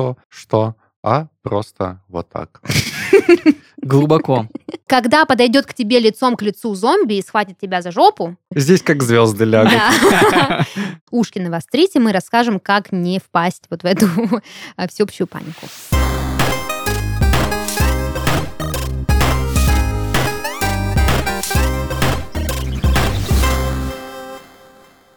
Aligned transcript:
что, 0.00 0.16
что, 0.28 0.74
а 1.02 1.26
просто 1.42 2.00
вот 2.08 2.28
так. 2.30 2.62
Глубоко. 3.82 4.46
Когда 4.86 5.24
подойдет 5.26 5.66
к 5.66 5.74
тебе 5.74 5.98
лицом 5.98 6.36
к 6.36 6.42
лицу 6.42 6.74
зомби 6.74 7.14
и 7.14 7.22
схватит 7.22 7.58
тебя 7.58 7.82
за 7.82 7.92
жопу, 7.92 8.36
Здесь 8.54 8.82
как 8.82 9.02
звезды 9.02 9.44
лягут. 9.44 9.72
да, 9.72 10.66
ушки 11.10 11.38
навострите, 11.38 12.00
мы 12.00 12.12
расскажем, 12.12 12.60
как 12.60 12.92
не 12.92 13.18
впасть 13.18 13.64
вот 13.70 13.82
в 13.82 13.86
эту 13.86 14.06
всеобщую 14.88 15.26
панику. 15.26 15.66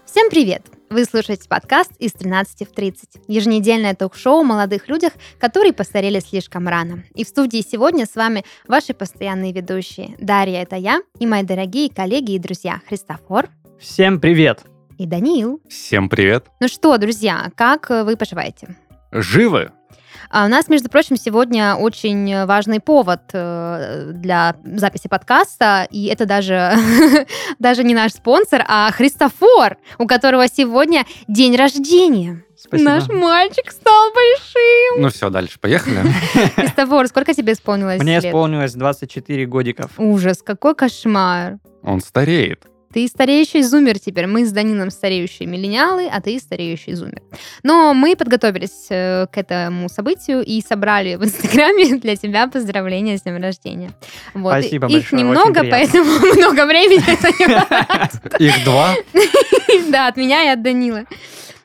Всем 0.05 0.29
привет! 0.29 0.63
Вы 0.93 1.05
слушаете 1.05 1.49
подкаст 1.49 1.91
из 1.97 2.13
13 2.13 2.69
в 2.69 2.71
30. 2.71 3.23
Еженедельное 3.27 3.95
ток-шоу 3.95 4.41
о 4.41 4.43
молодых 4.43 4.87
людях, 4.87 5.13
которые 5.39 5.73
постарели 5.73 6.19
слишком 6.19 6.67
рано. 6.67 7.03
И 7.15 7.25
в 7.25 7.27
студии 7.27 7.65
сегодня 7.67 8.05
с 8.05 8.13
вами 8.13 8.45
ваши 8.67 8.93
постоянные 8.93 9.53
ведущие. 9.53 10.15
Дарья, 10.19 10.61
это 10.61 10.75
я, 10.75 11.01
и 11.17 11.25
мои 11.25 11.41
дорогие 11.41 11.89
коллеги 11.89 12.33
и 12.33 12.39
друзья 12.39 12.79
Христофор 12.87 13.49
Всем 13.79 14.21
привет. 14.21 14.65
и 14.99 15.07
Даниил. 15.07 15.61
Всем 15.67 16.09
привет. 16.09 16.45
Ну 16.59 16.67
что, 16.67 16.95
друзья, 16.99 17.51
как 17.55 17.89
вы 17.89 18.15
поживаете? 18.15 18.77
Живы? 19.11 19.71
А 20.29 20.45
у 20.45 20.47
нас, 20.47 20.67
между 20.69 20.89
прочим, 20.89 21.15
сегодня 21.17 21.75
очень 21.75 22.45
важный 22.45 22.79
повод 22.79 23.21
э, 23.33 24.11
для 24.13 24.55
записи 24.63 25.07
подкаста, 25.07 25.87
и 25.91 26.05
это 26.05 26.25
даже, 26.25 26.73
даже 27.59 27.83
не 27.83 27.93
наш 27.93 28.13
спонсор, 28.13 28.63
а 28.67 28.91
Христофор, 28.91 29.77
у 29.97 30.07
которого 30.07 30.47
сегодня 30.47 31.05
день 31.27 31.55
рождения. 31.55 32.43
Спасибо. 32.57 32.89
Наш 32.91 33.09
мальчик 33.09 33.71
стал 33.71 34.13
большим. 34.13 35.01
Ну 35.01 35.09
все, 35.09 35.29
дальше 35.29 35.59
поехали. 35.59 36.01
Христофор, 36.55 37.07
сколько 37.07 37.33
тебе 37.33 37.53
исполнилось 37.53 38.01
Мне 38.01 38.15
лет? 38.15 38.25
исполнилось 38.25 38.73
24 38.73 39.45
годиков. 39.47 39.91
Ужас, 39.97 40.41
какой 40.41 40.73
кошмар. 40.73 41.57
Он 41.81 41.99
стареет. 41.99 42.65
Ты 42.93 43.07
стареющий 43.07 43.63
зумер 43.63 43.99
теперь. 43.99 44.27
Мы 44.27 44.45
с 44.45 44.51
Данилом 44.51 44.91
стареющие 44.91 45.47
миллениалы, 45.47 46.07
а 46.07 46.21
ты 46.21 46.37
стареющий 46.39 46.93
зумер. 46.93 47.23
Но 47.63 47.93
мы 47.93 48.15
подготовились 48.15 48.87
э, 48.89 49.25
к 49.31 49.37
этому 49.37 49.89
событию 49.89 50.43
и 50.43 50.61
собрали 50.61 51.15
в 51.15 51.23
Инстаграме 51.23 51.95
для 51.99 52.15
тебя 52.15 52.47
поздравления 52.47 53.17
с 53.17 53.23
днем 53.23 53.41
рождения. 53.41 53.91
Вот. 54.35 54.51
Спасибо 54.51 54.87
Их 54.87 54.93
большое, 54.93 55.23
немного, 55.23 55.63
поэтому 55.69 56.05
много 56.37 56.65
времени 56.67 57.03
это. 58.27 58.43
Их 58.43 58.63
два. 58.63 58.95
Да, 59.89 60.07
от 60.07 60.17
меня 60.17 60.43
и 60.43 60.47
от 60.49 60.61
Данила. 60.61 61.05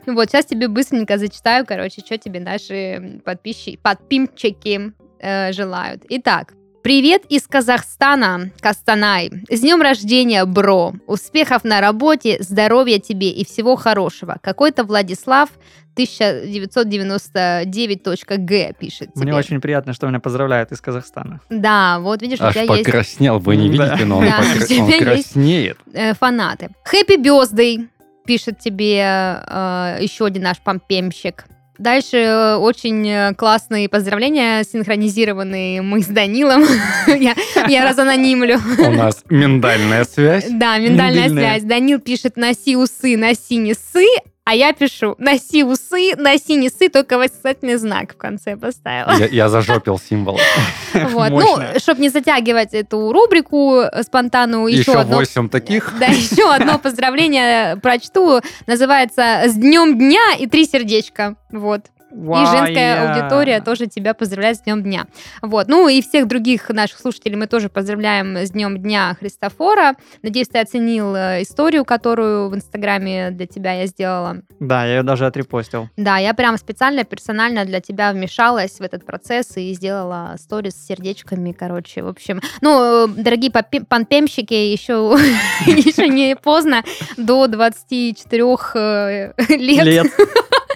Вот, 0.06 0.31
сейчас 0.31 0.47
тебе 0.47 0.69
быстренько 0.69 1.19
зачитаю, 1.19 1.67
короче, 1.67 2.01
что 2.01 2.17
тебе 2.17 2.41
наши 2.41 3.21
подписчики, 3.25 3.79
подпимчики 3.83 4.93
э, 5.21 5.53
желают. 5.53 6.05
Итак, 6.09 6.55
Привет 6.89 7.25
из 7.28 7.44
Казахстана, 7.47 8.50
Кастанай. 8.62 9.31
С 9.50 9.61
днем 9.61 9.83
рождения, 9.83 10.42
бро. 10.47 10.94
Успехов 11.06 11.62
на 11.62 11.83
работе, 11.83 12.39
здоровья 12.41 12.98
тебе 12.98 13.28
и 13.28 13.44
всего 13.44 13.77
хорошего. 13.77 14.39
Какой-то 14.42 14.84
Владислав 14.84 15.50
1999.г 15.98 18.72
пишет 18.81 19.12
тебе. 19.12 19.22
Мне 19.22 19.34
очень 19.34 19.61
приятно, 19.61 19.92
что 19.92 20.06
меня 20.09 20.19
поздравляют 20.19 20.72
из 20.72 20.81
Казахстана. 20.81 21.42
Да, 21.50 21.98
вот 22.00 22.22
видишь, 22.22 22.41
у 22.41 22.44
Аж 22.44 22.55
тебя 22.55 22.62
есть 22.62 22.84
покраснел. 22.86 23.39
Вы 23.39 23.56
не 23.56 23.69
Да. 23.77 23.84
видите, 23.89 24.06
но 24.06 24.16
он 24.20 24.25
Да, 24.25 24.39
покра- 24.41 24.62
у 24.62 24.66
тебя 24.66 24.83
он 24.84 24.89
есть- 24.89 25.03
краснеет. 25.05 25.77
э, 25.92 26.14
фанаты. 26.14 26.70
Хэппи 26.84 27.16
Бездой 27.20 27.89
пишет 28.25 28.61
тебе 28.61 29.03
э, 29.47 29.98
еще 30.00 30.25
один 30.25 30.44
наш 30.44 30.56
помпемщик. 30.61 31.44
Дальше 31.79 32.17
э, 32.17 32.55
очень 32.57 33.09
э, 33.09 33.34
классные 33.34 33.89
поздравления, 33.89 34.65
синхронизированные 34.65 35.81
мы 35.81 36.03
с 36.03 36.07
Данилом. 36.07 36.65
я, 37.07 37.34
я 37.69 37.89
разанонимлю. 37.89 38.61
У 38.79 38.91
нас 38.91 39.25
миндальная 39.31 40.05
связь. 40.05 40.47
Да, 40.51 40.79
миндальная 40.79 41.28
Миндальная. 41.28 41.55
связь. 41.55 41.62
Данил 41.62 42.00
пишет 42.00 42.37
«носи 42.37 42.77
усы, 42.77 43.17
носи 43.17 43.56
не 43.56 43.75
сы», 43.75 44.06
а 44.48 44.54
я 44.54 44.72
пишу 44.72 45.14
«носи 45.19 45.62
усы, 45.62 46.16
носи 46.16 46.54
не 46.54 46.70
сы», 46.70 46.88
только 46.88 47.19
восклицательный 47.19 47.76
знак 47.76 48.14
в 48.14 48.16
конце 48.16 48.56
поставила. 48.56 49.12
Я, 49.19 49.26
я 49.26 49.48
зажопил 49.50 49.98
символ. 49.98 50.41
Вот. 50.94 51.31
Ну, 51.31 51.59
чтобы 51.78 52.00
не 52.00 52.09
затягивать 52.09 52.72
эту 52.72 53.12
рубрику 53.12 53.82
спонтанную, 54.03 54.66
еще, 54.66 54.81
Еще 54.81 54.92
одно 54.94 55.16
восемь 55.16 55.50
таких. 55.50 55.92
Да, 56.00 56.06
еще 56.06 56.50
одно 56.50 56.78
поздравление 56.82 57.76
прочту. 57.76 58.41
Называется 58.66 59.42
«С 59.44 59.53
днем 59.53 59.98
дня» 59.98 60.34
и 60.38 60.47
три 60.47 60.64
сердечка. 60.64 61.37
Вот. 61.50 61.82
И 62.10 62.46
женская 62.46 63.06
Вая. 63.06 63.14
аудитория 63.14 63.60
тоже 63.60 63.86
тебя 63.86 64.14
поздравляет 64.14 64.58
с 64.58 64.60
днем 64.62 64.82
дня. 64.82 65.06
Вот. 65.42 65.69
Ну 65.69 65.88
и 65.88 66.00
всех 66.02 66.26
других 66.26 66.69
наших 66.70 66.98
слушателей 66.98 67.36
мы 67.36 67.46
тоже 67.46 67.69
поздравляем 67.69 68.36
с 68.36 68.50
днем 68.50 68.78
дня 68.78 69.16
Христофора. 69.19 69.94
Надеюсь, 70.22 70.48
ты 70.48 70.58
оценил 70.58 71.14
э, 71.14 71.42
историю, 71.42 71.84
которую 71.84 72.48
в 72.48 72.54
Инстаграме 72.54 73.30
для 73.30 73.46
тебя 73.46 73.72
я 73.72 73.86
сделала. 73.86 74.38
Да, 74.60 74.84
я 74.84 74.98
ее 74.98 75.02
даже 75.02 75.26
отрепостил. 75.26 75.88
Да, 75.96 76.19
я 76.19 76.34
прям 76.34 76.56
специально, 76.56 77.04
персонально 77.04 77.64
для 77.64 77.80
тебя 77.80 78.12
вмешалась 78.12 78.78
в 78.78 78.82
этот 78.82 79.04
процесс 79.04 79.56
и 79.56 79.72
сделала 79.75 80.34
сторис 80.38 80.75
с 80.75 80.86
сердечками, 80.86 81.52
короче, 81.52 82.02
в 82.02 82.08
общем. 82.08 82.40
Ну, 82.60 83.06
э, 83.06 83.08
дорогие 83.08 83.50
панпемщики, 83.50 84.54
еще, 84.54 84.92
еще 85.66 86.08
не 86.08 86.36
поздно, 86.36 86.82
до 87.16 87.46
24 87.46 88.44
э, 88.75 89.32
лет, 89.48 89.84
Лет. 89.84 90.06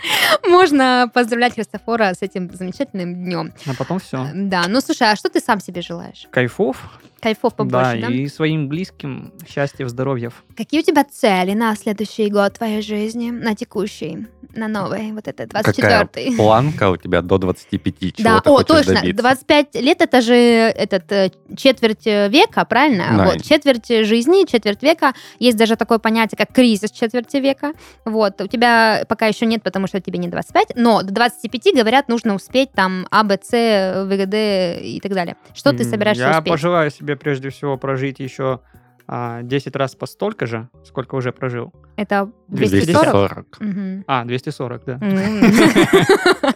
можно 0.46 1.10
поздравлять 1.12 1.54
Христофора 1.54 2.14
с 2.14 2.22
этим 2.22 2.50
замечательным 2.52 3.14
днем. 3.14 3.52
А 3.66 3.74
потом 3.74 3.98
все. 3.98 4.28
Да, 4.34 4.64
ну 4.68 4.80
слушай, 4.80 5.10
а 5.10 5.16
что 5.16 5.28
ты 5.28 5.40
сам 5.40 5.60
себе 5.60 5.82
желаешь? 5.82 6.26
Кайфов. 6.30 6.76
Кайфов 7.22 7.54
побольше, 7.54 8.00
да, 8.00 8.08
да? 8.08 8.12
и 8.12 8.26
своим 8.26 8.68
близким 8.68 9.32
счастья, 9.48 9.86
здоровья. 9.86 10.32
Какие 10.56 10.80
у 10.80 10.82
тебя 10.82 11.04
цели 11.04 11.52
на 11.54 11.74
следующий 11.76 12.28
год 12.28 12.54
твоей 12.54 12.82
жизни, 12.82 13.30
на 13.30 13.54
текущий, 13.54 14.26
на 14.56 14.66
новый, 14.66 15.12
вот 15.12 15.28
это, 15.28 15.44
24-й? 15.44 15.72
Какая 15.74 16.36
планка 16.36 16.90
у 16.90 16.96
тебя 16.96 17.22
до 17.22 17.38
25? 17.38 17.98
Чего 17.98 18.12
Да, 18.18 18.40
ты 18.40 18.50
о, 18.50 18.62
точно. 18.64 18.94
добиться? 18.94 19.22
25 19.22 19.74
лет 19.76 20.00
это 20.00 20.20
же 20.20 20.34
этот 20.34 21.10
э, 21.12 21.30
четверть 21.56 22.06
э, 22.06 22.28
века, 22.28 22.64
правильно? 22.64 23.04
Да. 23.16 23.24
Вот, 23.26 23.42
четверть 23.44 23.86
жизни, 24.04 24.44
четверть 24.44 24.82
века. 24.82 25.14
Есть 25.38 25.56
даже 25.56 25.76
такое 25.76 25.98
понятие, 25.98 26.36
как 26.36 26.52
кризис 26.52 26.90
четверти 26.90 27.36
века. 27.36 27.72
Вот, 28.04 28.40
у 28.40 28.48
тебя 28.48 29.04
пока 29.08 29.26
еще 29.26 29.46
нет, 29.46 29.62
потому 29.62 29.86
что 29.86 30.00
тебе 30.00 30.18
не 30.18 30.26
25, 30.28 30.72
но 30.74 31.02
до 31.02 31.12
25, 31.12 31.74
говорят, 31.76 32.08
нужно 32.08 32.34
успеть 32.34 32.72
там 32.72 33.06
А, 33.12 33.22
Б, 33.22 33.38
С, 33.40 34.04
ВГД 34.06 34.34
и 34.84 34.98
так 35.00 35.12
далее. 35.14 35.36
Что 35.54 35.72
ты 35.72 35.84
собираешься 35.84 36.24
Я 36.24 36.30
успеть? 36.38 36.52
пожелаю 36.52 36.90
себе 36.90 37.11
прежде 37.16 37.50
всего 37.50 37.76
прожить 37.76 38.20
еще 38.20 38.60
а, 39.06 39.42
10 39.42 39.76
раз 39.76 39.94
по 39.94 40.06
столько 40.06 40.46
же, 40.46 40.68
сколько 40.84 41.16
уже 41.16 41.32
прожил. 41.32 41.72
Это 41.96 42.30
240? 42.48 43.02
240. 43.12 43.60
Мгм. 43.60 44.04
А, 44.06 44.24
240, 44.24 44.84
да. 44.86 44.98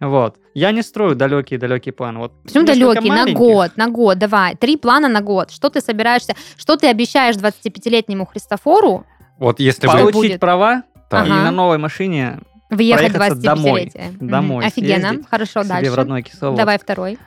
Вот. 0.00 0.38
Я 0.54 0.70
не 0.72 0.82
строю 0.82 1.16
далекий-далекий 1.16 1.90
план. 1.90 2.18
Вот 2.18 2.32
Почему 2.44 2.64
далекий? 2.64 3.10
На 3.10 3.26
год, 3.32 3.76
на 3.76 3.88
год, 3.88 4.18
давай. 4.18 4.54
Три 4.54 4.76
плана 4.76 5.08
на 5.08 5.20
год. 5.20 5.50
Что 5.50 5.70
ты 5.70 5.80
собираешься, 5.80 6.34
что 6.56 6.76
ты 6.76 6.86
обещаешь 6.88 7.36
25-летнему 7.36 8.26
Христофору 8.26 9.04
Вот 9.38 9.60
если. 9.60 9.86
Получить 9.86 10.40
права 10.40 10.84
и 11.10 11.14
на 11.14 11.50
новой 11.50 11.78
машине 11.78 12.38
въехать 12.70 13.12
Проехаться 13.12 13.54
25-летие? 13.54 14.10
Мгм. 14.12 14.28
домой 14.28 14.66
Офигенно. 14.66 15.22
Хорошо, 15.28 15.64
дальше. 15.64 15.90
в 15.90 15.94
родной. 15.94 16.24
Давай 16.40 16.78
второй. 16.78 17.18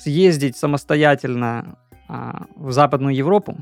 Съездить 0.00 0.56
самостоятельно 0.56 1.78
а, 2.08 2.46
в 2.56 2.72
Западную 2.72 3.14
Европу, 3.14 3.58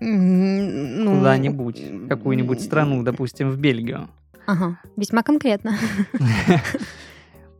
ну, 0.00 1.18
куда-нибудь, 1.18 1.80
в 1.80 2.08
какую-нибудь 2.08 2.60
страну, 2.60 3.02
допустим, 3.02 3.50
в 3.50 3.58
Бельгию. 3.58 4.08
Ага, 4.46 4.78
весьма 4.96 5.22
конкретно. 5.22 5.76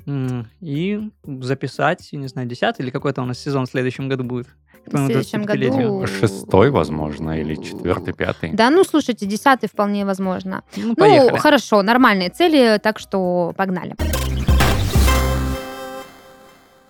И 0.60 1.11
записать, 1.25 2.08
не 2.12 2.26
знаю, 2.26 2.49
10 2.49 2.81
или 2.81 2.90
какой-то 2.90 3.23
у 3.23 3.25
нас 3.25 3.38
сезон 3.38 3.67
в 3.67 3.70
следующем 3.70 4.08
году 4.08 4.25
будет. 4.25 4.49
В 4.85 4.90
следующем 4.90 5.43
25-летию. 5.43 6.00
году... 6.00 6.06
Шестой, 6.08 6.70
возможно, 6.70 7.40
или 7.40 7.55
четвертый, 7.55 8.12
пятый. 8.12 8.50
Да, 8.52 8.69
ну, 8.70 8.82
слушайте, 8.82 9.26
десятый 9.26 9.69
вполне 9.69 10.05
возможно. 10.05 10.64
Ну, 10.76 10.88
Ну, 10.88 10.94
поехали. 10.96 11.38
хорошо, 11.38 11.82
нормальные 11.82 12.31
цели, 12.31 12.81
так 12.82 12.99
что 12.99 13.55
погнали. 13.56 13.94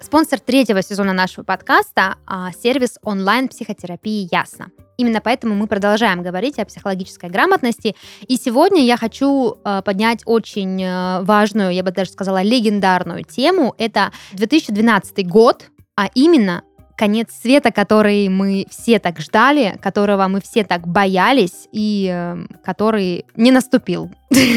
Спонсор 0.02 0.40
третьего 0.40 0.82
сезона 0.82 1.12
нашего 1.12 1.44
подкаста 1.44 2.16
а, 2.26 2.50
сервис 2.52 2.98
онлайн-психотерапии 3.02 4.28
«Ясно». 4.32 4.70
Именно 4.98 5.20
поэтому 5.20 5.54
мы 5.54 5.68
продолжаем 5.68 6.22
говорить 6.22 6.58
о 6.58 6.64
психологической 6.64 7.30
грамотности. 7.30 7.94
И 8.26 8.36
сегодня 8.36 8.84
я 8.84 8.96
хочу 8.96 9.54
э, 9.64 9.82
поднять 9.84 10.22
очень 10.26 10.82
э, 10.82 11.22
важную, 11.22 11.72
я 11.72 11.82
бы 11.82 11.92
даже 11.92 12.10
сказала, 12.10 12.42
легендарную 12.42 13.24
тему. 13.24 13.74
Это 13.78 14.12
2012 14.32 15.26
год, 15.26 15.70
а 15.96 16.08
именно 16.14 16.62
конец 16.96 17.32
света, 17.32 17.72
который 17.72 18.28
мы 18.28 18.66
все 18.70 18.98
так 18.98 19.18
ждали, 19.20 19.78
которого 19.82 20.28
мы 20.28 20.40
все 20.40 20.64
так 20.64 20.86
боялись 20.86 21.68
и 21.72 22.08
э, 22.12 22.44
который 22.64 23.24
не 23.34 23.50
наступил. 23.50 24.10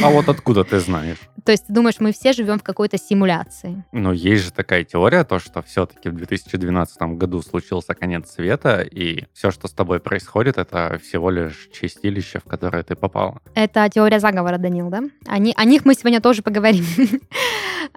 А 0.04 0.10
вот 0.10 0.30
откуда 0.30 0.64
ты 0.64 0.80
знаешь? 0.80 1.18
То 1.46 1.52
есть 1.52 1.68
ты 1.68 1.74
думаешь, 1.74 1.96
мы 2.00 2.12
все 2.12 2.34
живем 2.34 2.58
в 2.60 2.64
какой-то 2.64 2.98
симуляции? 2.98 3.84
Ну, 3.92 4.12
есть 4.14 4.46
же 4.46 4.52
такая 4.52 4.84
теория, 4.84 5.24
то, 5.24 5.40
что 5.40 5.62
все-таки 5.62 6.10
в 6.10 6.16
2012 6.16 7.02
году 7.18 7.42
случился 7.42 7.94
конец 7.94 8.32
света, 8.32 8.82
и 8.82 9.26
все, 9.34 9.52
что 9.52 9.68
с 9.68 9.72
тобой 9.72 10.00
происходит, 10.00 10.58
это 10.58 11.00
всего 11.04 11.30
лишь 11.30 11.70
чистилище, 11.72 12.40
в 12.40 12.50
которое 12.50 12.84
ты 12.84 12.96
попал. 12.96 13.38
Это 13.54 13.88
теория 13.94 14.20
заговора, 14.20 14.58
Данил, 14.58 14.90
да? 14.90 15.04
Они, 15.28 15.54
о 15.56 15.66
них 15.66 15.86
мы 15.86 15.94
сегодня 15.94 16.22
тоже 16.22 16.42
поговорим. 16.42 16.86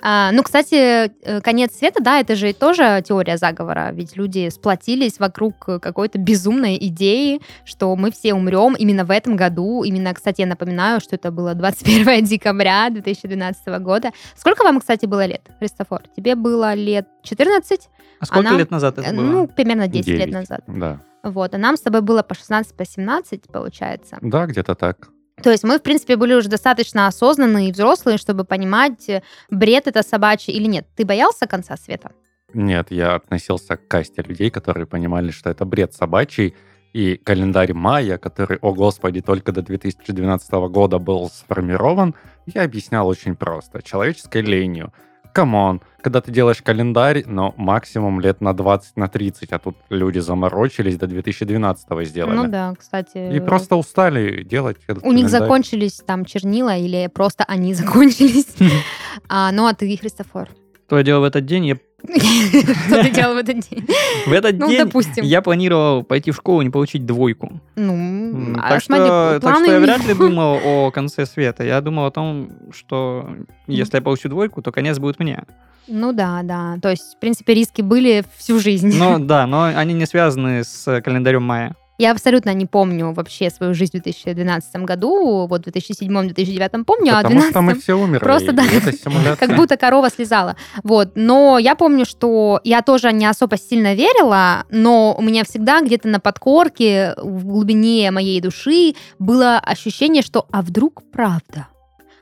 А, 0.00 0.30
ну, 0.32 0.42
кстати, 0.42 1.10
э, 1.24 1.40
конец 1.40 1.74
света, 1.76 2.00
да, 2.02 2.20
это 2.20 2.36
же 2.36 2.52
тоже 2.52 3.02
теория 3.04 3.36
заговора, 3.36 3.90
ведь 3.92 4.16
люди 4.16 4.48
сплотились 4.48 5.18
вокруг 5.18 5.58
какой-то 5.58 6.18
безумной 6.18 6.76
идеи, 6.80 7.40
что 7.64 7.94
мы 7.96 8.12
все 8.12 8.34
умрем 8.34 8.74
именно 8.78 9.04
в 9.04 9.10
этом 9.10 9.34
году. 9.34 9.82
Именно, 9.82 10.14
кстати, 10.14 10.42
я 10.42 10.46
напоминаю, 10.46 11.00
что 11.00 11.16
это 11.16 11.30
было 11.30 11.54
21 11.72 12.24
декабря 12.24 12.90
2012 12.90 13.66
года. 13.80 14.10
Сколько 14.36 14.62
вам, 14.64 14.80
кстати, 14.80 15.06
было 15.06 15.26
лет, 15.26 15.42
Христофор? 15.58 16.02
Тебе 16.16 16.34
было 16.34 16.74
лет 16.74 17.06
14? 17.22 17.88
А 18.20 18.26
сколько 18.26 18.48
Она- 18.48 18.58
лет 18.58 18.70
назад 18.70 18.98
это 18.98 19.08
Э, 19.08 19.14
было? 19.16 19.22
Ну, 19.24 19.46
примерно 19.46 19.86
10 19.88 20.08
лет 20.08 20.18
Девять. 20.18 20.32
назад. 20.34 20.60
Да. 20.66 21.00
Вот, 21.22 21.54
а 21.54 21.58
нам 21.58 21.76
с 21.76 21.80
тобой 21.80 22.00
было 22.00 22.22
по 22.22 22.34
16, 22.34 22.74
по 22.76 22.84
17, 22.84 23.48
получается. 23.52 24.18
Да, 24.22 24.46
где-то 24.46 24.74
так. 24.74 25.08
То 25.42 25.50
есть 25.50 25.62
мы, 25.64 25.78
в 25.78 25.82
принципе, 25.82 26.16
были 26.16 26.34
уже 26.34 26.48
достаточно 26.48 27.06
осознанные 27.06 27.68
и 27.68 27.72
взрослые, 27.72 28.18
чтобы 28.18 28.44
понимать, 28.44 29.08
э, 29.08 29.22
бред 29.50 29.86
это 29.86 30.02
собачий 30.02 30.52
или 30.54 30.66
нет. 30.66 30.86
Ты 30.96 31.04
боялся 31.04 31.46
конца 31.46 31.76
света? 31.76 32.10
Нет, 32.54 32.90
я 32.90 33.14
относился 33.14 33.76
к 33.76 33.86
касте 33.88 34.22
людей, 34.22 34.50
которые 34.50 34.86
понимали, 34.86 35.30
что 35.30 35.50
это 35.50 35.64
бред 35.64 35.92
собачий, 35.94 36.56
и 36.92 37.16
календарь 37.16 37.72
мая, 37.74 38.18
который, 38.18 38.58
о 38.58 38.72
господи, 38.72 39.20
только 39.20 39.52
до 39.52 39.62
2012 39.62 40.50
года 40.70 40.98
был 40.98 41.28
сформирован, 41.28 42.14
я 42.46 42.62
объяснял 42.64 43.06
очень 43.06 43.36
просто. 43.36 43.82
Человеческой 43.82 44.42
ленью. 44.42 44.92
Come 45.34 45.62
on, 45.62 45.82
когда 46.00 46.20
ты 46.20 46.32
делаешь 46.32 46.62
календарь, 46.62 47.22
но 47.26 47.54
максимум 47.56 48.18
лет 48.18 48.40
на 48.40 48.54
20, 48.54 48.96
на 48.96 49.08
30, 49.08 49.52
а 49.52 49.58
тут 49.58 49.76
люди 49.90 50.18
заморочились, 50.18 50.96
до 50.96 51.06
2012 51.06 52.08
сделали. 52.08 52.34
Ну 52.34 52.48
да, 52.48 52.74
кстати. 52.76 53.36
И 53.36 53.38
просто 53.38 53.76
устали 53.76 54.42
делать 54.42 54.78
этот 54.86 55.04
У 55.04 55.12
них 55.12 55.26
календарь. 55.26 55.40
закончились 55.42 56.02
там 56.04 56.24
чернила 56.24 56.76
или 56.76 57.08
просто 57.12 57.44
они 57.44 57.74
закончились. 57.82 58.56
А, 59.28 59.52
ну 59.52 59.66
а 59.66 59.74
ты, 59.74 59.94
Христофор? 59.96 60.48
Что 60.86 60.96
я 60.98 61.02
делал 61.04 61.20
в 61.20 61.24
этот 61.24 61.44
день? 61.44 61.66
Я... 61.66 61.78
Что 62.04 63.02
ты 63.02 63.10
делал 63.10 63.34
в 63.34 63.38
этот 63.38 63.58
день? 63.68 63.86
В 64.26 64.32
этот 64.32 64.58
Ну, 64.58 64.68
день 64.68 64.84
допустим. 64.84 65.24
я 65.24 65.42
планировал 65.42 66.04
пойти 66.04 66.30
в 66.30 66.36
школу 66.36 66.60
и 66.60 66.64
не 66.64 66.70
получить 66.70 67.04
двойку. 67.04 67.60
Ну, 67.76 68.54
а 68.58 68.70
Так 68.70 68.82
смотри, 68.84 69.06
что, 69.06 69.32
так 69.34 69.42
планы 69.42 69.66
что 69.66 69.74
я 69.74 69.80
вряд 69.80 70.06
ли 70.06 70.14
думал 70.14 70.58
о 70.64 70.90
конце 70.90 71.26
света. 71.26 71.64
Я 71.64 71.80
думал 71.80 72.06
о 72.06 72.10
том, 72.10 72.50
что 72.72 73.28
если 73.66 73.96
я 73.96 74.02
получу 74.02 74.28
двойку, 74.28 74.62
то 74.62 74.70
конец 74.72 74.98
будет 74.98 75.18
мне. 75.18 75.44
Ну 75.88 76.12
да, 76.12 76.42
да. 76.44 76.76
То 76.80 76.90
есть, 76.90 77.16
в 77.16 77.18
принципе, 77.18 77.54
риски 77.54 77.82
были 77.82 78.24
всю 78.36 78.58
жизнь. 78.60 78.96
Но 78.96 79.18
да, 79.18 79.46
но 79.46 79.64
они 79.64 79.94
не 79.94 80.06
связаны 80.06 80.62
с 80.64 81.00
календарем 81.00 81.42
мая. 81.42 81.74
Я 81.98 82.12
абсолютно 82.12 82.54
не 82.54 82.64
помню 82.64 83.12
вообще 83.12 83.50
свою 83.50 83.74
жизнь 83.74 83.98
в 83.98 84.02
2012 84.02 84.76
году. 84.84 85.48
Вот 85.48 85.66
в 85.66 85.68
2007-2009 85.68 86.84
помню, 86.84 87.16
а 87.16 87.20
в 87.20 87.22
Потому 87.24 87.40
что 87.40 87.60
мы 87.60 87.72
2012 87.72 87.82
все 87.82 87.94
умерли. 87.94 88.22
просто, 88.22 88.52
да, 88.52 89.36
как 89.36 89.56
будто 89.56 89.76
корова 89.76 90.08
слезала. 90.08 90.56
Вот. 90.84 91.12
Но 91.16 91.58
я 91.58 91.74
помню, 91.74 92.04
что 92.04 92.60
я 92.62 92.82
тоже 92.82 93.12
не 93.12 93.26
особо 93.26 93.56
сильно 93.56 93.94
верила, 93.94 94.64
но 94.70 95.12
у 95.18 95.22
меня 95.22 95.42
всегда 95.44 95.80
где-то 95.80 96.06
на 96.06 96.20
подкорке, 96.20 97.14
в 97.16 97.44
глубине 97.44 98.12
моей 98.12 98.40
души 98.40 98.94
было 99.18 99.58
ощущение, 99.58 100.22
что 100.22 100.46
а 100.52 100.62
вдруг 100.62 101.02
правда? 101.10 101.66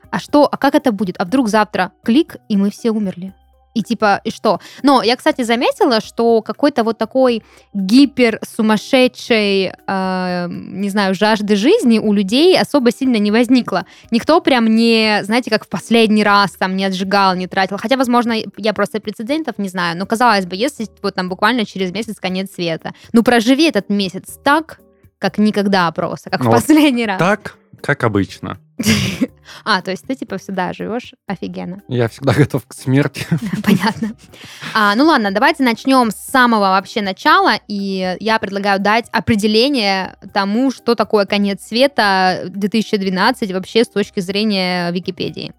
А 0.09 0.19
что, 0.19 0.49
а 0.51 0.57
как 0.57 0.73
это 0.73 0.91
будет? 0.91 1.17
А 1.19 1.25
вдруг 1.25 1.49
завтра 1.49 1.91
клик, 2.03 2.37
и 2.49 2.57
мы 2.57 2.71
все 2.71 2.89
умерли? 2.89 3.33
И 3.77 3.83
типа, 3.83 4.21
и 4.23 4.31
что? 4.31 4.59
Но 4.81 5.03
я, 5.03 5.15
кстати, 5.15 5.43
заметила, 5.43 6.01
что 6.01 6.41
какой-то 6.41 6.83
вот 6.83 6.97
такой 6.97 7.43
гипер 7.75 8.39
сумасшедшей, 8.43 9.71
э, 9.87 10.47
не 10.49 10.89
знаю, 10.89 11.13
жажды 11.13 11.55
жизни 11.55 11.99
у 11.99 12.11
людей 12.11 12.59
особо 12.59 12.91
сильно 12.91 13.17
не 13.17 13.29
возникло. 13.29 13.85
Никто 14.09 14.41
прям 14.41 14.65
не, 14.65 15.19
знаете, 15.23 15.51
как 15.51 15.65
в 15.65 15.69
последний 15.69 16.23
раз 16.23 16.53
там 16.53 16.75
не 16.75 16.85
отжигал, 16.85 17.35
не 17.35 17.45
тратил. 17.45 17.77
Хотя, 17.77 17.97
возможно, 17.97 18.33
я 18.57 18.73
просто 18.73 18.99
прецедентов 18.99 19.59
не 19.59 19.69
знаю. 19.69 19.95
Но 19.95 20.07
казалось 20.07 20.47
бы, 20.47 20.55
если 20.55 20.87
вот 21.03 21.13
там 21.13 21.29
буквально 21.29 21.63
через 21.63 21.91
месяц 21.91 22.19
конец 22.19 22.53
света, 22.55 22.93
ну 23.13 23.21
проживи 23.21 23.69
этот 23.69 23.89
месяц 23.89 24.39
так, 24.43 24.79
как 25.19 25.37
никогда 25.37 25.91
просто, 25.91 26.31
как 26.31 26.39
Ну 26.39 26.45
в 26.45 26.49
вот 26.49 26.61
последний 26.61 27.05
раз. 27.05 27.19
Так, 27.19 27.57
как 27.81 28.03
обычно. 28.03 28.59
А, 29.63 29.81
то 29.81 29.91
есть 29.91 30.05
ты 30.05 30.13
типа 30.15 30.37
всегда 30.37 30.73
живешь 30.73 31.13
офигенно. 31.25 31.81
Я 31.87 32.09
всегда 32.09 32.33
готов 32.33 32.65
к 32.67 32.73
смерти. 32.73 33.25
Понятно. 33.63 34.11
А, 34.73 34.93
ну 34.95 35.05
ладно, 35.05 35.31
давайте 35.31 35.63
начнем 35.63 36.11
с 36.11 36.15
самого 36.15 36.61
вообще 36.61 37.01
начала. 37.01 37.53
И 37.67 38.17
я 38.19 38.39
предлагаю 38.39 38.79
дать 38.79 39.05
определение 39.11 40.17
тому, 40.33 40.69
что 40.71 40.95
такое 40.95 41.25
конец 41.25 41.63
света 41.65 42.43
2012 42.47 43.51
вообще 43.53 43.83
с 43.83 43.89
точки 43.89 44.19
зрения 44.19 44.91
Википедии. 44.91 45.53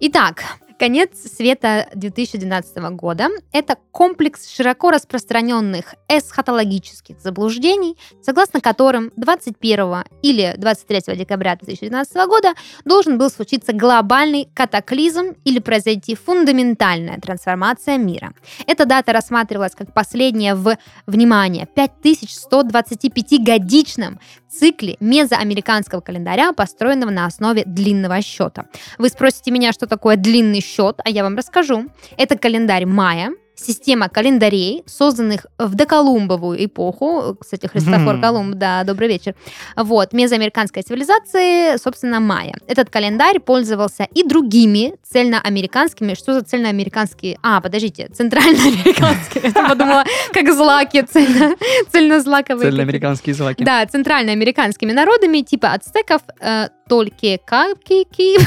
Итак, 0.00 0.42
конец 0.80 1.10
света 1.36 1.88
2012 1.94 2.76
года– 2.94 3.28
это 3.52 3.76
комплекс 3.92 4.50
широко 4.50 4.90
распространенных 4.90 5.94
эсхатологических 6.08 7.20
заблуждений, 7.20 7.98
согласно 8.22 8.62
которым 8.62 9.12
21 9.16 10.04
или 10.22 10.54
23 10.56 11.16
декабря 11.16 11.56
2012 11.56 12.26
года 12.26 12.54
должен 12.86 13.18
был 13.18 13.28
случиться 13.28 13.74
глобальный 13.74 14.48
катаклизм 14.54 15.34
или 15.44 15.58
произойти 15.58 16.14
фундаментальная 16.14 17.20
трансформация 17.20 17.98
мира. 17.98 18.32
Эта 18.66 18.86
дата 18.86 19.12
рассматривалась 19.12 19.74
как 19.74 19.92
последняя 19.92 20.54
в, 20.54 20.78
внимание, 21.06 21.68
5125-годичном 21.76 24.18
цикле 24.50 24.96
мезоамериканского 25.00 26.00
календаря, 26.00 26.52
построенного 26.52 27.10
на 27.10 27.26
основе 27.26 27.62
длинного 27.64 28.20
счета. 28.22 28.66
Вы 28.98 29.08
спросите 29.08 29.50
меня, 29.50 29.72
что 29.72 29.86
такое 29.86 30.16
длинный 30.16 30.60
счет, 30.60 31.00
а 31.04 31.10
я 31.10 31.22
вам 31.22 31.36
расскажу. 31.36 31.86
Это 32.16 32.36
календарь 32.36 32.86
мая, 32.86 33.30
система 33.60 34.08
календарей, 34.08 34.82
созданных 34.86 35.46
в 35.58 35.74
доколумбовую 35.74 36.64
эпоху. 36.64 37.36
Кстати, 37.40 37.66
Христофор 37.66 38.14
Мгм. 38.14 38.22
Колумб, 38.22 38.54
да, 38.56 38.82
добрый 38.84 39.08
вечер. 39.08 39.34
Вот, 39.76 40.12
мезоамериканской 40.12 40.82
цивилизации, 40.82 41.76
собственно, 41.76 42.20
майя. 42.20 42.54
Этот 42.66 42.90
календарь 42.90 43.40
пользовался 43.40 44.08
и 44.14 44.22
другими 44.24 44.94
цельноамериканскими. 45.10 46.14
Что 46.14 46.34
за 46.34 46.42
цельноамериканские? 46.42 47.38
А, 47.42 47.60
подождите, 47.60 48.08
центральноамериканские. 48.14 49.52
Я 49.54 49.68
подумала, 49.68 50.04
как 50.32 50.52
злаки, 50.52 50.98
цельно- 51.02 51.56
цельнозлаковые. 51.92 52.70
Цельноамериканские 52.70 53.34
злаки. 53.34 53.64
Да, 53.64 53.84
центральноамериканскими 53.86 54.92
народами, 54.92 55.40
типа 55.42 55.72
ацтеков, 55.72 56.22
э, 56.40 56.68
тольки 56.88 57.38
капкики, 57.44 58.38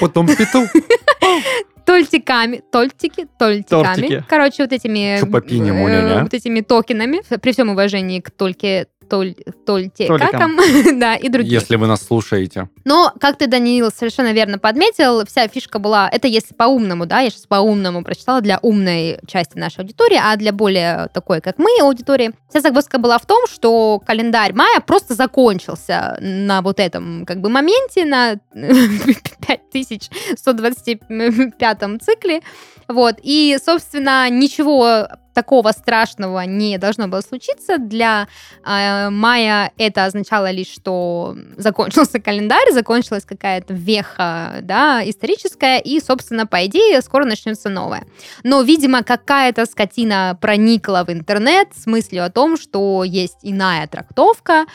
Потом 0.00 0.26
петух. 0.26 0.68
тольтиками, 1.90 2.62
тольтики, 2.70 3.26
тольтиками. 3.38 3.82
Тортики. 3.84 4.24
Короче, 4.28 4.62
вот 4.62 4.72
этими... 4.72 5.18
Э. 5.18 6.22
Вот 6.22 6.34
этими 6.34 6.60
токенами. 6.60 7.20
При 7.38 7.52
всем 7.52 7.70
уважении 7.70 8.20
к 8.20 8.30
тольке 8.30 8.86
толь, 9.10 9.34
тольтикакам, 9.66 10.56
да, 10.98 11.16
и 11.16 11.28
другим. 11.28 11.52
Если 11.52 11.76
вы 11.76 11.86
нас 11.86 12.02
слушаете. 12.02 12.70
Но, 12.84 13.12
как 13.20 13.36
ты, 13.36 13.48
Даниил, 13.48 13.90
совершенно 13.90 14.32
верно 14.32 14.58
подметил, 14.58 15.26
вся 15.26 15.46
фишка 15.48 15.78
была, 15.78 16.08
это 16.10 16.28
если 16.28 16.54
по-умному, 16.54 17.04
да, 17.06 17.20
я 17.20 17.30
сейчас 17.30 17.46
по-умному 17.46 18.04
прочитала 18.04 18.40
для 18.40 18.58
умной 18.62 19.18
части 19.26 19.58
нашей 19.58 19.80
аудитории, 19.80 20.18
а 20.22 20.36
для 20.36 20.52
более 20.52 21.08
такой, 21.12 21.40
как 21.40 21.58
мы, 21.58 21.70
аудитории, 21.82 22.32
вся 22.48 22.60
загвоздка 22.60 22.98
была 22.98 23.18
в 23.18 23.26
том, 23.26 23.48
что 23.48 24.00
календарь 24.06 24.52
мая 24.54 24.78
просто 24.80 25.14
закончился 25.14 26.16
на 26.20 26.62
вот 26.62 26.78
этом 26.78 27.26
как 27.26 27.40
бы 27.40 27.48
моменте, 27.48 28.04
на 28.04 28.36
5125 29.72 32.02
цикле, 32.02 32.40
вот, 32.88 33.16
и, 33.22 33.56
собственно, 33.64 34.28
ничего 34.30 35.08
такого 35.40 35.72
страшного 35.72 36.44
не 36.44 36.76
должно 36.76 37.08
было 37.08 37.22
случиться. 37.22 37.78
Для 37.78 38.28
э, 38.62 39.08
мая 39.08 39.72
это 39.78 40.04
означало 40.04 40.50
лишь, 40.50 40.68
что 40.68 41.34
закончился 41.56 42.20
календарь, 42.20 42.72
закончилась 42.72 43.24
какая-то 43.24 43.72
веха 43.72 44.58
да, 44.62 45.02
историческая, 45.08 45.78
и, 45.78 45.98
собственно, 46.00 46.46
по 46.46 46.66
идее, 46.66 47.00
скоро 47.00 47.24
начнется 47.24 47.70
новое. 47.70 48.04
Но, 48.44 48.60
видимо, 48.60 49.02
какая-то 49.02 49.64
скотина 49.64 50.36
проникла 50.38 51.04
в 51.06 51.10
интернет 51.10 51.68
с 51.74 51.86
мыслью 51.86 52.26
о 52.26 52.30
том, 52.30 52.58
что 52.58 53.02
есть 53.02 53.38
иная 53.42 53.86
трактовка, 53.86 54.66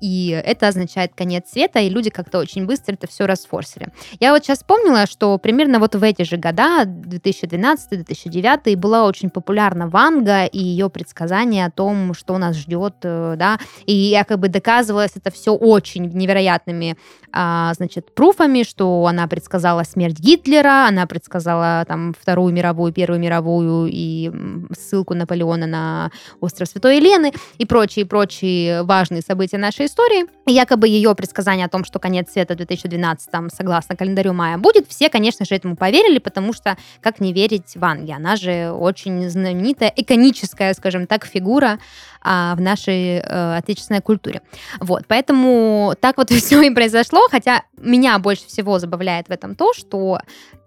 и 0.00 0.28
это 0.44 0.68
означает 0.68 1.12
конец 1.14 1.50
света, 1.50 1.80
и 1.80 1.88
люди 1.88 2.10
как-то 2.10 2.38
очень 2.38 2.66
быстро 2.66 2.94
это 2.94 3.06
все 3.06 3.26
расфорсили. 3.26 3.88
Я 4.20 4.32
вот 4.32 4.44
сейчас 4.44 4.58
вспомнила, 4.58 5.06
что 5.06 5.38
примерно 5.38 5.78
вот 5.78 5.94
в 5.94 6.02
эти 6.02 6.22
же 6.22 6.36
года, 6.36 6.84
2012-2009, 6.84 8.76
была 8.76 9.06
очень 9.06 9.30
популярна 9.30 9.88
Ванга 9.88 10.44
и 10.44 10.58
ее 10.58 10.90
предсказания 10.90 11.66
о 11.66 11.70
том, 11.70 12.14
что 12.14 12.38
нас 12.38 12.56
ждет, 12.56 12.96
э, 13.02 13.34
да, 13.36 13.58
и 13.86 13.94
якобы 13.94 14.48
доказывалось 14.48 15.12
это 15.14 15.30
все 15.30 15.54
очень 15.54 16.06
невероятными, 16.06 16.96
а, 17.32 17.72
значит, 17.74 18.14
пруфами, 18.14 18.62
что 18.62 19.06
она 19.06 19.26
предсказала 19.26 19.82
смерть 19.82 20.18
Гитлера, 20.18 20.86
она 20.86 21.06
предсказала 21.06 21.84
там 21.86 22.14
Вторую 22.18 22.52
мировую, 22.52 22.92
Первую 22.92 23.20
мировую 23.20 23.88
и 23.90 24.30
ссылку 24.78 25.14
Наполеона 25.14 25.66
на 25.66 26.10
остров 26.40 26.68
Святой 26.68 26.96
Елены 26.96 27.32
и 27.58 27.66
прочие-прочие 27.66 28.82
важные 28.82 29.22
события 29.22 29.58
нашей 29.58 29.85
истории. 29.86 30.26
И 30.46 30.52
якобы 30.52 30.88
ее 30.88 31.14
предсказание 31.14 31.66
о 31.66 31.68
том, 31.68 31.84
что 31.84 31.98
конец 31.98 32.30
света 32.30 32.54
в 32.54 32.56
2012 32.58 33.30
согласно 33.52 33.96
календарю 33.96 34.32
мая 34.32 34.58
будет, 34.58 34.86
все, 34.88 35.08
конечно 35.08 35.44
же, 35.44 35.54
этому 35.54 35.76
поверили, 35.76 36.18
потому 36.18 36.52
что 36.52 36.76
как 37.00 37.20
не 37.20 37.32
верить 37.32 37.76
Ванге? 37.76 38.14
Она 38.14 38.36
же 38.36 38.70
очень 38.70 39.28
знаменитая, 39.30 39.92
иконическая, 39.94 40.74
скажем 40.74 41.06
так, 41.06 41.24
фигура 41.24 41.78
а, 42.20 42.54
в 42.56 42.60
нашей 42.60 43.18
э, 43.18 43.56
отечественной 43.56 44.00
культуре. 44.00 44.42
Вот, 44.80 45.04
поэтому 45.06 45.94
так 46.00 46.16
вот 46.16 46.30
все 46.32 46.62
и 46.62 46.70
произошло, 46.70 47.26
хотя 47.30 47.62
меня 47.78 48.18
больше 48.18 48.46
всего 48.46 48.78
забавляет 48.78 49.28
в 49.28 49.30
этом 49.30 49.54
то, 49.54 49.72
что 49.72 50.20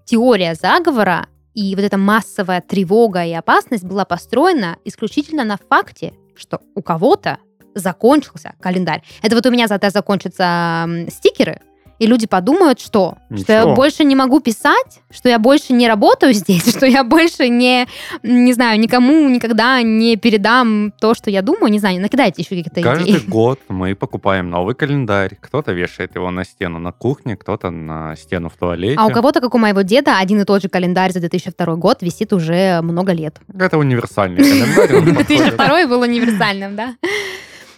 теория 0.05 0.55
заговора 0.55 1.27
и 1.53 1.75
вот 1.75 1.83
эта 1.83 1.97
массовая 1.97 2.61
тревога 2.61 3.25
и 3.25 3.33
опасность 3.33 3.83
была 3.83 4.05
построена 4.05 4.77
исключительно 4.85 5.43
на 5.43 5.57
факте, 5.57 6.13
что 6.35 6.61
у 6.75 6.81
кого-то 6.81 7.39
закончился 7.79 8.53
календарь. 8.59 9.01
Это 9.21 9.36
вот 9.36 9.45
у 9.45 9.51
меня 9.51 9.67
зато 9.67 9.89
закончатся 9.89 10.88
стикеры, 11.09 11.59
и 12.00 12.07
люди 12.07 12.27
подумают, 12.27 12.79
что? 12.79 13.17
Ничего. 13.29 13.43
Что 13.43 13.53
я 13.53 13.65
больше 13.67 14.03
не 14.05 14.15
могу 14.15 14.39
писать, 14.39 15.01
что 15.12 15.27
я 15.27 15.38
больше 15.38 15.74
не 15.74 15.88
работаю 15.88 16.33
здесь, 16.33 16.67
что 16.69 16.86
я 16.86 17.03
больше 17.03 17.50
не, 17.50 17.88
не 18.24 18.53
знаю, 18.53 18.79
никому 18.79 19.27
никогда 19.27 19.81
не 19.81 20.15
передам 20.15 20.93
то, 21.00 21.13
что 21.13 21.29
я 21.29 21.41
думаю, 21.41 21.71
не 21.71 21.79
знаю, 21.79 22.01
накидайте 22.01 22.41
еще 22.41 22.55
какие-то 22.55 22.81
Каждый 22.81 23.12
идеи. 23.12 23.21
год 23.27 23.59
мы 23.67 23.95
покупаем 23.95 24.50
новый 24.50 24.75
календарь. 24.75 25.38
Кто-то 25.39 25.74
вешает 25.74 26.15
его 26.15 26.31
на 26.31 26.45
стену 26.45 26.79
на 26.79 26.93
кухне, 26.93 27.36
кто-то 27.36 27.69
на 27.69 28.15
стену 28.15 28.50
в 28.50 28.55
туалете. 28.55 28.95
А 28.98 29.05
у 29.05 29.09
кого-то, 29.09 29.41
как 29.41 29.53
у 29.53 29.57
моего 29.57 29.81
деда, 29.81 30.19
один 30.19 30.39
и 30.39 30.45
тот 30.45 30.62
же 30.62 30.69
календарь 30.69 31.12
за 31.12 31.19
2002 31.19 31.75
год 31.75 32.01
висит 32.01 32.31
уже 32.31 32.81
много 32.81 33.12
лет. 33.12 33.39
Это 33.53 33.77
универсальный 33.77 34.41
календарь. 34.41 34.95
он 34.95 35.15
подходит. 35.15 35.57
2002 35.57 35.88
был 35.88 36.01
универсальным, 36.01 36.77
да? 36.77 36.95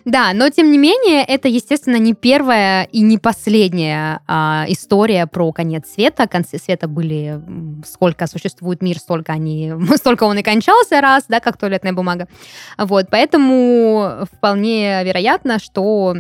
Да, 0.06 0.34
но 0.34 0.50
тем 0.50 0.72
не 0.72 0.78
менее, 0.78 1.24
это, 1.24 1.48
естественно, 1.48 1.98
не 1.98 2.14
первая 2.14 2.84
и 2.84 3.02
не 3.02 3.18
последняя 3.18 4.22
а, 4.28 4.66
история 4.68 5.28
про 5.28 5.52
конец 5.52 5.90
света. 5.94 6.28
Концы 6.28 6.58
света 6.58 6.88
были 6.88 7.42
сколько 7.86 8.28
существует 8.28 8.82
мир, 8.82 8.98
столько 8.98 9.34
они, 9.34 9.74
столько 9.96 10.24
он 10.24 10.38
и 10.38 10.44
кончался 10.44 11.02
раз, 11.02 11.26
да, 11.28 11.40
как 11.40 11.58
туалетная 11.58 11.94
бумага. 11.94 12.28
Вот, 12.78 13.08
поэтому 13.10 14.28
вполне 14.32 15.04
вероятно, 15.04 15.60
что 15.60 16.16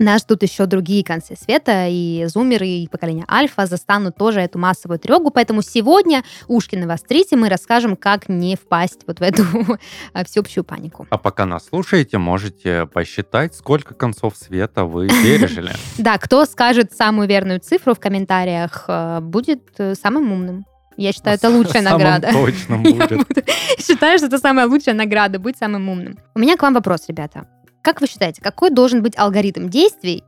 нас 0.00 0.22
ждут 0.22 0.42
еще 0.42 0.66
другие 0.66 1.04
концы 1.04 1.36
света, 1.36 1.86
и 1.88 2.24
зумеры, 2.26 2.66
и 2.66 2.88
поколение 2.88 3.24
альфа 3.30 3.66
застанут 3.66 4.16
тоже 4.16 4.40
эту 4.40 4.58
массовую 4.58 4.98
тревогу, 4.98 5.30
поэтому 5.30 5.62
сегодня, 5.62 6.24
ушки 6.48 6.74
навострите, 6.76 7.36
мы 7.36 7.48
расскажем, 7.48 7.96
как 7.96 8.28
не 8.28 8.56
впасть 8.56 9.00
вот 9.06 9.20
в 9.20 9.22
эту 9.22 9.44
всеобщую 10.26 10.64
панику. 10.64 11.06
А 11.10 11.18
пока 11.18 11.44
нас 11.46 11.66
слушаете, 11.68 12.18
можете 12.18 12.86
посчитать, 12.86 13.54
сколько 13.54 13.94
концов 13.94 14.36
света 14.36 14.84
вы 14.84 15.08
пережили. 15.22 15.72
Да, 15.98 16.18
кто 16.18 16.44
скажет 16.46 16.92
самую 16.92 17.28
верную 17.28 17.60
цифру 17.60 17.94
в 17.94 18.00
комментариях, 18.00 18.84
э, 18.88 19.20
будет 19.20 19.62
э, 19.78 19.94
самым 19.94 20.32
умным. 20.32 20.64
Я 20.96 21.12
считаю, 21.12 21.36
это 21.36 21.48
лучшая 21.48 21.82
Самым 21.82 22.00
награда. 22.02 22.28
точным 22.32 22.82
Я 22.82 22.90
будет. 23.06 23.28
буду- 23.28 23.42
считаю, 23.78 24.18
что 24.18 24.26
это 24.26 24.38
самая 24.38 24.66
лучшая 24.66 24.94
награда, 24.94 25.38
быть 25.38 25.56
самым 25.56 25.88
умным. 25.88 26.18
У 26.34 26.38
меня 26.38 26.56
к 26.56 26.62
вам 26.62 26.74
вопрос, 26.74 27.04
ребята. 27.08 27.46
Как 27.82 28.00
вы 28.00 28.06
считаете, 28.06 28.42
какой 28.42 28.70
должен 28.70 29.02
быть 29.02 29.16
алгоритм 29.16 29.68
действий 29.68 30.22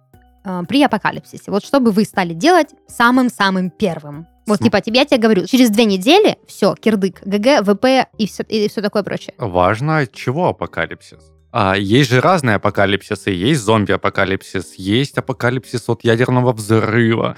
э, 0.44 0.62
при 0.68 0.82
апокалипсисе? 0.82 1.50
Вот 1.50 1.64
чтобы 1.64 1.90
вы 1.90 2.04
стали 2.04 2.32
делать 2.34 2.68
самым-самым 2.88 3.70
первым. 3.70 4.26
Вот 4.46 4.58
См- 4.58 4.64
типа 4.64 4.80
тебе, 4.80 5.00
я 5.00 5.04
тебе 5.04 5.18
говорю, 5.20 5.46
через 5.46 5.70
две 5.70 5.84
недели 5.84 6.38
все, 6.48 6.74
кирдык, 6.74 7.22
ГГ, 7.24 7.62
ВП 7.64 8.08
и 8.18 8.26
все, 8.26 8.42
и 8.44 8.68
все 8.68 8.80
такое 8.80 9.02
прочее. 9.02 9.34
Важно, 9.38 9.98
от 9.98 10.12
чего 10.12 10.48
апокалипсис. 10.48 11.30
А 11.52 11.76
есть 11.76 12.10
же 12.10 12.20
разные 12.20 12.56
апокалипсисы. 12.56 13.30
Есть 13.30 13.60
зомби-апокалипсис, 13.62 14.74
есть 14.76 15.18
апокалипсис 15.18 15.88
от 15.88 16.02
ядерного 16.02 16.52
взрыва 16.52 17.36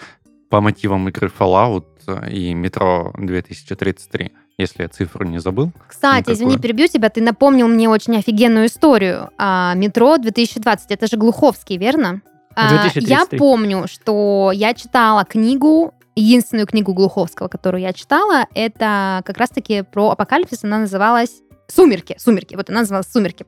по 0.49 0.61
мотивам 0.61 1.09
игры 1.09 1.31
Fallout 1.37 2.31
и 2.31 2.55
Метро 2.55 3.13
2033, 3.19 4.33
если 4.59 4.83
я 4.83 4.89
цифру 4.89 5.25
не 5.27 5.39
забыл. 5.39 5.73
Кстати, 5.89 6.31
Никакое. 6.31 6.35
извини, 6.35 6.59
перебью 6.59 6.89
тебя, 6.89 7.09
ты 7.09 7.21
напомнил 7.21 7.67
мне 7.69 7.89
очень 7.89 8.17
офигенную 8.17 8.67
историю. 8.67 9.31
А, 9.39 9.75
метро 9.75 10.17
2020, 10.17 10.91
это 10.91 11.07
же 11.07 11.17
Глуховский, 11.17 11.77
верно? 11.77 12.23
А, 12.55 12.71
2033. 12.71 13.11
я 13.11 13.27
помню, 13.39 13.87
что 13.89 14.53
я 14.55 14.75
читала 14.75 15.25
книгу, 15.25 15.93
единственную 16.15 16.67
книгу 16.67 16.95
Глуховского, 16.95 17.49
которую 17.49 17.81
я 17.81 17.93
читала, 17.93 18.47
это 18.55 19.23
как 19.25 19.39
раз-таки 19.39 19.83
про 19.83 20.11
апокалипсис, 20.11 20.63
она 20.63 20.79
называлась 20.79 21.41
«Сумерки». 21.69 22.17
«Сумерки», 22.19 22.55
вот 22.55 22.71
она 22.71 22.81
называлась 22.81 23.11
«Сумерки». 23.11 23.47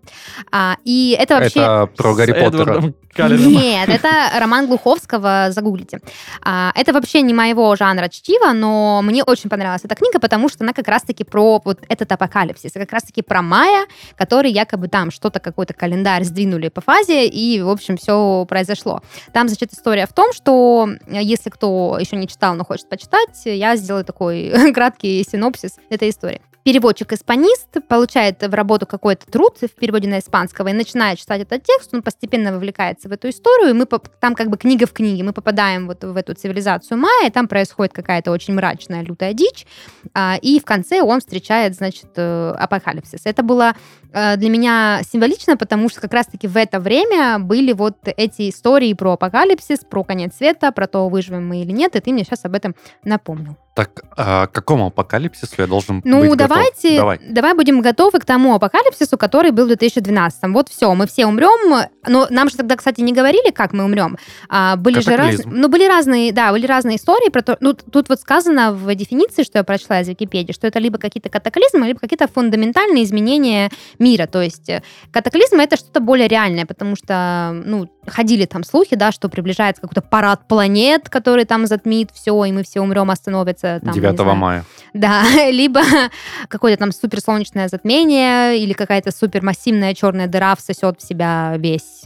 А, 0.51 0.77
и 0.85 1.17
это 1.19 1.37
вообще... 1.37 1.61
Это 1.61 1.91
про 1.97 2.13
С 2.13 2.17
Гарри 2.17 2.33
Поттера. 2.33 2.63
Эдвардом. 2.63 2.95
Нет, 3.19 3.89
это 3.89 4.39
роман 4.39 4.67
Глуховского, 4.67 5.49
загуглите. 5.51 6.01
А, 6.43 6.73
это 6.75 6.93
вообще 6.93 7.23
не 7.23 7.33
моего 7.33 7.75
жанра 7.77 8.09
чтива, 8.09 8.53
но 8.53 9.01
мне 9.03 9.23
очень 9.25 9.49
понравилась 9.49 9.85
эта 9.85 9.95
книга, 9.95 10.19
потому 10.19 10.49
что 10.49 10.65
она 10.65 10.73
как 10.73 10.89
раз-таки 10.89 11.25
про 11.25 11.61
вот 11.65 11.81
этот 11.89 12.13
апокалипсис, 12.13 12.73
как 12.73 12.93
раз-таки 12.93 13.23
про 13.23 13.43
мая, 13.43 13.87
который 14.17 14.51
якобы 14.51 14.89
там 14.89 15.11
что-то, 15.11 15.41
какой-то 15.41 15.75
календарь 15.75 16.25
сдвинули 16.25 16.69
по 16.69 16.81
фазе, 16.81 17.27
и, 17.27 17.61
в 17.61 17.71
общем, 17.71 17.97
все 17.97 18.45
произошло. 18.49 19.03
Там, 19.33 19.49
значит, 19.49 19.73
история 19.73 20.07
в 20.07 20.13
том, 20.13 20.33
что 20.33 20.89
э, 21.07 21.23
если 21.23 21.51
кто 21.51 21.97
еще 21.99 22.17
не 22.17 22.29
читал, 22.29 22.55
но 22.55 22.65
хочет 22.65 22.89
почитать, 22.89 23.43
я 23.45 23.77
сделаю 23.77 24.05
такой 24.05 24.73
краткий 24.75 25.25
синопсис 25.29 25.77
этой 25.91 26.11
истории. 26.11 26.41
Переводчик-испанист 26.67 27.87
получает 27.87 28.43
в 28.43 28.53
работу 28.53 28.87
какой-то 28.87 29.25
труд 29.31 29.57
в 29.61 29.69
переводе 29.69 30.09
на 30.09 30.19
испанского 30.19 30.67
и 30.67 30.73
начинает 30.73 31.21
читать 31.21 31.43
этот 31.43 31.63
текст, 31.63 31.95
он 31.95 32.03
постепенно 32.03 32.51
вовлекается 32.51 33.09
в 33.09 33.13
эту 33.13 33.29
историю, 33.29 33.71
и 33.71 33.73
мы 33.73 33.87
там 33.87 34.35
как 34.35 34.51
бы 34.51 34.57
книга 34.57 34.85
в 34.87 34.93
книге, 34.93 35.23
мы 35.23 35.33
попадаем 35.33 35.87
вот 35.87 36.03
в 36.03 36.17
эту 36.17 36.35
цивилизацию 36.35 36.99
майя, 36.99 37.29
и 37.29 37.31
там 37.31 37.47
происходит 37.47 37.93
какая-то 37.93 38.33
очень 38.33 38.55
мрачная, 38.55 39.05
лютая 39.05 39.33
дичь, 39.33 39.65
а, 40.13 40.39
и 40.43 40.59
в 40.59 40.65
конце 40.65 41.03
он 41.03 41.21
встречает, 41.21 41.77
значит, 41.77 42.09
э, 42.17 42.55
апокалипсис. 42.59 43.21
Это 43.27 43.45
было 43.45 43.77
для 44.13 44.49
меня 44.51 45.01
символично, 45.11 45.57
потому 45.57 45.89
что 45.89 46.01
как 46.01 46.13
раз-таки 46.13 46.47
в 46.49 46.57
это 46.57 46.81
время 46.81 47.39
были 47.39 47.73
вот 47.73 47.97
эти 48.05 48.49
истории 48.51 48.93
про 48.95 49.13
апокалипсис, 49.13 49.81
про 49.89 50.05
конец 50.05 50.37
света, 50.37 50.73
про 50.73 50.87
то, 50.87 51.09
выживем 51.09 51.47
мы 51.49 51.63
или 51.63 51.73
нет, 51.73 51.97
и 51.97 52.01
ты 52.01 52.13
мне 52.13 52.25
сейчас 52.25 52.45
об 52.45 52.55
этом 52.55 52.75
напомнил. 53.05 53.57
Так, 53.75 54.05
а 54.17 54.47
к 54.47 54.53
какому 54.53 54.87
апокалипсису 54.87 55.55
я 55.59 55.67
должен 55.67 56.01
Ну, 56.03 56.21
быть 56.21 56.31
готов? 56.31 56.49
давайте, 56.49 56.97
Давай. 56.97 57.21
давай 57.29 57.53
будем 57.53 57.83
готовы 57.83 58.19
к 58.21 58.25
тому 58.25 58.55
апокалипсису, 58.55 59.19
который 59.19 59.51
был 59.51 59.65
в 59.65 59.69
2012. 59.69 60.45
Вот 60.55 60.71
все, 60.71 60.95
мы 60.95 61.07
все 61.07 61.27
умрем. 61.27 61.87
Но 62.09 62.27
нам 62.31 62.49
же 62.49 62.57
тогда, 62.57 62.77
кстати, 62.77 63.03
не 63.03 63.13
говорили, 63.13 63.51
как 63.51 63.75
мы 63.75 63.85
умрем. 63.85 64.17
А, 64.49 64.77
были 64.77 65.01
же 65.01 65.11
Катаклизм. 65.11 65.51
ну, 65.53 65.69
были 65.69 65.87
разные, 65.87 66.33
да, 66.33 66.53
были 66.53 66.65
разные 66.67 66.97
истории 66.97 67.29
про 67.29 67.43
то. 67.43 67.59
Ну, 67.61 67.75
тут 67.75 68.09
вот 68.09 68.19
сказано 68.19 68.73
в 68.73 68.95
дефиниции, 68.95 69.43
что 69.43 69.59
я 69.59 69.65
прочла 69.65 70.01
из 70.01 70.09
Википедии, 70.09 70.53
что 70.53 70.67
это 70.67 70.79
либо 70.79 70.97
какие-то 70.97 71.29
катаклизмы, 71.29 71.87
либо 71.87 72.01
какие-то 72.01 72.29
фундаментальные 72.29 73.05
изменения 73.05 73.71
мира. 73.99 74.26
То 74.26 74.43
есть 74.43 74.69
э, 74.69 74.83
катаклизм 75.11 75.61
это 75.61 75.76
что-то 75.76 76.00
более 76.00 76.29
реальное, 76.29 76.67
потому 76.67 76.97
что, 76.97 77.53
ну, 77.65 77.88
ходили 78.07 78.45
там 78.45 78.65
слухи, 78.65 78.97
да, 78.97 79.13
что 79.13 79.29
приближается 79.29 79.83
какой-то 79.83 80.03
парад 80.03 80.47
планет, 80.49 81.09
который 81.09 81.45
там 81.45 81.67
затмит 81.67 82.11
все, 82.13 82.45
и 82.45 82.53
мы 82.53 82.63
все 82.63 82.81
умрем, 82.81 83.11
остановится 83.11 83.81
там, 83.85 83.95
не 83.95 84.01
9 84.01 84.17
знаю, 84.17 84.37
мая. 84.37 84.65
да, 84.95 85.23
либо 85.51 85.81
какое-то 86.49 86.81
там 86.81 86.93
суперсолнечное 86.93 87.69
затмение 87.69 88.59
или 88.59 88.73
какая-то 88.73 89.11
супермассивная 89.11 89.95
черная 89.95 90.27
дыра 90.27 90.55
всосет 90.57 91.01
в 91.01 91.07
себя 91.07 91.55
весь 91.57 92.03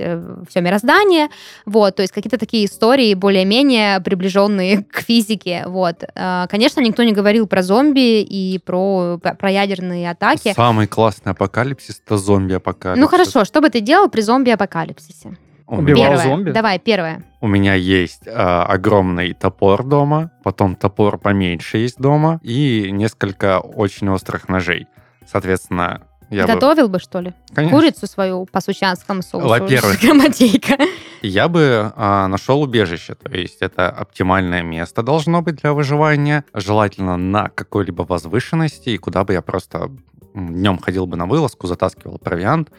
все 0.48 0.60
мироздание, 0.60 1.28
вот, 1.66 1.96
то 1.96 2.02
есть 2.02 2.12
какие-то 2.12 2.38
такие 2.38 2.66
истории 2.66 3.14
более-менее 3.14 4.00
приближенные 4.00 4.84
к 4.90 5.00
физике, 5.00 5.64
вот. 5.66 6.04
А, 6.14 6.46
Конечно, 6.48 6.80
никто 6.80 7.02
не 7.02 7.12
говорил 7.12 7.46
про 7.46 7.62
зомби 7.62 8.22
и 8.22 8.58
про, 8.58 9.18
про 9.18 9.50
ядерные 9.50 10.10
атаки. 10.10 10.52
Самый 10.54 10.86
классный 10.86 11.32
апокалипсис 11.32 12.02
это 12.04 12.16
зомби-апокалипсис. 12.16 13.00
Ну 13.00 13.08
хорошо, 13.08 13.44
что 13.44 13.60
бы 13.60 13.70
ты 13.70 13.80
делал 13.80 14.08
при 14.08 14.20
зомби-апокалипсисе? 14.20 15.36
Убивал 15.78 16.02
Первое. 16.02 16.22
зомби? 16.24 16.50
Давай, 16.50 16.78
первое. 16.78 17.22
у 17.40 17.46
меня 17.46 17.74
есть 17.74 18.22
а, 18.26 18.64
огромный 18.64 19.32
топор 19.34 19.84
дома, 19.84 20.32
потом 20.42 20.74
топор 20.74 21.16
поменьше 21.18 21.78
есть 21.78 21.98
дома 21.98 22.40
и 22.42 22.88
несколько 22.90 23.60
очень 23.60 24.08
острых 24.10 24.48
ножей. 24.48 24.86
Соответственно, 25.26 26.02
Я 26.28 26.46
бы, 26.46 26.54
Готовил 26.54 26.88
бы, 26.88 26.98
что 26.98 27.20
ли? 27.20 27.34
конечно, 27.54 27.76
Курицу 27.78 28.06
свою 28.08 28.46
по 28.46 28.60
сучанскому 28.60 29.22
соусу. 29.22 29.46
Во-первых. 29.48 29.94
с 30.00 30.02
грамотейка. 30.04 30.76
я 31.22 31.48
бы 31.48 31.92
а, 31.94 32.26
нашел 32.26 32.60
убежище. 32.62 33.14
То 33.14 33.30
есть 33.30 33.58
это 33.60 33.90
оптимальное 33.90 34.62
место 34.62 35.02
должно 35.04 35.40
быть 35.42 35.56
для 35.62 35.72
выживания. 35.72 36.44
Желательно 36.52 37.16
на 37.16 37.48
какой-либо 37.48 38.02
возвышенности, 38.02 38.90
и 38.90 38.98
куда 38.98 39.22
бы 39.24 39.34
я 39.34 39.42
просто 39.42 39.90
днем 40.34 40.78
ходил 40.78 41.06
бы 41.06 41.16
на 41.16 41.26
вылазку, 41.26 41.66
затаскивал 41.66 42.18
провиант. 42.18 42.70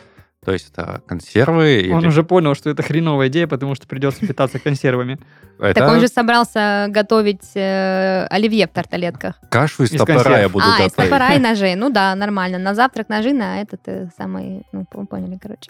То 0.44 0.54
есть 0.54 0.72
это 0.74 1.04
консервы. 1.06 1.88
Он 1.94 2.00
или- 2.00 2.08
уже 2.08 2.24
понял, 2.24 2.56
что 2.56 2.72
это 2.72 2.82
хреновая 2.82 3.28
идея, 3.28 3.46
потому 3.46 3.76
что 3.76 3.86
придется 3.88 4.26
питаться 4.26 4.58
консервами. 4.58 5.20
это 5.60 5.80
Так 5.82 5.90
он 5.92 6.00
же 6.00 6.08
собрался 6.08 6.88
готовить 6.90 7.52
э, 7.54 8.26
оливье 8.28 8.66
в 8.66 8.72
тарталетках. 8.72 9.36
кашу 9.52 9.84
из 9.84 9.92
из 9.94 10.00
топора 10.00 10.16
консерв. 10.24 10.40
я 10.40 10.50
буду 10.50 10.66
а, 10.66 10.70
из 10.70 10.90
готовить. 10.90 11.12
топора 11.12 11.34
и 11.36 11.40
ножей. 11.40 11.76
Ну 11.76 11.92
да, 11.92 12.16
нормально. 12.16 12.58
На 12.58 12.74
завтрак 12.74 13.08
ножи, 13.10 13.34
на 13.34 13.62
этот 13.62 13.82
э, 13.86 14.10
самый... 14.18 14.64
Ну, 14.72 14.84
поняли, 15.06 15.38
короче. 15.40 15.70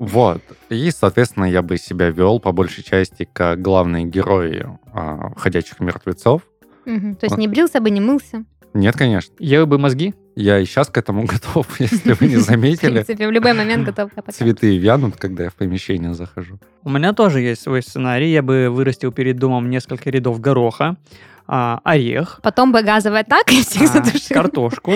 Вот. 0.00 0.42
И, 0.70 0.90
соответственно, 0.90 1.44
я 1.44 1.62
бы 1.62 1.76
себя 1.76 2.10
вел 2.10 2.40
по 2.40 2.50
большей 2.50 2.82
части 2.82 3.28
как 3.32 3.62
главные 3.62 4.06
герои 4.06 4.66
а, 4.92 5.30
«Ходячих 5.36 5.78
мертвецов». 5.78 6.42
То 6.84 7.16
есть 7.22 7.36
не 7.36 7.46
брился 7.46 7.80
бы, 7.80 7.90
не 7.90 8.00
мылся. 8.00 8.44
Нет, 8.74 8.96
конечно. 8.96 9.32
Ел 9.38 9.66
бы 9.68 9.78
мозги. 9.78 10.14
Я 10.36 10.58
и 10.58 10.64
сейчас 10.64 10.88
к 10.88 10.96
этому 10.96 11.24
готов, 11.26 11.66
если 11.80 12.12
вы 12.12 12.26
не 12.28 12.36
В 12.36 12.40
заметили. 12.46 12.92
принципе, 13.02 13.26
в 13.26 13.30
любой 13.30 13.52
момент 13.52 13.84
готов 13.84 14.12
копать. 14.14 14.34
Цветы 14.34 14.76
вянут, 14.78 15.16
когда 15.16 15.44
я 15.44 15.50
в 15.50 15.54
помещение 15.54 16.14
захожу. 16.14 16.58
У 16.84 16.90
меня 16.90 17.12
тоже 17.12 17.40
есть 17.40 17.62
свой 17.62 17.82
сценарий. 17.82 18.30
Я 18.30 18.42
бы 18.42 18.68
вырастил 18.70 19.12
перед 19.12 19.36
домом 19.38 19.68
несколько 19.70 20.08
рядов 20.10 20.40
гороха, 20.40 20.96
а, 21.46 21.80
орех, 21.84 22.40
Потом 22.42 22.70
бы 22.72 22.82
газовая 22.82 23.22
атака 23.22 23.52
и 23.54 23.62
всех 23.62 23.82
а, 23.82 23.86
задушил. 24.04 24.34
картошку, 24.34 24.92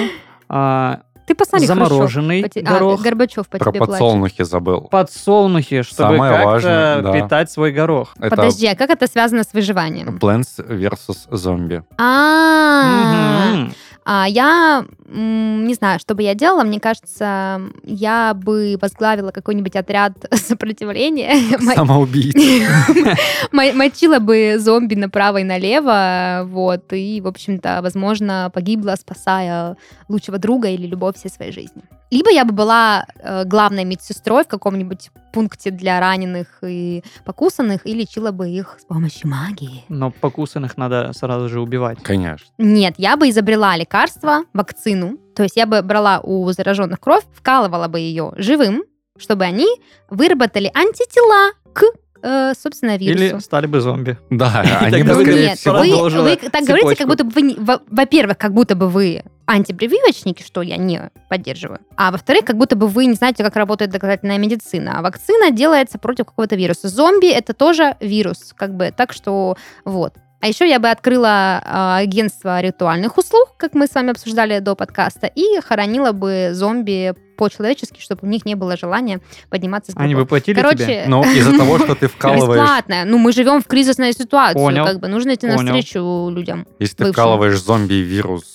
а, 0.48 1.00
Ты 1.26 1.34
посмотри, 1.34 1.66
замороженный 1.66 2.48
те- 2.48 2.60
а, 2.60 2.72
горох, 2.74 3.02
Горбачев 3.02 3.48
по 3.48 3.58
Про 3.58 3.70
тебе 3.72 3.78
плачет. 3.78 3.90
подсолнухи 3.98 4.44
забыл. 4.44 4.82
подсолнухи, 4.82 5.82
чтобы 5.82 6.16
Самое 6.16 6.32
как-то 6.32 6.46
важное, 6.46 7.02
да. 7.02 7.12
питать 7.12 7.50
свой 7.50 7.72
горох. 7.72 8.14
Это 8.20 8.30
Подожди, 8.36 8.66
а 8.68 8.76
как 8.76 8.90
это 8.90 9.08
связано 9.08 9.42
с 9.42 9.52
выживанием? 9.52 10.16
Plants 10.20 10.58
versus 10.68 11.26
зомби. 11.30 11.82
А, 11.98 13.66
а 13.66 13.68
я 14.06 14.84
м, 15.06 15.66
не 15.66 15.74
знаю, 15.74 15.98
что 15.98 16.14
бы 16.14 16.22
я 16.22 16.34
делала. 16.34 16.62
Мне 16.64 16.80
кажется, 16.80 17.60
я 17.84 18.34
бы 18.34 18.76
возглавила 18.80 19.30
какой-нибудь 19.30 19.76
отряд 19.76 20.12
сопротивления. 20.34 21.34
Мо- 21.60 21.72
Самоубийца. 21.74 22.38
мо- 23.52 23.72
Мочила 23.72 24.18
бы 24.18 24.56
зомби 24.58 24.94
направо 24.94 25.38
и 25.38 25.44
налево, 25.44 26.42
вот, 26.46 26.92
и, 26.92 27.20
в 27.20 27.26
общем-то, 27.26 27.80
возможно, 27.82 28.50
погибла, 28.52 28.96
спасая 29.00 29.76
лучшего 30.08 30.38
друга 30.38 30.68
или 30.68 30.86
любовь 30.86 31.16
всей 31.16 31.30
своей 31.30 31.52
жизни. 31.52 31.82
Либо 32.14 32.30
я 32.30 32.44
бы 32.44 32.52
была 32.52 33.06
э, 33.18 33.44
главной 33.44 33.82
медсестрой 33.82 34.44
в 34.44 34.46
каком-нибудь 34.46 35.10
пункте 35.32 35.72
для 35.72 35.98
раненых 35.98 36.46
и 36.62 37.02
покусанных, 37.24 37.84
и 37.84 37.92
лечила 37.92 38.30
бы 38.30 38.48
их 38.48 38.76
с 38.80 38.84
помощью 38.84 39.30
магии. 39.30 39.82
Но 39.88 40.12
покусанных 40.12 40.76
надо 40.76 41.12
сразу 41.12 41.48
же 41.48 41.60
убивать. 41.60 41.98
Конечно. 42.04 42.46
Нет, 42.56 42.94
я 42.98 43.16
бы 43.16 43.28
изобрела 43.30 43.76
лекарство, 43.76 44.44
вакцину. 44.52 45.18
То 45.34 45.42
есть 45.42 45.56
я 45.56 45.66
бы 45.66 45.82
брала 45.82 46.20
у 46.20 46.48
зараженных 46.52 47.00
кровь, 47.00 47.24
вкалывала 47.34 47.88
бы 47.88 47.98
ее 47.98 48.32
живым, 48.36 48.84
чтобы 49.18 49.42
они 49.42 49.66
выработали 50.08 50.70
антитела 50.72 51.50
к, 51.72 51.82
э, 52.22 52.52
собственно, 52.56 52.96
вирусу. 52.96 53.24
Или 53.24 53.38
стали 53.40 53.66
бы 53.66 53.80
зомби. 53.80 54.18
Да, 54.30 54.60
они 54.82 54.98
Тогда 54.98 55.14
бы, 55.14 55.18
вы 55.18 55.24
скорее 55.24 55.48
нет, 55.48 55.58
всего... 55.58 55.78
вы, 55.78 56.22
вы 56.22 56.36
так 56.36 56.62
говорите, 56.62 56.94
как 56.94 57.08
будто 57.08 57.24
бы 57.24 57.32
вы, 57.32 57.80
во-первых, 57.88 58.38
как 58.38 58.54
будто 58.54 58.76
бы 58.76 58.88
вы 58.88 59.24
антипрививочники, 59.46 60.42
что 60.42 60.62
я 60.62 60.76
не 60.76 61.10
поддерживаю, 61.28 61.80
а 61.96 62.10
во-вторых, 62.10 62.44
как 62.44 62.56
будто 62.56 62.76
бы 62.76 62.86
вы 62.86 63.06
не 63.06 63.14
знаете, 63.14 63.44
как 63.44 63.56
работает 63.56 63.90
доказательная 63.90 64.38
медицина. 64.38 64.98
А 64.98 65.02
вакцина 65.02 65.50
делается 65.50 65.98
против 65.98 66.26
какого-то 66.26 66.56
вируса. 66.56 66.88
Зомби 66.88 67.28
это 67.28 67.52
тоже 67.52 67.96
вирус, 68.00 68.54
как 68.56 68.74
бы, 68.74 68.92
так 68.96 69.12
что 69.12 69.56
вот. 69.84 70.14
А 70.40 70.46
еще 70.46 70.68
я 70.68 70.78
бы 70.78 70.90
открыла 70.90 71.62
а, 71.64 71.96
агентство 71.96 72.60
ритуальных 72.60 73.16
услуг, 73.16 73.54
как 73.56 73.72
мы 73.72 73.86
с 73.86 73.94
вами 73.94 74.10
обсуждали 74.10 74.58
до 74.58 74.74
подкаста, 74.74 75.26
и 75.26 75.58
хоронила 75.66 76.12
бы 76.12 76.50
зомби 76.52 77.14
по-человечески, 77.38 77.98
чтобы 77.98 78.20
у 78.24 78.26
них 78.26 78.44
не 78.44 78.54
было 78.54 78.76
желания 78.76 79.20
подниматься 79.48 79.92
с 79.92 79.96
Они 79.96 80.14
бы 80.14 80.26
платили 80.26 80.56
Короче, 80.56 80.84
тебе? 80.84 81.04
Но 81.06 81.24
из-за 81.24 81.52
того, 81.56 81.78
что 81.78 81.94
ты 81.94 82.08
вкалываешь... 82.08 82.60
Бесплатно. 82.60 83.04
Ну, 83.06 83.16
мы 83.16 83.32
живем 83.32 83.62
в 83.62 83.66
кризисной 83.66 84.12
ситуации. 84.12 84.58
Понял. 84.58 84.84
Как 84.84 85.00
бы 85.00 85.08
нужно 85.08 85.34
идти 85.34 85.46
навстречу 85.46 86.28
людям. 86.30 86.66
Если 86.78 86.96
ты 86.96 87.12
вкалываешь 87.12 87.58
зомби-вирус 87.62 88.53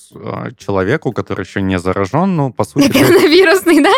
человеку, 0.58 1.12
который 1.12 1.46
еще 1.46 1.62
не 1.62 1.80
заражен, 1.80 2.36
ну, 2.36 2.52
по 2.52 2.64
сути, 2.64 2.90
Коронавирусный, 2.92 3.84
да? 3.84 3.92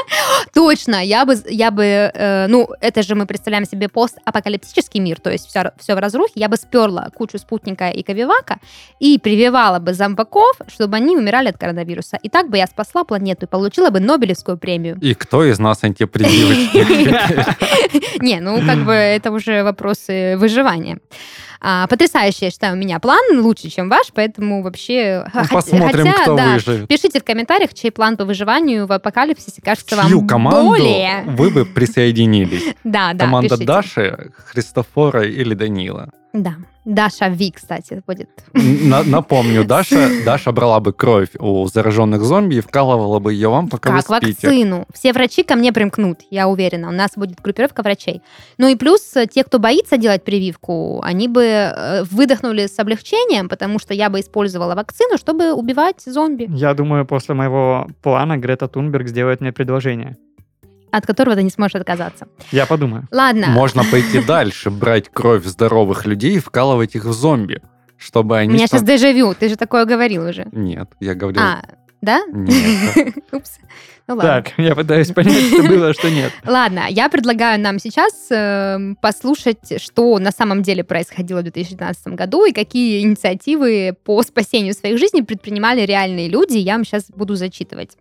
Точно. 0.53 1.03
Я 1.03 1.25
бы, 1.25 1.35
я 1.49 1.71
бы, 1.71 1.83
э, 1.83 2.47
ну, 2.47 2.69
это 2.81 3.03
же 3.03 3.15
мы 3.15 3.25
представляем 3.25 3.65
себе 3.65 3.87
постапокалиптический 3.89 4.99
мир, 4.99 5.19
то 5.19 5.31
есть 5.31 5.47
все, 5.47 5.71
все 5.79 5.95
в 5.95 5.99
разрухе. 5.99 6.33
Я 6.35 6.49
бы 6.49 6.57
сперла 6.57 7.09
кучу 7.13 7.37
спутника 7.37 7.89
и 7.89 8.03
ковивака 8.03 8.57
и 8.99 9.19
прививала 9.19 9.79
бы 9.79 9.93
зомбаков, 9.93 10.55
чтобы 10.67 10.97
они 10.97 11.17
умирали 11.17 11.49
от 11.49 11.57
коронавируса. 11.57 12.17
И 12.23 12.29
так 12.29 12.49
бы 12.49 12.57
я 12.57 12.67
спасла 12.67 13.03
планету 13.03 13.45
и 13.45 13.49
получила 13.49 13.89
бы 13.89 13.99
Нобелевскую 13.99 14.57
премию. 14.57 14.97
и 15.01 15.13
кто 15.13 15.43
из 15.45 15.59
нас 15.59 15.83
антипрививочник? 15.83 16.71
Не, 18.21 18.39
ну, 18.39 18.61
как 18.65 18.85
бы 18.85 18.93
это 18.93 19.31
уже 19.31 19.63
вопросы 19.63 20.35
выживания. 20.37 20.99
А, 21.63 21.85
потрясающий, 21.87 22.45
я 22.45 22.51
считаю, 22.51 22.73
у 22.73 22.77
меня 22.77 22.99
план, 22.99 23.21
лучше, 23.39 23.69
чем 23.69 23.87
ваш, 23.87 24.07
поэтому 24.13 24.63
вообще... 24.63 25.23
Ну, 25.31 25.41
хотя- 25.41 25.53
Посмотрим, 25.53 26.07
хотя, 26.07 26.21
кто 26.23 26.35
да, 26.35 26.53
выживет. 26.53 26.87
Пишите 26.87 27.19
в 27.19 27.23
комментариях, 27.23 27.73
чей 27.75 27.91
план 27.91 28.17
по 28.17 28.25
выживанию 28.25 28.87
в 28.87 28.91
апокалипсисе 28.91 29.61
кажется 29.61 29.95
Чью 30.07 30.19
вам 30.19 30.27
команду 30.27 30.61
более... 30.69 31.23
вы 31.27 31.51
бы 31.51 31.65
присоединились? 31.65 32.63
Да, 32.83 33.13
да, 33.13 33.25
Команда 33.25 33.49
пишите. 33.49 33.65
Даши, 33.65 34.31
Христофора 34.47 35.23
или 35.23 35.53
Данила? 35.53 36.09
Да. 36.33 36.55
Даша 36.85 37.29
Ви, 37.29 37.51
кстати, 37.51 38.01
будет. 38.07 38.29
На- 38.53 39.03
напомню, 39.03 39.63
Даша, 39.67 40.09
Даша 40.25 40.51
брала 40.51 40.79
бы 40.79 40.93
кровь 40.93 41.29
у 41.39 41.67
зараженных 41.67 42.23
зомби 42.23 42.55
и 42.55 42.61
вкалывала 42.61 43.19
бы 43.19 43.33
ее 43.33 43.49
вам, 43.49 43.67
пока 43.69 43.89
как 43.91 44.09
вы 44.09 44.17
спите. 44.17 44.47
вакцину. 44.47 44.85
Все 44.93 45.13
врачи 45.13 45.43
ко 45.43 45.55
мне 45.55 45.71
примкнут, 45.71 46.21
я 46.31 46.47
уверена. 46.47 46.87
У 46.87 46.91
нас 46.91 47.11
будет 47.15 47.39
группировка 47.41 47.83
врачей. 47.83 48.21
Ну 48.57 48.67
и 48.67 48.75
плюс 48.75 49.15
э, 49.15 49.27
те, 49.27 49.43
кто 49.43 49.59
боится 49.59 49.97
делать 49.97 50.23
прививку, 50.23 51.01
они 51.03 51.27
бы 51.27 51.43
э, 51.43 52.03
выдохнули 52.09 52.65
с 52.65 52.79
облегчением, 52.79 53.47
потому 53.47 53.77
что 53.77 53.93
я 53.93 54.09
бы 54.09 54.19
использовала 54.19 54.73
вакцину, 54.73 55.17
чтобы 55.17 55.53
убивать 55.53 56.01
зомби, 56.05 56.47
Я 56.49 56.73
думаю, 56.73 57.05
после 57.05 57.35
моего 57.35 57.87
плана 58.01 58.37
Грета 58.37 58.67
Тунберг 58.67 59.07
сделает 59.07 59.41
мне 59.41 59.51
предложение. 59.51 60.17
От 60.91 61.05
которого 61.05 61.35
ты 61.35 61.43
не 61.43 61.49
сможешь 61.49 61.75
отказаться. 61.75 62.27
Я 62.51 62.65
подумаю. 62.65 63.07
Ладно. 63.11 63.47
Можно 63.47 63.83
пойти 63.83 64.21
дальше, 64.21 64.69
брать 64.69 65.09
кровь 65.09 65.45
здоровых 65.45 66.05
людей 66.05 66.35
и 66.35 66.39
вкалывать 66.39 66.95
их 66.95 67.05
в 67.05 67.13
зомби, 67.13 67.61
чтобы 67.97 68.35
У 68.35 68.37
они... 68.39 68.53
меня 68.53 68.67
ста- 68.67 68.77
сейчас 68.77 68.87
дежавю, 68.87 69.33
ты 69.33 69.49
же 69.49 69.55
такое 69.55 69.85
говорил 69.85 70.27
уже. 70.27 70.47
Нет, 70.51 70.89
я 70.99 71.15
говорил... 71.15 71.41
А, 71.41 71.63
да? 72.01 72.21
Нет. 72.31 73.15
Упс. 73.31 73.59
Ну 74.07 74.15
ладно. 74.15 74.41
Так, 74.43 74.53
я 74.57 74.75
пытаюсь 74.75 75.11
понять, 75.11 75.47
что 75.47 75.63
было, 75.63 75.93
что 75.93 76.09
нет. 76.09 76.33
Ладно, 76.45 76.85
я 76.89 77.07
предлагаю 77.07 77.61
нам 77.61 77.77
сейчас 77.79 78.27
эм, 78.31 78.95
послушать, 78.95 79.79
что 79.81 80.17
на 80.17 80.31
самом 80.31 80.63
деле 80.63 80.83
происходило 80.83 81.39
в 81.39 81.43
2019 81.43 82.07
году 82.07 82.43
и 82.43 82.51
какие 82.51 83.03
инициативы 83.03 83.95
по 84.03 84.21
спасению 84.23 84.73
своих 84.73 84.97
жизней 84.97 85.21
предпринимали 85.21 85.81
реальные 85.85 86.27
люди. 86.27 86.57
Я 86.57 86.73
вам 86.73 86.83
сейчас 86.83 87.05
буду 87.09 87.35
зачитывать. 87.35 87.91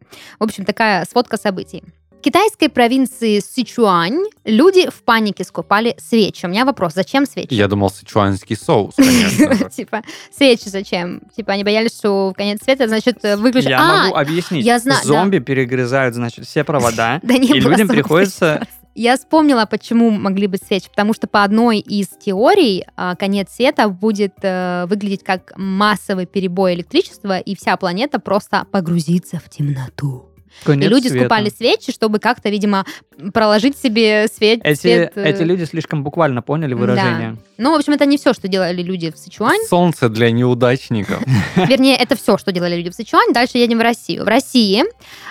В 0.41 0.45
общем, 0.45 0.65
такая 0.65 1.05
сводка 1.05 1.37
событий. 1.37 1.85
В 2.21 2.23
китайской 2.23 2.69
провинции 2.69 3.41
Сычуань 3.41 4.25
люди 4.45 4.91
в 4.91 5.05
панике 5.05 5.43
скупали 5.43 5.97
свечи. 5.97 6.45
У 6.45 6.51
меня 6.51 6.67
вопрос, 6.67 6.93
зачем 6.93 7.25
свечи? 7.25 7.55
Я 7.55 7.67
думал, 7.67 7.89
сычуанский 7.89 8.57
соус, 8.57 8.95
конечно. 8.95 9.71
Типа, 9.71 10.03
свечи 10.31 10.69
зачем? 10.69 11.23
Типа, 11.35 11.55
они 11.55 11.65
боялись, 11.65 11.97
что 11.97 12.35
конец 12.37 12.63
света, 12.63 12.89
значит, 12.89 13.23
выключат... 13.39 13.71
Я 13.71 13.81
А, 13.81 14.05
могу 14.05 14.17
объяснить. 14.19 14.67
я 14.67 14.79
знаю. 14.79 15.03
Зомби 15.03 15.39
перегрызают, 15.39 16.15
значит, 16.15 16.45
все 16.45 16.63
провода. 16.63 17.21
Да 17.23 17.39
не 17.39 17.49
И 17.49 17.59
людям 17.59 17.89
приходится-. 17.89 18.67
Я 18.95 19.17
вспомнила, 19.17 19.65
почему 19.65 20.11
могли 20.11 20.47
быть 20.47 20.63
свечи. 20.63 20.91
Потому 20.91 21.15
что 21.15 21.27
по 21.27 21.43
одной 21.43 21.79
из 21.79 22.09
теорий 22.09 22.85
а, 22.97 23.15
конец 23.17 23.49
света 23.53 23.89
будет 23.89 24.35
э, 24.43 24.85
выглядеть 24.89 25.23
как 25.23 25.53
массовый 25.57 26.27
перебой 26.27 26.75
электричества, 26.75 27.39
и 27.39 27.57
вся 27.57 27.79
планета 27.79 28.19
просто 28.19 28.67
погрузится 28.71 29.39
в 29.39 29.49
темноту. 29.49 30.30
Конец 30.65 30.87
и 30.87 30.89
люди 30.89 31.09
света. 31.09 31.25
скупали 31.25 31.51
свечи, 31.51 31.93
чтобы 31.93 32.19
как-то, 32.19 32.51
видимо, 32.51 32.85
проложить 33.33 33.79
себе 33.79 34.29
свет. 34.29 34.61
Эти, 34.63 34.79
свет, 34.79 35.13
э, 35.17 35.29
эти 35.29 35.43
люди 35.43 35.65
слишком 35.65 36.03
буквально 36.03 36.43
поняли 36.43 36.75
выражение. 36.75 37.37
Ну, 37.59 37.73
в 37.73 37.75
общем, 37.77 37.93
это 37.93 38.07
не 38.07 38.17
все, 38.17 38.33
что 38.33 38.49
делали 38.49 38.83
люди 38.83 39.11
в 39.11 39.19
Сычуань. 39.19 39.61
Солнце 39.69 40.09
для 40.09 40.31
неудачников. 40.31 41.23
Вернее, 41.57 41.97
это 41.97 42.17
все, 42.17 42.39
что 42.39 42.53
делали 42.53 42.77
люди 42.77 42.91
в 42.91 42.95
Сычуань. 42.95 43.33
Дальше 43.33 43.59
едем 43.59 43.79
в 43.79 43.83
Россию. 43.83 44.25
В 44.25 44.29
России 44.29 44.85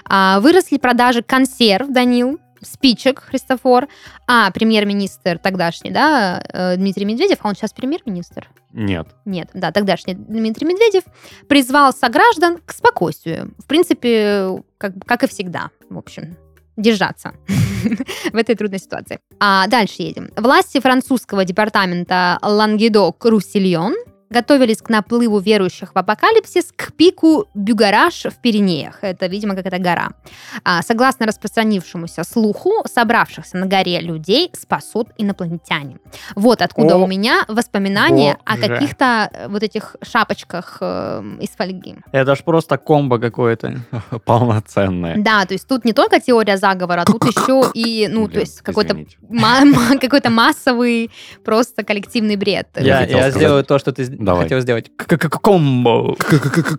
а, 0.05 0.39
выросли 0.39 0.77
продажи 0.77 1.21
консерв, 1.21 1.89
Данил. 1.89 2.39
Спичек 2.61 3.21
Христофор, 3.21 3.87
а 4.27 4.51
премьер-министр 4.51 5.37
тогдашний, 5.37 5.91
да, 5.91 6.41
э, 6.51 6.75
Дмитрий 6.77 7.05
Медведев, 7.05 7.39
а 7.41 7.49
он 7.49 7.55
сейчас 7.55 7.73
премьер-министр? 7.73 8.49
Нет. 8.71 9.07
Нет, 9.25 9.49
да, 9.53 9.71
тогдашний 9.71 10.13
Дмитрий 10.13 10.67
Медведев 10.67 11.03
призвал 11.47 11.93
сограждан 11.93 12.59
к 12.65 12.71
спокойствию. 12.71 13.53
В 13.57 13.65
принципе, 13.65 14.61
как, 14.77 14.93
как 15.05 15.23
и 15.23 15.27
всегда, 15.27 15.71
в 15.89 15.97
общем, 15.97 16.37
держаться 16.77 17.33
в 18.31 18.35
этой 18.35 18.55
трудной 18.55 18.79
ситуации. 18.79 19.19
А 19.39 19.67
дальше 19.67 20.01
едем. 20.03 20.29
Власти 20.35 20.79
французского 20.79 21.45
департамента 21.45 22.39
Лангедок-Руссильон 22.41 23.95
готовились 24.29 24.77
к 24.81 24.89
наплыву 24.89 25.39
верующих 25.39 25.93
в 25.93 25.97
апокалипсис 25.97 26.71
к 26.75 26.93
пику 26.93 27.45
Бюгараш 27.53 28.25
в 28.25 28.41
Пиренеях. 28.41 28.99
Это, 29.01 29.27
видимо, 29.27 29.55
какая-то 29.55 29.79
гора. 29.79 30.09
А, 30.63 30.81
согласно 30.81 31.25
распространившемуся 31.25 32.23
слуху, 32.23 32.71
собравшихся 32.85 33.57
на 33.57 33.65
горе 33.65 33.99
людей 34.01 34.51
спасут 34.53 35.09
инопланетяне. 35.17 35.97
Вот 36.35 36.61
откуда 36.61 36.95
О, 36.95 36.99
у 36.99 37.07
меня 37.07 37.43
воспоминания 37.47 38.37
о 38.45 38.55
боже. 38.55 38.67
каких-то 38.67 39.29
э, 39.31 39.47
вот 39.47 39.63
этих 39.63 39.95
шапочках 40.01 40.77
э, 40.81 41.23
из 41.41 41.49
фольги. 41.49 41.95
Это 42.11 42.35
ж 42.35 42.43
просто 42.43 42.77
комбо 42.77 43.17
какое-то. 43.19 43.79
Полноценная. 44.25 45.17
Да, 45.17 45.45
то 45.45 45.53
есть 45.53 45.67
тут 45.67 45.85
не 45.85 45.93
только 45.93 46.19
теория 46.19 46.57
заговора, 46.57 47.05
тут 47.05 47.23
еще 47.25 47.71
и, 47.73 48.07
ну, 48.07 48.27
то 48.27 48.39
есть 48.39 48.61
какой-то 48.61 48.95
ма- 49.29 49.97
какой-то 49.99 50.29
массовый 50.29 51.11
просто 51.43 51.83
коллективный 51.83 52.35
бред. 52.35 52.67
Я, 52.75 53.05
я 53.05 53.31
сделаю 53.31 53.63
то, 53.63 53.79
что 53.79 53.91
ты 53.91 54.18
Давай. 54.19 54.43
хотел 54.43 54.59
сделать. 54.59 54.91
Комбо. 54.97 56.15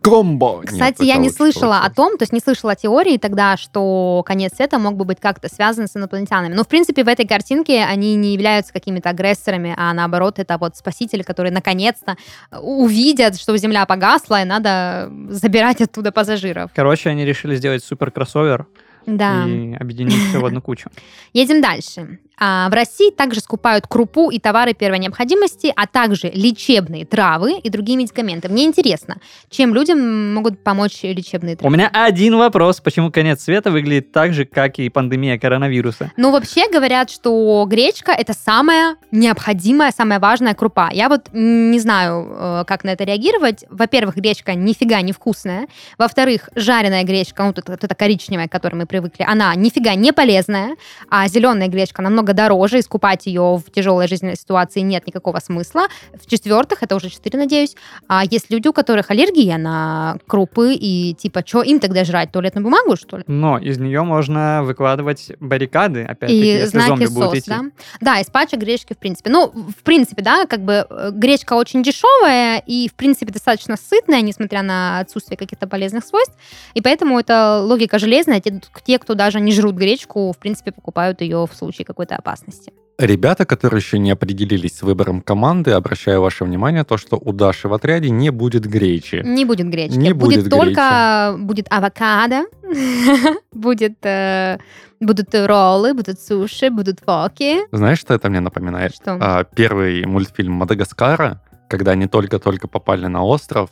Комбо. 0.02 0.62
Кстати, 0.64 1.04
я 1.04 1.16
не 1.16 1.30
слышала 1.30 1.80
о 1.80 1.90
том, 1.90 2.18
то 2.18 2.22
есть 2.22 2.32
не 2.32 2.40
слышала 2.40 2.76
теории 2.76 3.16
тогда, 3.16 3.56
что 3.56 4.22
конец 4.26 4.54
света 4.56 4.78
мог 4.78 4.96
бы 4.96 5.04
быть 5.04 5.20
как-то 5.20 5.48
связан 5.48 5.88
с 5.88 5.96
инопланетянами. 5.96 6.52
Но, 6.54 6.64
в 6.64 6.68
принципе, 6.68 7.02
в 7.02 7.08
этой 7.08 7.26
картинке 7.26 7.82
они 7.84 8.14
не 8.14 8.34
являются 8.34 8.72
какими-то 8.72 9.08
агрессорами, 9.10 9.74
а 9.76 9.92
наоборот, 9.94 10.38
это 10.38 10.58
вот 10.58 10.76
спасители, 10.76 11.22
которые 11.22 11.52
наконец-то 11.52 12.16
увидят, 12.60 13.38
что 13.40 13.56
Земля 13.56 13.86
погасла, 13.86 14.42
и 14.42 14.44
надо 14.44 15.10
забирать 15.30 15.80
оттуда 15.80 16.12
пассажиров. 16.12 16.70
Короче, 16.74 17.10
они 17.10 17.24
решили 17.24 17.56
сделать 17.56 17.82
супер 17.82 18.10
кроссовер 18.10 18.66
Да. 19.06 19.44
и 19.46 19.74
объединить 19.74 20.28
все 20.28 20.40
в 20.40 20.44
одну 20.44 20.60
кучу. 20.60 20.90
Едем 21.32 21.62
дальше. 21.62 22.18
А, 22.42 22.70
в 22.70 22.72
России 22.72 23.10
также 23.10 23.40
скупают 23.40 23.86
крупу 23.86 24.30
и 24.30 24.38
товары 24.38 24.72
первой 24.72 24.98
необходимости, 24.98 25.70
а 25.76 25.86
также 25.86 26.30
лечебные 26.32 27.04
травы 27.04 27.58
и 27.58 27.68
другие 27.68 27.98
медикаменты. 27.98 28.48
Мне 28.48 28.64
интересно, 28.64 29.18
чем 29.50 29.74
людям 29.74 30.32
могут 30.34 30.64
помочь 30.64 31.02
лечебные 31.02 31.54
У 31.54 31.58
травы? 31.58 31.74
меня 31.76 31.90
один 31.92 32.36
вопрос. 32.38 32.80
Почему 32.80 33.12
конец 33.12 33.42
света 33.42 33.70
выглядит 33.70 34.10
так 34.12 34.32
же, 34.32 34.46
как 34.46 34.78
и 34.78 34.88
пандемия 34.88 35.38
коронавируса? 35.38 36.12
Ну, 36.16 36.32
вообще 36.32 36.70
говорят, 36.70 37.10
что 37.10 37.66
гречка 37.68 38.12
это 38.12 38.32
самая 38.32 38.96
необходимая, 39.10 39.92
самая 39.92 40.18
важная 40.18 40.54
крупа. 40.54 40.88
Я 40.92 41.10
вот 41.10 41.28
не 41.32 41.78
знаю, 41.78 42.26
э, 42.30 42.64
как 42.66 42.84
на 42.84 42.90
это 42.90 43.04
реагировать. 43.04 43.64
Во-первых, 43.68 44.16
гречка 44.16 44.54
нифига 44.54 45.02
не 45.02 45.12
вкусная. 45.12 45.68
Во-вторых, 45.98 46.48
жареная 46.54 47.04
гречка, 47.04 47.42
ну, 47.42 47.52
вот 47.54 47.84
эта 47.84 47.94
коричневая, 47.94 48.48
к 48.48 48.52
которой 48.52 48.76
мы 48.76 48.86
привыкли, 48.86 49.26
она 49.28 49.54
нифига 49.54 49.94
не 49.94 50.12
полезная, 50.12 50.76
а 51.10 51.28
зеленая 51.28 51.68
гречка 51.68 52.00
намного 52.00 52.29
дороже, 52.34 52.78
и 52.78 52.82
скупать 52.82 53.26
ее 53.26 53.60
в 53.64 53.70
тяжелой 53.70 54.08
жизненной 54.08 54.36
ситуации 54.36 54.80
нет 54.80 55.06
никакого 55.06 55.38
смысла. 55.40 55.88
В-четвертых, 56.12 56.82
это 56.82 56.96
уже 56.96 57.10
четыре, 57.10 57.38
надеюсь, 57.38 57.76
а 58.08 58.24
есть 58.24 58.50
люди, 58.50 58.68
у 58.68 58.72
которых 58.72 59.10
аллергия 59.10 59.58
на 59.58 60.18
крупы, 60.26 60.74
и 60.74 61.14
типа, 61.14 61.42
что 61.46 61.62
им 61.62 61.80
тогда 61.80 62.04
жрать, 62.04 62.32
туалетную 62.32 62.64
бумагу, 62.64 62.96
что 62.96 63.18
ли? 63.18 63.24
Но 63.26 63.58
из 63.58 63.78
нее 63.78 64.02
можно 64.02 64.62
выкладывать 64.62 65.32
баррикады, 65.40 66.02
опять-таки, 66.02 66.34
и 66.34 66.46
если 66.46 66.78
зомби 66.78 67.04
знаки 67.06 67.12
будут 67.12 67.30
сос, 67.30 67.38
идти. 67.38 67.50
да? 67.50 67.60
Да, 68.00 68.20
из 68.20 68.26
пачек 68.26 68.60
гречки, 68.60 68.94
в 68.94 68.98
принципе. 68.98 69.30
Ну, 69.30 69.48
в 69.48 69.82
принципе, 69.82 70.22
да, 70.22 70.46
как 70.46 70.64
бы 70.64 70.86
э, 70.88 71.10
гречка 71.12 71.54
очень 71.54 71.82
дешевая 71.82 72.62
и, 72.66 72.88
в 72.88 72.94
принципе, 72.94 73.32
достаточно 73.32 73.76
сытная, 73.76 74.20
несмотря 74.22 74.62
на 74.62 75.00
отсутствие 75.00 75.36
каких-то 75.36 75.66
полезных 75.66 76.04
свойств. 76.04 76.34
И 76.74 76.80
поэтому 76.80 77.18
это 77.18 77.60
логика 77.62 77.98
железная. 77.98 78.40
Те, 78.40 78.60
те, 78.84 78.98
кто 78.98 79.14
даже 79.14 79.40
не 79.40 79.52
жрут 79.52 79.74
гречку, 79.74 80.32
в 80.32 80.38
принципе, 80.38 80.72
покупают 80.72 81.20
ее 81.20 81.46
в 81.50 81.54
случае 81.54 81.84
какой-то 81.84 82.16
опасности. 82.20 82.72
Ребята, 83.00 83.46
которые 83.46 83.78
еще 83.78 83.98
не 83.98 84.10
определились 84.10 84.76
с 84.76 84.82
выбором 84.82 85.22
команды, 85.22 85.70
обращаю 85.70 86.20
ваше 86.20 86.44
внимание, 86.44 86.84
то, 86.84 86.98
что 86.98 87.16
у 87.16 87.32
Даши 87.32 87.66
в 87.66 87.72
отряде 87.72 88.10
не 88.10 88.28
будет 88.30 88.66
гречи. 88.66 89.22
Не 89.24 89.46
будет 89.46 89.70
гречки. 89.70 89.96
Не 89.96 90.12
будет 90.12 90.50
только 90.50 91.34
будет 91.38 91.66
авокадо, 91.70 92.44
будет 93.52 94.04
э, 94.04 94.58
будут 95.00 95.34
роллы, 95.34 95.94
будут 95.94 96.20
суши, 96.20 96.68
будут 96.68 97.00
фоки. 97.00 97.60
Знаешь, 97.74 97.98
что 97.98 98.12
это 98.12 98.28
мне 98.28 98.40
напоминает? 98.40 98.94
Что? 98.94 99.16
А, 99.18 99.44
первый 99.44 100.04
мультфильм 100.04 100.52
Мадагаскара, 100.52 101.40
когда 101.68 101.92
они 101.92 102.06
только-только 102.06 102.68
попали 102.68 103.06
на 103.06 103.24
остров, 103.24 103.70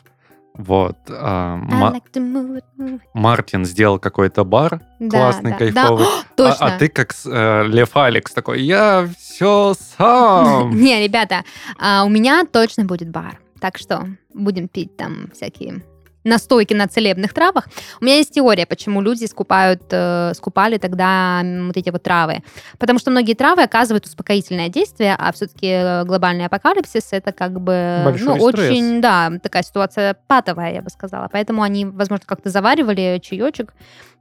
вот, 0.54 0.96
а, 1.08 1.58
like 1.58 2.12
move 2.14 2.61
move. 2.78 3.00
Мартин 3.14 3.64
сделал 3.64 3.98
какой-то 3.98 4.44
бар 4.44 4.80
Да, 4.98 5.18
классный, 5.18 5.50
да, 5.52 5.56
кайфовый, 5.56 6.04
Да, 6.04 6.11
а- 6.20 6.34
точно. 6.37 6.66
А, 6.66 6.78
ты 6.78 6.88
как 6.88 7.14
э, 7.26 7.64
Лев 7.66 7.96
Алекс 7.96 8.32
такой, 8.32 8.62
я 8.62 9.08
все 9.18 9.74
сам. 9.96 10.70
Не, 10.74 11.02
ребята, 11.02 11.44
а, 11.78 12.04
у 12.04 12.08
меня 12.08 12.44
точно 12.50 12.84
будет 12.84 13.11
бар. 13.11 13.38
Так 13.61 13.78
что 13.78 14.06
будем 14.34 14.68
пить 14.68 14.96
там 14.96 15.30
всякие 15.32 15.82
настойки 16.28 16.74
на 16.74 16.86
целебных 16.86 17.32
травах. 17.34 17.66
У 18.00 18.04
меня 18.04 18.16
есть 18.16 18.32
теория, 18.34 18.66
почему 18.66 19.00
люди 19.00 19.24
скупают, 19.26 19.82
э, 19.90 20.32
скупали 20.34 20.78
тогда 20.78 21.42
вот 21.66 21.76
эти 21.76 21.90
вот 21.90 22.02
травы. 22.02 22.42
Потому 22.78 22.98
что 22.98 23.10
многие 23.10 23.34
травы 23.34 23.62
оказывают 23.62 24.06
успокоительное 24.06 24.68
действие, 24.68 25.16
а 25.18 25.32
все-таки 25.32 26.04
глобальный 26.06 26.46
апокалипсис 26.46 27.08
это 27.12 27.32
как 27.32 27.60
бы 27.60 28.02
Большой 28.04 28.26
ну, 28.38 28.48
стресс. 28.50 28.70
очень, 28.70 29.00
да, 29.00 29.32
такая 29.42 29.62
ситуация 29.62 30.16
патовая, 30.26 30.72
я 30.74 30.82
бы 30.82 30.90
сказала. 30.90 31.28
Поэтому 31.32 31.62
они, 31.62 31.84
возможно, 31.84 32.24
как-то 32.26 32.50
заваривали 32.50 33.20
чаечек 33.22 33.72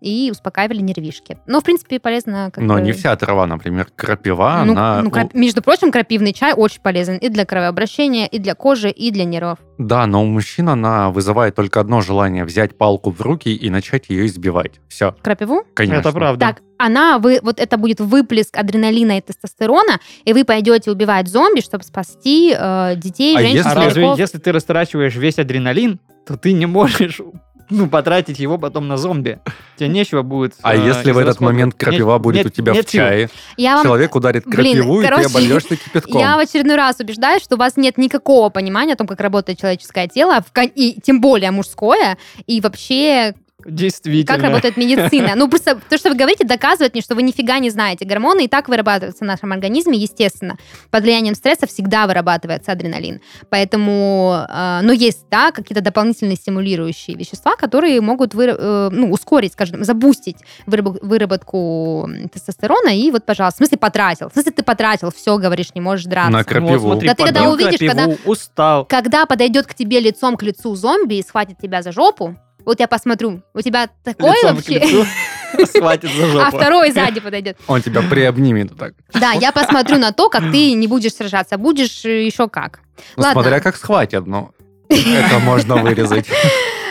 и 0.02 0.30
успокаивали 0.32 0.80
нервишки. 0.82 1.38
Но, 1.48 1.60
в 1.60 1.64
принципе, 1.64 2.00
полезно 2.00 2.52
как 2.54 2.64
Но 2.64 2.76
бы- 2.76 2.82
не 2.82 2.92
вся 2.92 3.16
трава, 3.16 3.48
например, 3.48 3.88
крапива, 3.96 4.62
ну, 4.66 4.74
она... 4.74 5.02
ну, 5.02 5.10
крап- 5.10 5.32
Между 5.34 5.62
прочим, 5.62 5.92
крапивный 5.92 6.34
чай 6.34 6.54
очень 6.54 6.82
полезен 6.82 7.18
и 7.18 7.30
для 7.30 7.46
кровообращения, 7.46 8.28
и 8.28 8.40
для 8.40 8.54
кожи, 8.56 8.90
и 8.90 9.12
для 9.12 9.26
нервов. 9.26 9.60
Да, 9.78 10.06
но 10.08 10.24
у 10.24 10.26
мужчин 10.26 10.70
она 10.70 11.12
вызывает 11.12 11.56
только 11.56 11.80
одно 11.80 12.02
желание 12.02 12.46
взять 12.46 12.78
палку 12.78 13.12
в 13.12 13.22
руки 13.22 13.54
и 13.56 13.70
начать 13.70 14.10
ее 14.10 14.26
избивать. 14.26 14.80
Все, 14.88 15.16
Крапиву? 15.22 15.64
конечно. 15.76 16.00
Это 16.00 16.12
правда. 16.12 16.46
Так, 16.48 16.62
она, 16.80 17.20
вы, 17.20 17.40
вот 17.44 17.60
это 17.60 17.78
будет 17.78 18.00
выплеск 18.00 18.58
адреналина 18.58 19.18
и 19.18 19.22
тестостерона, 19.22 20.00
и 20.26 20.34
вы 20.34 20.46
пойдете 20.46 20.92
убивать 20.92 21.28
зомби, 21.28 21.62
чтобы 21.62 21.84
спасти 21.84 22.56
э, 22.58 22.94
детей, 22.98 23.36
А 23.36 23.40
женщин, 23.42 23.58
если- 23.58 23.70
А 23.70 23.76
разве 23.76 24.14
если 24.18 24.38
ты 24.40 24.52
растрачиваешь 24.52 25.16
весь 25.16 25.38
адреналин, 25.40 26.00
то 26.26 26.38
ты 26.38 26.54
не 26.54 26.66
можешь 26.66 27.22
ну, 27.70 27.88
потратить 27.88 28.40
его 28.40 28.58
потом 28.58 28.88
на 28.88 28.98
зомби. 28.98 29.40
Тебе 29.76 29.90
нечего 29.90 30.22
будет... 30.22 30.56
А 30.62 30.76
э, 30.76 30.86
если 30.86 31.12
в 31.12 31.18
этот 31.18 31.40
момент 31.40 31.76
крапива 31.76 32.14
Нет- 32.14 32.22
будет 32.22 32.36
нет- 32.38 32.46
у 32.48 32.50
тебя 32.50 32.74
нет 32.74 32.88
в 32.88 32.92
чае, 32.92 33.30
Я 33.58 33.76
вам 33.76 33.86
человек 33.86 34.16
ударит 34.16 34.46
Блин, 34.46 34.74
крапиву, 34.74 35.02
и 35.02 35.04
короче, 35.04 35.24
ты 35.24 35.30
обольешься 35.30 35.76
кипятком. 35.76 36.20
Я 36.20 36.38
в 36.38 36.40
очередной 36.40 36.76
раз 36.76 37.00
убеждаюсь, 37.00 37.44
что 37.44 37.56
у 37.56 37.60
вас 37.60 37.78
нет 37.78 37.98
никакого 37.98 38.50
понимания 38.50 38.94
о 38.94 38.96
том, 38.96 39.08
как 39.08 39.20
работает 39.20 39.60
человеческое 39.60 40.08
тело, 40.08 40.42
в 40.42 40.52
кон- 40.54 40.72
и 40.74 41.00
тем 41.02 41.22
более 41.22 41.52
мужское, 41.52 42.18
и 42.46 42.62
вообще 42.62 43.36
Действительно. 43.68 44.26
как 44.38 44.44
работает 44.44 44.78
медицина. 44.78 45.34
Ну, 45.36 45.50
просто 45.50 45.80
то, 45.90 45.98
что 45.98 46.10
вы 46.10 46.16
говорите, 46.16 46.46
доказывает 46.46 46.94
мне, 46.94 47.02
что 47.02 47.16
вы 47.16 47.22
нифига 47.22 47.60
не 47.60 47.70
знаете. 47.70 48.06
Гормоны 48.06 48.46
и 48.46 48.48
так 48.48 48.70
вырабатываются 48.70 49.26
в 49.26 49.28
нашем 49.28 49.52
организме, 49.52 49.98
естественно. 49.98 50.58
Под 50.90 51.04
влиянием 51.04 51.36
стресса 51.36 51.68
всегда 51.68 52.08
вырабатывается 52.08 52.72
адреналин. 52.72 53.20
Поэтому, 53.50 54.46
э, 54.50 54.80
ну, 54.84 54.94
есть, 54.94 55.26
да, 55.30 55.52
какие-то 55.52 55.82
дополнительные 55.82 56.38
стимулирующие 56.38 57.18
вещества, 57.18 57.56
которые 57.58 58.00
могут 58.00 58.34
выра- 58.34 58.56
э, 58.58 58.90
ну, 58.92 59.12
ускорить, 59.12 59.54
скажем, 59.54 59.84
забустить 59.84 60.38
выраб- 60.66 61.00
выработку 61.02 62.10
тестостерона. 62.34 62.90
И 62.98 63.12
вот, 63.12 63.26
пожалуйста, 63.26 63.56
в 63.56 63.58
смысле 63.58 63.78
потратил? 63.78 64.30
В 64.30 64.34
смысле 64.34 64.52
ты 64.54 64.64
потратил, 64.64 65.12
все, 65.12 65.38
говоришь, 65.38 65.76
не 65.76 65.82
можешь 65.82 66.06
драться. 66.06 66.32
На 66.32 66.44
крапиву. 66.44 66.78
вот 66.78 66.92
смотри, 66.92 67.10
Да 67.10 67.16
ты 67.16 67.24
когда 67.24 67.50
увидишь, 67.50 67.80
крапиву, 67.80 68.18
устал. 68.26 68.86
Когда 68.86 69.26
подойдет 69.26 69.68
к 69.68 69.74
тебе 69.74 70.00
лицом 70.00 70.38
к 70.38 70.44
лицу 70.44 70.74
зомби 70.76 71.16
и 71.16 71.22
схватит 71.24 71.58
тебя 71.60 71.82
за 71.82 71.92
жопу, 71.92 72.38
вот 72.68 72.80
я 72.80 72.88
посмотрю, 72.88 73.42
у 73.54 73.62
тебя 73.62 73.90
такое 74.04 74.34
лицом 74.34 74.56
вообще... 74.56 75.06
Схватит 75.66 76.12
за 76.12 76.26
А 76.26 76.28
жопу. 76.28 76.58
второй 76.58 76.92
сзади 76.92 77.22
подойдет. 77.22 77.58
Он 77.68 77.82
тебя 77.82 78.02
приобнимет 78.02 78.78
так. 78.78 78.94
Да, 79.14 79.32
я 79.32 79.52
посмотрю 79.54 79.98
на 79.98 80.12
то, 80.12 80.30
как 80.30 80.52
ты 80.52 80.74
не 80.74 80.88
будешь 80.88 81.14
сражаться, 81.14 81.56
а 81.56 81.58
будешь 81.58 82.04
э, 82.06 82.26
еще 82.26 82.50
как. 82.50 82.82
Ну, 83.16 83.24
Ладно. 83.24 83.42
смотря 83.42 83.60
как 83.62 83.78
схватят, 83.78 84.28
но 84.28 84.52
это 84.90 85.40
можно 85.44 85.78
вырезать. 85.78 86.28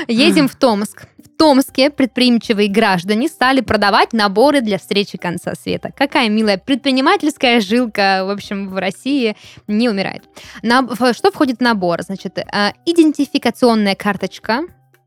Едем 0.08 0.48
в 0.48 0.56
Томск. 0.56 1.04
В 1.18 1.38
Томске 1.38 1.90
предприимчивые 1.90 2.68
граждане 2.70 3.28
стали 3.28 3.60
продавать 3.60 4.14
наборы 4.14 4.62
для 4.62 4.78
встречи 4.78 5.18
конца 5.18 5.52
света. 5.54 5.90
Какая 5.94 6.30
милая 6.30 6.56
предпринимательская 6.56 7.60
жилка, 7.60 8.22
в 8.24 8.30
общем, 8.30 8.70
в 8.70 8.78
России 8.78 9.36
не 9.68 9.90
умирает. 9.90 10.22
На- 10.62 10.88
что 11.12 11.30
входит 11.30 11.58
в 11.58 11.62
набор? 11.62 12.02
Значит, 12.02 12.38
э, 12.38 12.72
идентификационная 12.86 13.94
карточка, 13.94 14.62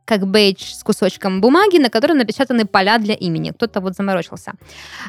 как 0.09 0.25
бейдж 0.25 0.63
с 0.73 0.83
кусочком 0.83 1.39
бумаги, 1.39 1.77
на 1.77 1.89
котором 1.91 2.17
напечатаны 2.17 2.65
поля 2.65 2.97
для 2.97 3.13
имени. 3.13 3.51
Кто-то 3.51 3.79
вот 3.79 3.93
заморочился. 3.93 4.53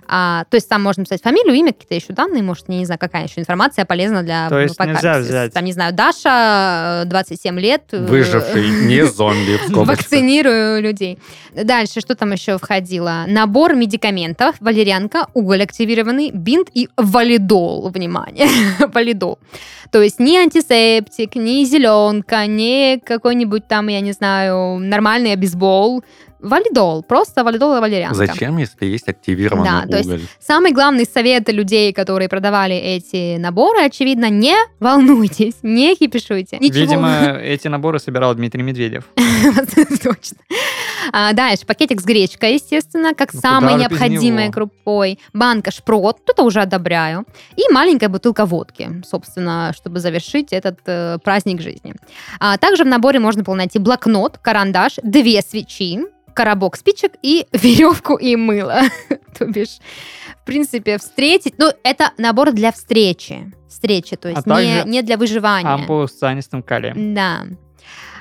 А, 0.07 0.45
то 0.51 0.57
есть 0.57 0.69
там 0.69 0.83
можно 0.83 1.01
написать 1.01 1.23
фамилию, 1.23 1.55
имя, 1.55 1.73
какие-то 1.73 1.95
еще 1.95 2.13
данные, 2.13 2.43
может, 2.43 2.67
я 2.69 2.77
не 2.77 2.85
знаю, 2.85 2.99
какая 2.99 3.25
еще 3.25 3.41
информация 3.41 3.87
полезна 3.87 4.23
для 4.23 4.51
То 4.51 4.61
есть 4.61 4.79
нельзя 4.79 5.19
взять. 5.19 5.55
Там, 5.55 5.65
не 5.65 5.73
знаю, 5.73 5.95
Даша, 5.95 7.05
э, 7.05 7.09
27 7.09 7.59
лет. 7.59 7.83
э, 7.93 8.05
Выживший, 8.05 8.69
не 8.69 9.07
зомби. 9.07 9.59
Вакцинирую 9.71 10.83
людей. 10.83 11.19
Дальше, 11.55 12.01
что 12.01 12.15
там 12.15 12.33
еще 12.33 12.59
входило? 12.59 13.25
Набор 13.27 13.75
медикаментов, 13.75 14.57
валерьянка, 14.61 15.29
уголь 15.33 15.63
активированный, 15.63 16.31
бинт 16.31 16.69
и 16.75 16.91
валидол. 16.99 17.89
Внимание, 17.89 18.49
валидол. 18.95 19.39
То 19.91 20.01
есть 20.01 20.21
ни 20.21 20.37
антисептик, 20.37 21.35
ни 21.35 21.65
зеленка, 21.65 22.47
ни 22.47 22.99
какой-нибудь 23.05 23.67
там, 23.67 23.89
я 23.89 24.01
не 24.01 24.13
знаю, 24.13 24.79
нормальный 24.91 25.33
обезбол. 25.33 26.05
Валидол, 26.43 27.03
просто 27.03 27.45
валидол 27.45 27.77
и 27.77 27.81
валерьянка. 27.81 28.15
Зачем, 28.15 28.57
если 28.59 28.87
есть 28.87 29.09
активированный 29.09 29.65
Да, 29.83 29.87
то 29.87 29.97
есть 29.99 30.09
уголь? 30.09 30.21
Самый 30.39 30.73
главный 30.73 31.05
совет 31.05 31.49
людей, 31.53 31.93
которые 31.93 32.29
продавали 32.29 32.77
эти 32.77 33.37
наборы, 33.37 33.85
очевидно, 33.85 34.31
не 34.31 34.55
волнуйтесь, 34.79 35.57
не 35.63 35.95
кипишуйте. 35.97 36.59
Ничего. 36.59 36.81
Видимо, 36.81 37.39
эти 37.41 37.69
наборы 37.69 37.99
собирал 37.99 38.35
Дмитрий 38.35 38.63
Медведев. 38.63 39.05
Точно. 40.03 40.39
А, 41.13 41.33
дальше 41.33 41.67
пакетик 41.67 42.01
с 42.01 42.05
гречкой, 42.05 42.55
естественно, 42.55 43.15
как 43.15 43.33
Ну, 43.35 43.41
самой 43.41 43.75
необходимой 43.75 44.51
крупой. 44.51 45.19
Банка 45.33 45.71
шпрот, 45.71 46.19
это 46.27 46.43
уже 46.43 46.61
одобряю. 46.61 47.25
И 47.57 47.63
маленькая 47.73 48.09
бутылка 48.09 48.47
водки, 48.47 49.03
собственно, 49.07 49.73
чтобы 49.77 50.01
завершить 50.01 50.53
этот 50.53 50.79
э, 50.87 51.19
праздник 51.23 51.61
жизни. 51.61 51.95
А, 52.39 52.57
также 52.59 52.85
в 52.85 52.87
наборе 52.87 53.19
можно 53.19 53.43
было 53.43 53.55
найти 53.55 53.79
блокнот, 53.79 54.39
карандаш, 54.39 54.95
две 55.03 55.43
свечи, 55.43 56.01
коробок 56.35 56.77
спичек 56.77 57.13
и 57.23 57.47
веревку 57.53 58.17
и 58.17 58.37
мыло. 58.37 58.83
То 59.39 59.47
бишь, 59.47 59.79
в 60.43 60.45
принципе, 60.45 60.99
встретить... 60.99 61.55
Ну, 61.59 61.71
это 61.83 62.13
набор 62.19 62.53
для 62.53 62.73
встречи. 62.73 63.53
Встречи, 63.69 64.17
то 64.17 64.29
есть 64.29 64.43
А 64.47 64.63
не, 64.63 64.83
не 64.91 65.03
для 65.03 65.17
выживания. 65.17 65.71
Ампулу 65.71 66.09
с 66.09 66.13
цианистым 66.13 66.63
калием. 66.63 67.15
Да. 67.15 67.47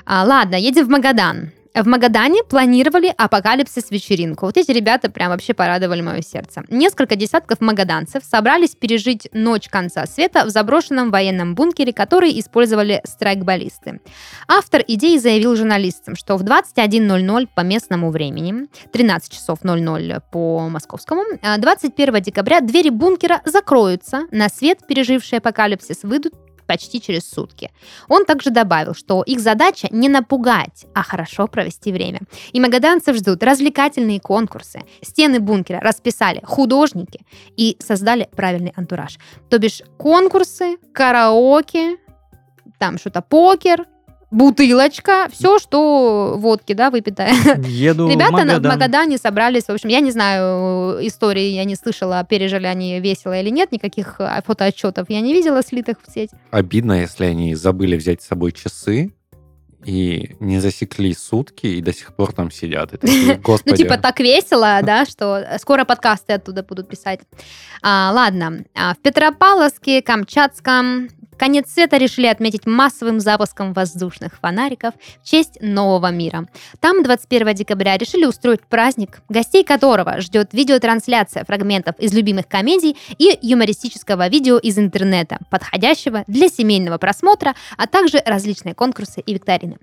А, 0.06 0.24
ладно, 0.24 0.56
едем 0.56 0.86
в 0.86 0.88
Магадан. 0.88 1.52
В 1.72 1.86
Магадане 1.86 2.42
планировали 2.42 3.14
апокалипсис-вечеринку. 3.16 4.46
Вот 4.46 4.56
эти 4.56 4.72
ребята 4.72 5.08
прям 5.08 5.30
вообще 5.30 5.54
порадовали 5.54 6.00
мое 6.00 6.20
сердце. 6.20 6.64
Несколько 6.68 7.14
десятков 7.14 7.60
магаданцев 7.60 8.24
собрались 8.24 8.74
пережить 8.74 9.28
ночь 9.32 9.68
конца 9.68 10.04
света 10.06 10.44
в 10.44 10.50
заброшенном 10.50 11.12
военном 11.12 11.54
бункере, 11.54 11.92
который 11.92 12.38
использовали 12.40 13.00
страйкболисты. 13.04 14.00
Автор 14.48 14.82
идеи 14.86 15.16
заявил 15.18 15.54
журналистам, 15.54 16.16
что 16.16 16.36
в 16.36 16.42
21.00 16.42 17.48
по 17.54 17.60
местному 17.60 18.10
времени, 18.10 18.66
13 18.92 19.32
часов 19.32 19.62
00 19.62 20.20
по 20.32 20.68
московскому, 20.68 21.22
а, 21.40 21.56
21 21.56 22.20
декабря 22.20 22.60
двери 22.60 22.90
бункера 22.90 23.42
закроются, 23.44 24.26
на 24.32 24.48
свет 24.48 24.80
пережившие 24.88 25.38
апокалипсис 25.38 26.02
выйдут 26.02 26.34
почти 26.70 27.00
через 27.00 27.28
сутки. 27.28 27.72
Он 28.08 28.24
также 28.24 28.50
добавил, 28.50 28.94
что 28.94 29.24
их 29.24 29.40
задача 29.40 29.88
не 29.90 30.08
напугать, 30.08 30.86
а 30.94 31.02
хорошо 31.02 31.48
провести 31.48 31.90
время. 31.90 32.20
И 32.52 32.60
магаданцев 32.60 33.16
ждут 33.16 33.42
развлекательные 33.42 34.20
конкурсы. 34.20 34.82
Стены 35.02 35.40
бункера 35.40 35.80
расписали 35.80 36.40
художники 36.44 37.26
и 37.56 37.76
создали 37.80 38.28
правильный 38.36 38.72
антураж. 38.76 39.18
То 39.48 39.58
бишь 39.58 39.82
конкурсы, 39.98 40.76
караоке, 40.92 41.96
там 42.78 42.98
что-то 42.98 43.20
покер, 43.20 43.86
бутылочка, 44.30 45.28
все, 45.32 45.58
что 45.58 46.34
водки, 46.36 46.72
да, 46.72 46.90
выпитая. 46.90 47.32
Еду 47.66 48.06
в 48.06 48.10
Ребята 48.10 48.32
на- 48.32 48.38
в 48.38 48.46
Магадан. 48.46 48.72
Магадане 48.72 49.18
собрались, 49.18 49.64
в 49.64 49.70
общем, 49.70 49.88
я 49.88 50.00
не 50.00 50.10
знаю 50.10 51.04
истории, 51.06 51.48
я 51.48 51.64
не 51.64 51.74
слышала, 51.76 52.24
пережили 52.28 52.66
они 52.66 53.00
весело 53.00 53.38
или 53.38 53.50
нет, 53.50 53.72
никаких 53.72 54.16
а, 54.20 54.42
фотоотчетов 54.46 55.10
я 55.10 55.20
не 55.20 55.32
видела 55.32 55.62
слитых 55.62 55.96
в 56.06 56.12
сеть. 56.12 56.30
Обидно, 56.50 57.00
если 57.00 57.24
они 57.24 57.54
забыли 57.54 57.96
взять 57.96 58.22
с 58.22 58.26
собой 58.26 58.52
часы 58.52 59.12
и 59.84 60.36
не 60.40 60.60
засекли 60.60 61.14
сутки 61.14 61.66
и 61.66 61.80
до 61.80 61.92
сих 61.92 62.14
пор 62.14 62.32
там 62.32 62.50
сидят. 62.50 62.92
Ну, 63.02 63.76
типа, 63.76 63.96
так 63.98 64.20
весело, 64.20 64.80
да, 64.82 65.06
что 65.06 65.46
скоро 65.58 65.84
подкасты 65.84 66.34
оттуда 66.34 66.62
будут 66.62 66.88
писать. 66.88 67.20
А, 67.82 68.10
ладно. 68.12 68.64
А, 68.74 68.94
в 68.94 68.98
Петропавловске, 68.98 70.02
Камчатском 70.02 71.08
конец 71.40 71.72
света 71.72 71.96
решили 71.96 72.26
отметить 72.26 72.66
массовым 72.66 73.18
запуском 73.18 73.72
воздушных 73.72 74.38
фонариков 74.38 74.92
в 75.22 75.26
честь 75.26 75.56
нового 75.62 76.10
мира. 76.10 76.46
Там 76.80 77.02
21 77.02 77.54
декабря 77.54 77.96
решили 77.96 78.26
устроить 78.26 78.60
праздник, 78.60 79.22
гостей 79.30 79.64
которого 79.64 80.20
ждет 80.20 80.52
видеотрансляция 80.52 81.46
фрагментов 81.46 81.98
из 81.98 82.12
любимых 82.12 82.46
комедий 82.46 82.94
и 83.16 83.38
юмористического 83.40 84.28
видео 84.28 84.58
из 84.58 84.78
интернета, 84.78 85.38
подходящего 85.48 86.24
для 86.26 86.50
семейного 86.50 86.98
просмотра, 86.98 87.54
а 87.78 87.86
также 87.86 88.22
различные 88.26 88.74
конкурсы 88.74 89.22
и 89.22 89.32
викторины. 89.32 89.78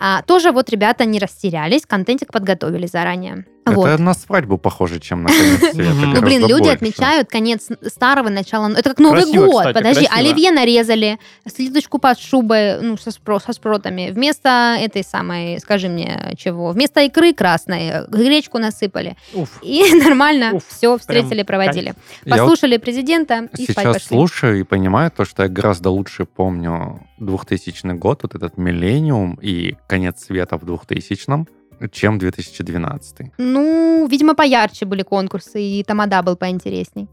А, 0.00 0.22
тоже 0.22 0.52
вот 0.52 0.70
ребята 0.70 1.04
не 1.04 1.18
растерялись, 1.18 1.84
контентик 1.84 2.32
подготовили 2.32 2.86
заранее. 2.86 3.44
Это 3.66 3.76
Вот. 3.76 3.98
на 3.98 4.12
свадьбу 4.14 4.58
похоже, 4.58 5.00
чем 5.00 5.22
на 5.22 5.28
конец 5.30 5.58
света. 5.72 5.94
Ну, 5.94 6.06
Ну, 6.14 6.20
блин, 6.20 6.42
люди 6.42 6.52
больше. 6.60 6.72
отмечают 6.72 7.28
конец 7.30 7.68
старого 7.86 8.28
начала. 8.28 8.68
Это 8.70 8.90
как 8.90 8.98
Новый 8.98 9.22
Красиво, 9.22 9.46
год. 9.46 9.56
кстати, 9.60 9.74
Подожди, 9.74 10.06
красиво. 10.06 10.30
оливье 10.30 10.50
нарезали, 10.50 11.18
слиточку 11.46 11.98
под 11.98 12.18
шубой, 12.18 12.80
ну, 12.82 12.96
со, 12.98 13.10
спро- 13.10 13.40
со 13.44 13.52
спротами. 13.52 14.10
Вместо 14.10 14.76
этой 14.78 15.02
самой, 15.02 15.58
скажи 15.60 15.88
мне, 15.88 16.34
чего? 16.36 16.70
Вместо 16.72 17.00
икры 17.00 17.32
красной 17.32 18.06
гречку 18.08 18.58
насыпали. 18.58 19.16
Уф. 19.32 19.48
И 19.62 19.94
нормально 20.04 20.50
Уф, 20.54 20.64
все 20.68 20.96
встретили, 20.98 21.42
проводили. 21.42 21.94
Послушали 22.28 22.76
президента 22.76 23.48
и 23.56 23.64
спать 23.70 23.86
сейчас 23.86 24.04
слушаю 24.04 24.60
и 24.60 24.62
понимаю 24.64 25.10
то, 25.10 25.24
что 25.24 25.42
я 25.42 25.48
гораздо 25.48 25.90
лучше 25.90 26.26
помню 26.26 27.06
2000 27.18 27.94
год, 27.94 28.20
вот 28.24 28.34
этот 28.34 28.58
миллениум 28.58 29.38
и 29.40 29.76
конец 29.86 30.24
света 30.24 30.58
в 30.58 30.64
2000 30.66 31.46
чем 31.92 32.18
2012. 32.18 33.32
Ну, 33.38 34.06
видимо, 34.10 34.34
поярче 34.34 34.86
были 34.86 35.02
конкурсы, 35.02 35.60
и 35.60 35.82
тамада 35.82 36.22
был 36.22 36.36
поинтересней. 36.36 37.08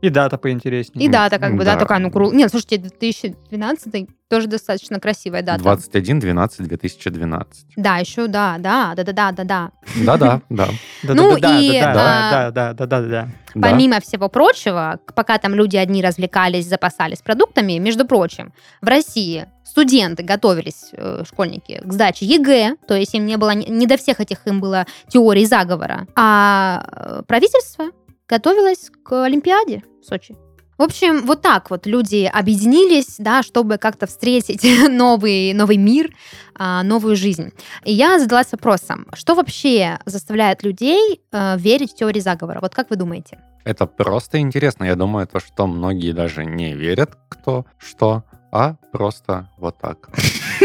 И 0.00 0.10
дата 0.10 0.38
поинтереснее. 0.38 1.06
И 1.06 1.08
дата, 1.08 1.38
как 1.38 1.56
бы, 1.56 1.64
да, 1.64 1.74
да. 1.74 1.80
такая, 1.80 1.98
ну, 1.98 2.10
кру... 2.10 2.32
Нет, 2.32 2.50
слушайте, 2.50 2.78
2012 2.78 4.08
тоже 4.28 4.46
достаточно 4.46 5.00
красивая 5.00 5.42
дата. 5.42 5.62
21 5.62 6.20
12 6.20 6.68
2012. 6.68 7.66
Да, 7.76 7.96
еще, 7.98 8.28
да, 8.28 8.56
да, 8.58 8.94
да, 8.94 9.04
да, 9.04 9.12
да, 9.12 9.32
да, 9.32 9.44
да. 9.44 9.70
Да. 9.96 10.40
Да, 10.48 10.68
Ну 11.02 11.32
да, 11.32 11.40
да, 11.40 11.58
и, 11.58 11.80
да, 11.80 11.92
да, 11.94 12.50
да, 12.50 12.74
да, 12.74 12.86
да, 12.86 13.00
да. 13.00 13.28
Помимо 13.54 14.00
всего 14.00 14.28
прочего, 14.28 15.00
пока 15.14 15.38
там 15.38 15.54
люди 15.54 15.76
одни 15.76 16.02
развлекались, 16.02 16.66
запасались 16.66 17.20
продуктами, 17.20 17.78
между 17.78 18.06
прочим, 18.06 18.52
в 18.80 18.86
России 18.86 19.46
студенты 19.64 20.22
готовились, 20.22 20.90
э, 20.92 21.22
школьники, 21.26 21.80
к 21.84 21.92
сдаче 21.92 22.26
ЕГЭ, 22.26 22.76
то 22.86 22.94
есть 22.94 23.14
им 23.14 23.24
не 23.24 23.36
было, 23.36 23.54
не 23.54 23.86
до 23.86 23.96
всех 23.96 24.20
этих 24.20 24.46
им 24.46 24.60
было 24.60 24.86
теорий 25.08 25.46
заговора, 25.46 26.06
а 26.16 26.84
э, 26.92 27.22
правительство 27.26 27.86
готовилось 28.30 28.90
к 29.02 29.24
Олимпиаде 29.24 29.82
в 30.00 30.06
Сочи. 30.06 30.36
В 30.78 30.82
общем, 30.82 31.26
вот 31.26 31.42
так 31.42 31.68
вот 31.70 31.84
люди 31.84 32.24
объединились, 32.32 33.16
да, 33.18 33.42
чтобы 33.42 33.76
как-то 33.76 34.06
встретить 34.06 34.62
новый, 34.88 35.52
новый 35.52 35.76
мир, 35.76 36.10
а, 36.54 36.82
новую 36.82 37.16
жизнь. 37.16 37.50
И 37.84 37.92
я 37.92 38.18
задалась 38.18 38.52
вопросом, 38.52 39.06
что 39.12 39.34
вообще 39.34 39.98
заставляет 40.06 40.62
людей 40.62 41.20
э, 41.32 41.58
верить 41.58 41.92
в 41.92 41.96
теории 41.96 42.20
заговора? 42.20 42.60
Вот 42.62 42.74
как 42.74 42.88
вы 42.88 42.96
думаете? 42.96 43.38
Это 43.64 43.86
просто 43.86 44.38
интересно. 44.38 44.84
Я 44.84 44.94
думаю, 44.96 45.26
то, 45.26 45.38
что 45.38 45.66
многие 45.66 46.12
даже 46.12 46.46
не 46.46 46.72
верят, 46.72 47.10
кто 47.28 47.66
что, 47.76 48.24
а 48.50 48.76
просто 48.90 49.50
вот 49.58 49.76
так. 49.78 50.08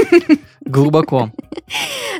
Глубоко. 0.65 1.32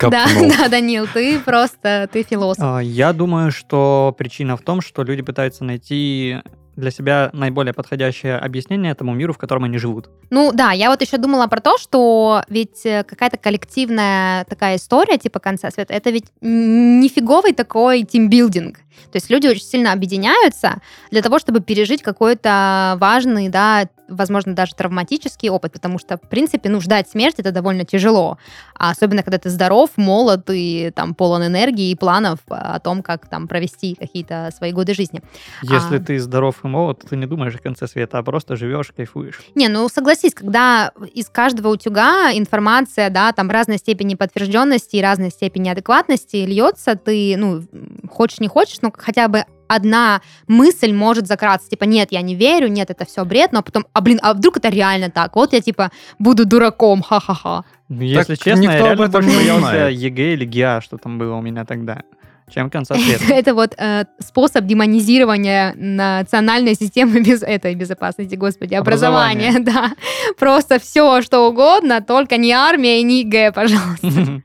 Да, 0.02 0.26
копнул. 0.28 0.50
да, 0.50 0.68
Данил, 0.68 1.08
ты 1.08 1.40
просто, 1.40 2.10
ты 2.12 2.24
философ. 2.24 2.62
А, 2.62 2.80
Я 2.80 3.14
думаю, 3.14 3.50
что 3.50 4.14
причина 4.18 4.58
в 4.58 4.62
том, 4.62 4.82
что 4.82 5.04
люди 5.04 5.22
пытаются 5.22 5.64
найти 5.64 6.40
для 6.76 6.92
себя 6.92 7.30
наиболее 7.32 7.74
подходящее 7.74 8.38
объяснение 8.38 8.92
этому 8.92 9.14
миру, 9.14 9.32
в 9.34 9.38
котором 9.38 9.64
они 9.64 9.78
живут. 9.78 10.10
Ну 10.30 10.52
да, 10.54 10.74
я 10.74 10.90
вот 10.90 11.02
еще 11.02 11.18
думала 11.18 11.48
про 11.48 11.62
то, 11.62 11.78
что 11.78 12.44
ведь 12.50 12.86
э, 12.86 13.04
какая-то 13.06 13.38
коллективная 13.38 14.44
такая 14.46 14.76
история 14.76 15.18
типа 15.18 15.40
конца 15.40 15.72
света, 15.72 15.94
это 15.94 16.10
ведь 16.10 16.26
нифиговый 16.42 17.54
такой 17.54 18.04
тимбилдинг. 18.04 18.80
То 19.12 19.16
есть 19.16 19.30
люди 19.30 19.48
очень 19.48 19.64
сильно 19.64 19.94
объединяются 19.94 20.82
для 21.12 21.22
того, 21.22 21.40
чтобы 21.40 21.62
пережить 21.62 22.02
какой-то 22.02 22.98
важный, 23.00 23.48
да, 23.48 23.88
возможно, 24.08 24.54
даже 24.54 24.76
травматический 24.76 25.50
опыт, 25.50 25.74
потому 25.74 26.00
что, 26.00 26.18
в 26.18 26.22
принципе, 26.22 26.70
ну, 26.70 26.82
ждать 26.82 27.10
смерти 27.10 27.42
это 27.42 27.52
довольно 27.52 27.86
тяжело. 27.86 28.38
А 28.78 28.92
особенно, 28.92 29.24
когда 29.24 29.38
ты 29.38 29.50
здоров, 29.50 29.92
молод 29.96 30.50
и 30.50 30.92
там 30.96 31.16
полон 31.16 31.46
энергии 31.46 31.92
и 31.92 31.96
планов 31.96 32.40
о 32.48 32.80
том, 32.80 33.02
как 33.02 33.28
там 33.28 33.48
провести 33.48 33.96
какие-то 33.96 34.52
свои 34.56 34.72
годы 34.72 34.94
жизни. 34.94 35.22
Если 35.62 35.98
А. 35.98 36.00
ты 36.00 36.20
здоров 36.20 36.64
и 36.64 36.68
молод, 36.68 37.04
ты 37.10 37.16
не 37.16 37.26
думаешь 37.26 37.56
о 37.56 37.60
конце 37.60 37.88
света, 37.88 38.18
а 38.18 38.24
просто 38.24 38.56
живешь, 38.56 38.92
кайфуешь. 38.96 39.42
Не, 39.56 39.68
ну 39.68 39.88
согласись, 39.90 40.34
когда 40.34 40.92
из 41.14 41.30
каждого 41.30 41.70
утюга 41.70 42.32
информация, 42.34 43.10
да, 43.10 43.32
там 43.32 43.50
разной 43.50 43.78
степени 43.78 44.16
подтвержденности 44.16 44.98
и 44.98 45.02
разной 45.02 45.30
степени 45.32 45.70
адекватности 45.70 46.38
льется, 46.38 46.96
ты, 46.96 47.36
ну, 47.38 47.64
хочешь 48.10 48.40
не 48.40 48.48
хочешь, 48.48 48.80
но 48.82 48.92
хотя 48.96 49.28
бы 49.28 49.46
одна 49.68 50.22
мысль 50.48 50.94
может 50.94 51.28
закраться, 51.28 51.70
типа, 51.70 51.84
нет, 51.86 52.12
я 52.12 52.22
не 52.22 52.36
верю, 52.36 52.68
нет, 52.68 52.90
это 52.90 53.06
все 53.06 53.26
бред, 53.26 53.52
но 53.52 53.62
потом, 53.62 53.86
а 53.94 54.02
блин, 54.02 54.20
а 54.22 54.34
вдруг 54.34 54.58
это 54.58 54.70
реально 54.70 55.10
так? 55.10 55.36
Вот 55.36 55.54
я, 55.54 55.62
типа, 55.62 55.92
буду 56.20 56.46
дураком, 56.46 57.02
ха-ха-ха. 57.02 57.64
Ну, 57.90 58.02
Если 58.02 58.36
Так 58.36 58.44
честно, 58.44 58.64
я 58.64 58.74
никто 58.74 58.86
об 58.86 58.98
реально 58.98 59.04
этом 59.04 59.22
больше 59.22 59.30
не 59.30 59.36
боялся. 59.36 59.90
ЕГЭ 59.90 60.34
или 60.34 60.46
ГИА, 60.46 60.82
что 60.82 60.98
там 60.98 61.18
было 61.20 61.36
у 61.36 61.42
меня 61.42 61.66
тогда, 61.66 62.02
чем 62.50 62.70
конца 62.70 62.96
света. 62.96 63.24
Это 63.30 63.54
вот 63.54 63.76
э, 63.78 64.06
способ 64.20 64.66
демонизирования 64.66 65.74
национальной 65.76 66.76
системы 66.76 67.22
без 67.22 67.44
этой 67.44 67.76
безопасности, 67.76 68.36
господи, 68.36 68.76
образования, 68.76 69.60
да. 69.60 69.92
Просто 70.40 70.80
все, 70.80 71.22
что 71.22 71.48
угодно, 71.50 72.02
только 72.02 72.38
не 72.38 72.52
армия 72.52 73.00
и 73.00 73.04
не 73.04 73.22
ЕГЭ, 73.22 73.52
пожалуйста. 73.52 74.42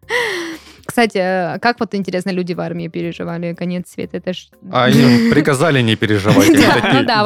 Кстати, 0.91 1.19
э, 1.19 1.59
как 1.61 1.81
вот 1.81 1.95
интересно 1.95 2.31
люди 2.31 2.53
в 2.53 2.61
армии 2.61 2.89
переживали 2.89 3.55
конец 3.55 3.89
света? 3.91 4.17
Это 4.17 4.33
ж... 4.33 4.49
А 4.73 4.89
им 4.91 5.31
приказали 5.31 5.81
не 5.83 5.97
переживать. 5.97 6.49
Ну 6.93 7.05
да, 7.05 7.23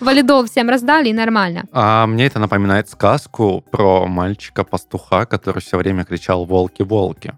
валидол- 0.00 0.46
всем 0.46 0.70
раздали, 0.70 1.10
и 1.10 1.12
нормально. 1.12 1.64
А 1.72 2.06
мне 2.06 2.26
это 2.26 2.38
напоминает 2.38 2.88
сказку 2.88 3.62
про 3.70 4.06
мальчика-пастуха, 4.06 5.26
который 5.26 5.60
все 5.60 5.76
время 5.76 6.04
кричал 6.04 6.46
«волки-волки». 6.46 7.32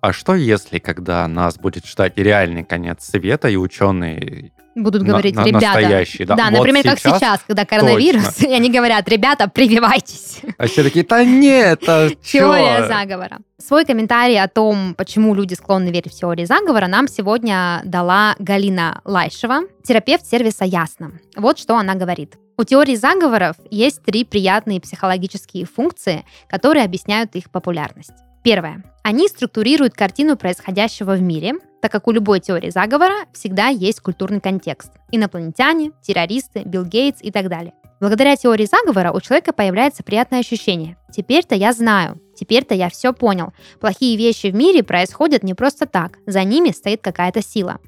А 0.00 0.12
что 0.12 0.34
если, 0.34 0.78
когда 0.78 1.28
нас 1.28 1.58
будет 1.58 1.86
ждать 1.86 2.16
реальный 2.16 2.64
конец 2.64 3.04
света, 3.04 3.48
и 3.48 3.56
ученые 3.56 4.52
Будут 4.76 5.04
говорить, 5.04 5.34
на- 5.34 5.42
ребята... 5.44 5.66
настоящий, 5.66 6.26
да, 6.26 6.36
вот 6.36 6.52
например, 6.52 6.84
как 6.84 6.98
сейчас 6.98 7.16
сейчас, 7.18 7.40
когда 7.46 7.64
коронавирус, 7.64 8.40
и 8.42 8.52
они 8.52 8.70
говорят, 8.70 9.08
ребята, 9.08 9.48
прививайтесь. 9.48 10.40
А 10.58 10.66
все 10.66 10.82
такие, 10.82 11.04
да 11.04 11.24
нет, 11.24 11.82
это 11.82 12.10
Теория 12.22 12.80
чё?» 12.80 12.86
заговора. 12.86 13.38
Свой 13.58 13.86
комментарий 13.86 14.38
о 14.38 14.48
том, 14.48 14.94
почему 14.94 15.34
люди 15.34 15.54
склонны 15.54 15.88
верить 15.88 16.12
в 16.12 16.18
теории 16.18 16.44
заговора, 16.44 16.88
нам 16.88 17.08
сегодня 17.08 17.80
дала 17.84 18.36
Галина 18.38 19.00
Лайшева, 19.04 19.62
терапевт 19.82 20.26
сервиса 20.26 20.66
«Ясно». 20.66 21.12
Вот 21.36 21.58
что 21.58 21.76
она 21.76 21.94
говорит. 21.94 22.34
У 22.58 22.64
теории 22.64 22.96
заговоров 22.96 23.56
есть 23.70 24.02
три 24.02 24.24
приятные 24.24 24.80
психологические 24.80 25.64
функции, 25.64 26.24
которые 26.48 26.84
объясняют 26.84 27.34
их 27.34 27.50
популярность. 27.50 28.12
Первое. 28.42 28.84
Они 29.02 29.26
структурируют 29.28 29.94
картину 29.94 30.36
происходящего 30.36 31.12
в 31.12 31.20
мире, 31.20 31.54
так 31.80 31.92
как 31.92 32.08
у 32.08 32.10
любой 32.10 32.40
теории 32.40 32.70
заговора 32.70 33.26
всегда 33.32 33.68
есть 33.68 34.00
культурный 34.00 34.40
контекст. 34.40 34.92
Инопланетяне, 35.10 35.92
террористы, 36.02 36.62
Билл 36.64 36.84
Гейтс 36.84 37.20
и 37.22 37.30
так 37.30 37.48
далее. 37.48 37.72
Благодаря 38.00 38.36
теории 38.36 38.66
заговора 38.66 39.12
у 39.12 39.20
человека 39.20 39.52
появляется 39.52 40.02
приятное 40.02 40.40
ощущение. 40.40 40.96
Теперь-то 41.10 41.54
я 41.54 41.72
знаю, 41.72 42.20
теперь-то 42.34 42.74
я 42.74 42.90
все 42.90 43.12
понял. 43.12 43.52
Плохие 43.80 44.16
вещи 44.18 44.48
в 44.48 44.54
мире 44.54 44.82
происходят 44.82 45.42
не 45.42 45.54
просто 45.54 45.86
так, 45.86 46.18
за 46.26 46.44
ними 46.44 46.70
стоит 46.70 47.00
какая-то 47.00 47.42
сила. 47.42 47.78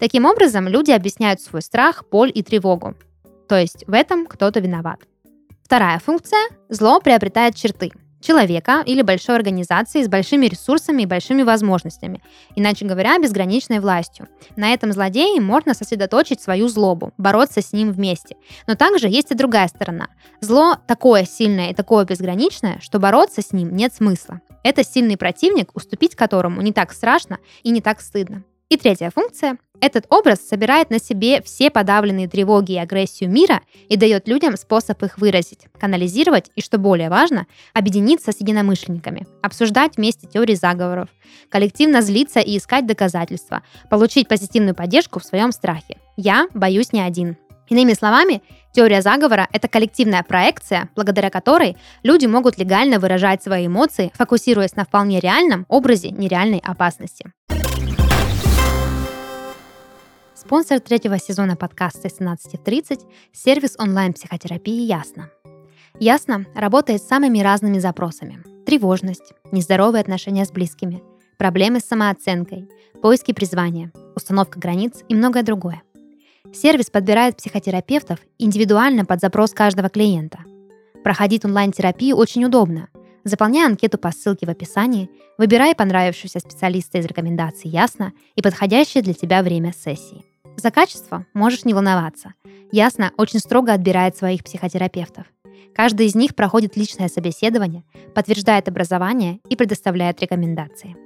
Таким 0.00 0.24
образом, 0.24 0.66
люди 0.66 0.90
объясняют 0.90 1.40
свой 1.40 1.62
страх, 1.62 2.04
боль 2.10 2.32
и 2.34 2.42
тревогу. 2.42 2.94
То 3.48 3.56
есть 3.56 3.84
в 3.86 3.92
этом 3.92 4.26
кто-то 4.26 4.58
виноват. 4.58 5.00
Вторая 5.62 6.00
функция– 6.00 6.40
зло 6.68 7.00
приобретает 7.00 7.54
черты 7.54 7.92
человека 8.22 8.82
или 8.86 9.02
большой 9.02 9.36
организации 9.36 10.02
с 10.02 10.08
большими 10.08 10.46
ресурсами 10.46 11.02
и 11.02 11.06
большими 11.06 11.42
возможностями, 11.42 12.22
иначе 12.56 12.86
говоря, 12.86 13.18
безграничной 13.18 13.80
властью. 13.80 14.28
На 14.56 14.72
этом 14.72 14.92
злодее 14.92 15.40
можно 15.40 15.74
сосредоточить 15.74 16.40
свою 16.40 16.68
злобу, 16.68 17.12
бороться 17.18 17.60
с 17.60 17.72
ним 17.72 17.92
вместе. 17.92 18.36
Но 18.66 18.74
также 18.74 19.08
есть 19.08 19.30
и 19.30 19.34
другая 19.34 19.68
сторона. 19.68 20.08
Зло 20.40 20.76
такое 20.86 21.24
сильное 21.24 21.70
и 21.70 21.74
такое 21.74 22.04
безграничное, 22.04 22.78
что 22.80 22.98
бороться 22.98 23.42
с 23.42 23.52
ним 23.52 23.74
нет 23.76 23.92
смысла. 23.94 24.40
Это 24.62 24.84
сильный 24.84 25.16
противник, 25.16 25.74
уступить 25.74 26.14
которому 26.14 26.62
не 26.62 26.72
так 26.72 26.92
страшно 26.92 27.38
и 27.62 27.70
не 27.70 27.80
так 27.80 28.00
стыдно. 28.00 28.44
И 28.72 28.76
третья 28.78 29.10
функция. 29.14 29.58
Этот 29.82 30.06
образ 30.08 30.40
собирает 30.40 30.88
на 30.88 30.98
себе 30.98 31.42
все 31.42 31.70
подавленные 31.70 32.26
тревоги 32.26 32.72
и 32.72 32.78
агрессию 32.78 33.28
мира 33.28 33.60
и 33.90 33.98
дает 33.98 34.28
людям 34.28 34.56
способ 34.56 35.02
их 35.02 35.18
выразить, 35.18 35.66
канализировать 35.78 36.50
и, 36.56 36.62
что 36.62 36.78
более 36.78 37.10
важно, 37.10 37.46
объединиться 37.74 38.32
с 38.32 38.40
единомышленниками, 38.40 39.26
обсуждать 39.42 39.98
вместе 39.98 40.26
теории 40.26 40.54
заговоров, 40.54 41.10
коллективно 41.50 42.00
злиться 42.00 42.40
и 42.40 42.56
искать 42.56 42.86
доказательства, 42.86 43.60
получить 43.90 44.26
позитивную 44.26 44.74
поддержку 44.74 45.20
в 45.20 45.24
своем 45.24 45.52
страхе. 45.52 45.98
Я 46.16 46.48
боюсь 46.54 46.94
не 46.94 47.02
один. 47.02 47.36
Иными 47.68 47.92
словами, 47.92 48.42
теория 48.72 49.02
заговора— 49.02 49.48
это 49.52 49.68
коллективная 49.68 50.22
проекция, 50.22 50.88
благодаря 50.96 51.28
которой 51.28 51.76
люди 52.02 52.24
могут 52.24 52.56
легально 52.56 52.98
выражать 52.98 53.42
свои 53.42 53.66
эмоции, 53.66 54.12
фокусируясь 54.14 54.76
на 54.76 54.86
вполне 54.86 55.20
реальном 55.20 55.66
образе 55.68 56.10
нереальной 56.10 56.62
опасности. 56.64 57.32
Спонсор 60.44 60.80
третьего 60.80 61.20
сезона 61.20 61.54
подкаста 61.54 62.08
с 62.08 62.16
17 62.16 62.54
в 62.54 62.64
30– 62.64 63.00
сервис 63.32 63.76
онлайн-психотерапии 63.78 64.82
«Ясно». 64.82 65.30
«Ясно» 66.00 66.46
работает 66.56 67.00
с 67.00 67.06
самыми 67.06 67.38
разными 67.38 67.78
запросами. 67.78 68.42
Тревожность, 68.66 69.34
нездоровые 69.52 70.00
отношения 70.00 70.44
с 70.44 70.50
близкими, 70.50 71.00
проблемы 71.38 71.78
с 71.78 71.84
самооценкой, 71.84 72.68
поиски 73.00 73.32
призвания, 73.32 73.92
установка 74.16 74.58
границ 74.58 75.04
и 75.08 75.14
многое 75.14 75.44
другое. 75.44 75.80
Сервис 76.52 76.90
подбирает 76.90 77.36
психотерапевтов 77.36 78.18
индивидуально 78.40 79.04
под 79.04 79.20
запрос 79.20 79.52
каждого 79.52 79.90
клиента. 79.90 80.40
Проходить 81.04 81.44
онлайн-терапию 81.44 82.16
очень 82.16 82.44
удобно. 82.44 82.88
Заполняй 83.22 83.64
анкету 83.64 83.96
по 83.96 84.10
ссылке 84.10 84.46
в 84.46 84.50
описании, 84.50 85.08
выбирай 85.38 85.76
понравившегося 85.76 86.40
специалиста 86.40 86.98
из 86.98 87.06
рекомендаций 87.06 87.70
«Ясно» 87.70 88.12
и 88.34 88.42
подходящее 88.42 89.04
для 89.04 89.14
тебя 89.14 89.44
время 89.44 89.72
сессии. 89.72 90.24
За 90.56 90.70
качество 90.70 91.26
можешь 91.34 91.64
не 91.64 91.74
волноваться. 91.74 92.34
Ясно 92.70 93.12
очень 93.16 93.38
строго 93.38 93.72
отбирает 93.72 94.16
своих 94.16 94.44
психотерапевтов. 94.44 95.26
Каждый 95.74 96.06
из 96.06 96.14
них 96.14 96.34
проходит 96.34 96.76
личное 96.76 97.08
собеседование, 97.08 97.84
подтверждает 98.14 98.68
образование 98.68 99.40
и 99.48 99.56
предоставляет 99.56 100.20
рекомендации. 100.20 100.96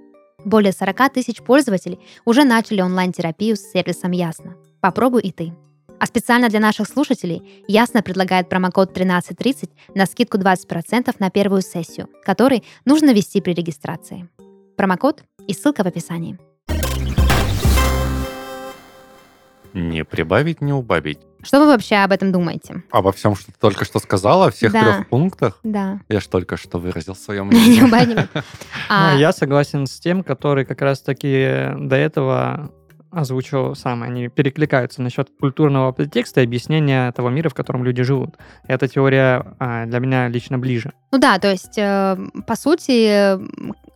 Более 0.45 0.73
40 0.73 1.13
тысяч 1.13 1.43
пользователей 1.43 1.99
уже 2.25 2.45
начали 2.45 2.81
онлайн-терапию 2.81 3.57
с 3.57 3.71
сервисом 3.73 4.13
Ясно. 4.13 4.57
Попробуй 4.81 5.23
и 5.23 5.33
ты. 5.33 5.53
А 5.99 6.07
специально 6.07 6.49
для 6.49 6.61
наших 6.61 6.89
слушателей 6.89 7.65
Ясно 7.67 8.03
предлагает 8.03 8.49
промокод 8.49 8.91
1330 8.91 9.71
на 9.95 10.07
скидку 10.07 10.39
20% 10.39 11.15
на 11.19 11.31
первую 11.31 11.63
сессию, 11.63 12.09
который 12.25 12.65
нужно 12.85 13.13
ввести 13.13 13.41
при 13.41 13.55
регистрации. 13.55 14.29
Промокод 14.77 15.25
и 15.47 15.55
ссылка 15.55 15.83
в 15.83 15.87
описании. 15.87 16.39
Не 19.77 20.05
прибавить, 20.05 20.63
не 20.63 20.73
убавить. 20.73 21.19
Что 21.43 21.61
вы 21.61 21.67
вообще 21.67 21.97
об 21.97 22.11
этом 22.11 22.33
думаете? 22.33 22.83
Обо 22.91 23.13
всем, 23.13 23.37
что 23.37 23.53
ты 23.53 23.59
только 23.61 23.85
что 23.85 23.99
сказала, 23.99 24.47
о 24.47 24.51
всех 24.51 24.73
Да. 24.73 24.81
трех 24.81 25.09
пунктах, 25.09 25.61
Да. 25.63 26.01
я 26.09 26.21
ж 26.21 26.27
только 26.27 26.57
что 26.57 26.79
выразил 26.79 27.15
свое 27.15 27.45
Не 27.45 27.49
мнение. 27.51 27.85
убавим. 27.85 28.19
А, 28.89 29.13
Ну, 29.13 29.19
Я 29.19 29.33
согласен 29.33 29.87
с 29.87 30.01
тем, 30.01 30.23
который 30.25 30.65
как 30.65 30.81
раз-таки 30.81 31.69
до 31.79 31.95
этого 31.95 32.71
озвучил 33.11 33.75
сам. 33.77 34.03
Они 34.03 34.29
перекликаются 34.29 35.03
насчет 35.03 35.29
культурного 35.39 35.93
подтекста 35.93 36.41
и 36.41 36.45
объяснения 36.45 37.13
того 37.13 37.29
мира, 37.31 37.49
в 37.51 37.55
котором 37.55 37.85
люди 37.85 38.03
живут. 38.03 38.37
Эта 38.67 38.89
теория 38.89 39.55
а, 39.59 39.85
для 39.87 39.99
меня 40.01 40.29
лично 40.29 40.59
ближе. 40.59 40.93
Ну 41.13 41.19
да, 41.19 41.39
то 41.39 41.51
есть, 41.51 41.79
э, 41.79 42.17
по 42.47 42.57
сути, 42.57 43.39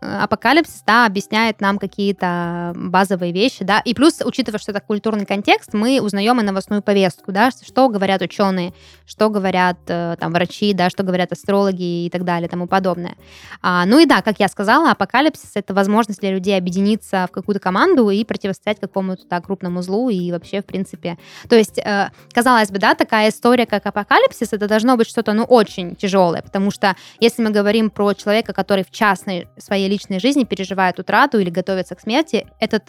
апокалипсис, 0.01 0.83
да, 0.87 1.07
объясняет 1.07 1.61
нам 1.61 1.79
какие-то 1.79 2.73
базовые 2.75 3.33
вещи, 3.33 3.65
да, 3.65 3.81
и 3.81 3.95
плюс, 3.95 4.21
учитывая, 4.25 4.59
что 4.59 4.73
это 4.73 4.81
культурный 4.81 5.27
контекст, 5.27 5.75
мы 5.75 6.01
узнаем 6.01 6.41
и 6.41 6.43
новостную 6.43 6.83
повестку, 6.83 7.33
да, 7.33 7.51
что 7.51 7.89
говорят 7.89 8.23
ученые, 8.23 8.73
что 9.07 9.29
говорят 9.29 9.79
э, 9.89 10.17
там 10.19 10.33
врачи, 10.33 10.73
да, 10.73 10.89
что 10.89 11.03
говорят 11.03 11.33
астрологи 11.33 12.07
и 12.07 12.11
так 12.11 12.25
далее, 12.25 12.49
тому 12.49 12.67
подобное. 12.67 13.17
А, 13.61 13.85
ну 13.85 13.99
и 13.99 14.07
да, 14.07 14.23
как 14.23 14.41
я 14.41 14.49
сказала, 14.49 14.91
апокалипсис— 14.91 15.51
это 15.55 15.75
возможность 15.75 16.21
для 16.21 16.31
людей 16.31 16.57
объединиться 16.57 17.27
в 17.29 17.33
какую-то 17.33 17.61
команду 17.61 18.09
и 18.09 18.25
противостоять 18.25 18.81
какому-то 18.81 19.25
да, 19.29 19.41
крупному 19.41 19.83
злу 19.83 20.09
и 20.09 20.33
вообще, 20.33 20.63
в 20.63 20.65
принципе... 20.65 21.19
То 21.49 21.57
есть, 21.57 21.79
э, 21.79 22.11
казалось 22.33 22.71
бы, 22.71 22.79
да, 22.79 22.95
такая 22.95 23.29
история, 23.29 23.67
как 23.67 23.85
апокалипсис, 23.85 24.53
это 24.53 24.67
должно 24.67 24.97
быть 24.97 25.09
что-то, 25.09 25.35
ну, 25.35 25.45
очень 25.45 25.95
тяжелое, 25.95 26.41
потому 26.41 26.71
что 26.71 26.97
если 27.19 27.43
мы 27.43 27.51
говорим 27.51 27.91
про 27.91 28.15
человека, 28.15 28.55
который 28.55 28.85
в 28.85 28.91
частной 28.91 29.49
своей 29.59 29.90
личной 29.91 30.21
жизни 30.21 30.45
переживают 30.45 30.99
утрату 30.99 31.39
или 31.39 31.51
готовятся 31.51 31.95
к 31.95 32.01
смерти, 32.01 32.47
этот 32.61 32.85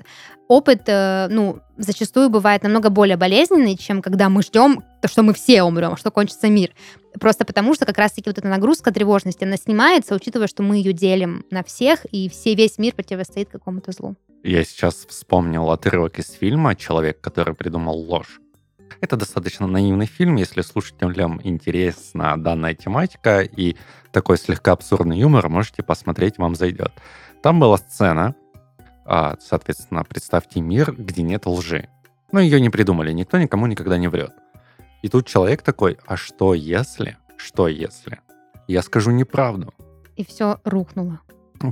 опыт, 0.48 0.84
э, 0.88 1.28
ну, 1.30 1.60
зачастую 1.78 2.30
бывает 2.30 2.64
намного 2.64 2.90
более 2.90 3.18
болезненный, 3.18 3.76
чем 3.78 4.02
когда 4.02 4.30
мы 4.30 4.44
ждем, 4.44 4.84
что 5.06 5.24
мы 5.24 5.34
все 5.34 5.64
умрем, 5.64 5.98
что 5.98 6.12
кончится 6.12 6.48
мир. 6.48 6.72
Просто 7.20 7.46
потому, 7.46 7.74
что 7.74 7.86
как 7.86 7.98
раз-таки 7.98 8.30
вот 8.30 8.38
эта 8.38 8.48
нагрузка 8.48 8.92
тревожности, 8.94 9.44
она 9.44 9.58
снимается, 9.58 10.16
учитывая, 10.16 10.48
что 10.48 10.64
мы 10.64 10.78
ее 10.78 10.94
делим 10.94 11.46
на 11.52 11.64
всех, 11.64 12.06
и 12.06 12.30
все, 12.30 12.56
весь 12.56 12.78
мир 12.78 12.94
противостоит 12.94 13.50
какому-то 13.50 13.92
злу. 13.92 14.16
Я 14.44 14.64
сейчас 14.64 15.06
вспомнил 15.08 15.70
отрывок 15.70 16.18
из 16.20 16.32
фильма 16.32 16.76
«Человек, 16.76 17.22
который 17.22 17.54
придумал 17.54 17.98
ложь». 17.98 18.41
Это 19.00 19.16
достаточно 19.18 19.68
наивный 19.68 20.06
фильм, 20.06 20.36
если 20.36 20.62
слушателям 20.62 21.40
интересна 21.44 22.36
данная 22.38 22.74
тематика 22.74 23.42
и 23.42 23.76
такой 24.12 24.38
слегка 24.38 24.74
абсурдный 24.74 25.20
юмор, 25.20 25.48
можете 25.50 25.84
посмотреть, 25.84 26.38
вам 26.38 26.56
зайдет. 26.56 26.92
Там 27.42 27.60
была 27.60 27.78
сцена, 27.78 28.36
а, 29.06 29.36
соответственно, 29.40 30.04
представьте 30.04 30.62
мир, 30.62 30.94
где 30.94 31.22
нет 31.22 31.46
лжи. 31.46 31.90
Но 32.32 32.40
ее 32.40 32.60
не 32.62 32.70
придумали, 32.70 33.12
никто 33.12 33.38
никому 33.38 33.68
никогда 33.68 33.98
не 33.98 34.08
врет. 34.08 34.34
И 35.02 35.10
тут 35.10 35.28
человек 35.28 35.62
такой, 35.62 35.98
а 36.06 36.18
что 36.18 36.54
если? 36.54 37.18
Что 37.38 37.68
если? 37.68 38.20
Я 38.68 38.82
скажу 38.84 39.12
неправду. 39.12 39.74
И 40.16 40.24
все 40.24 40.60
рухнуло. 40.64 41.20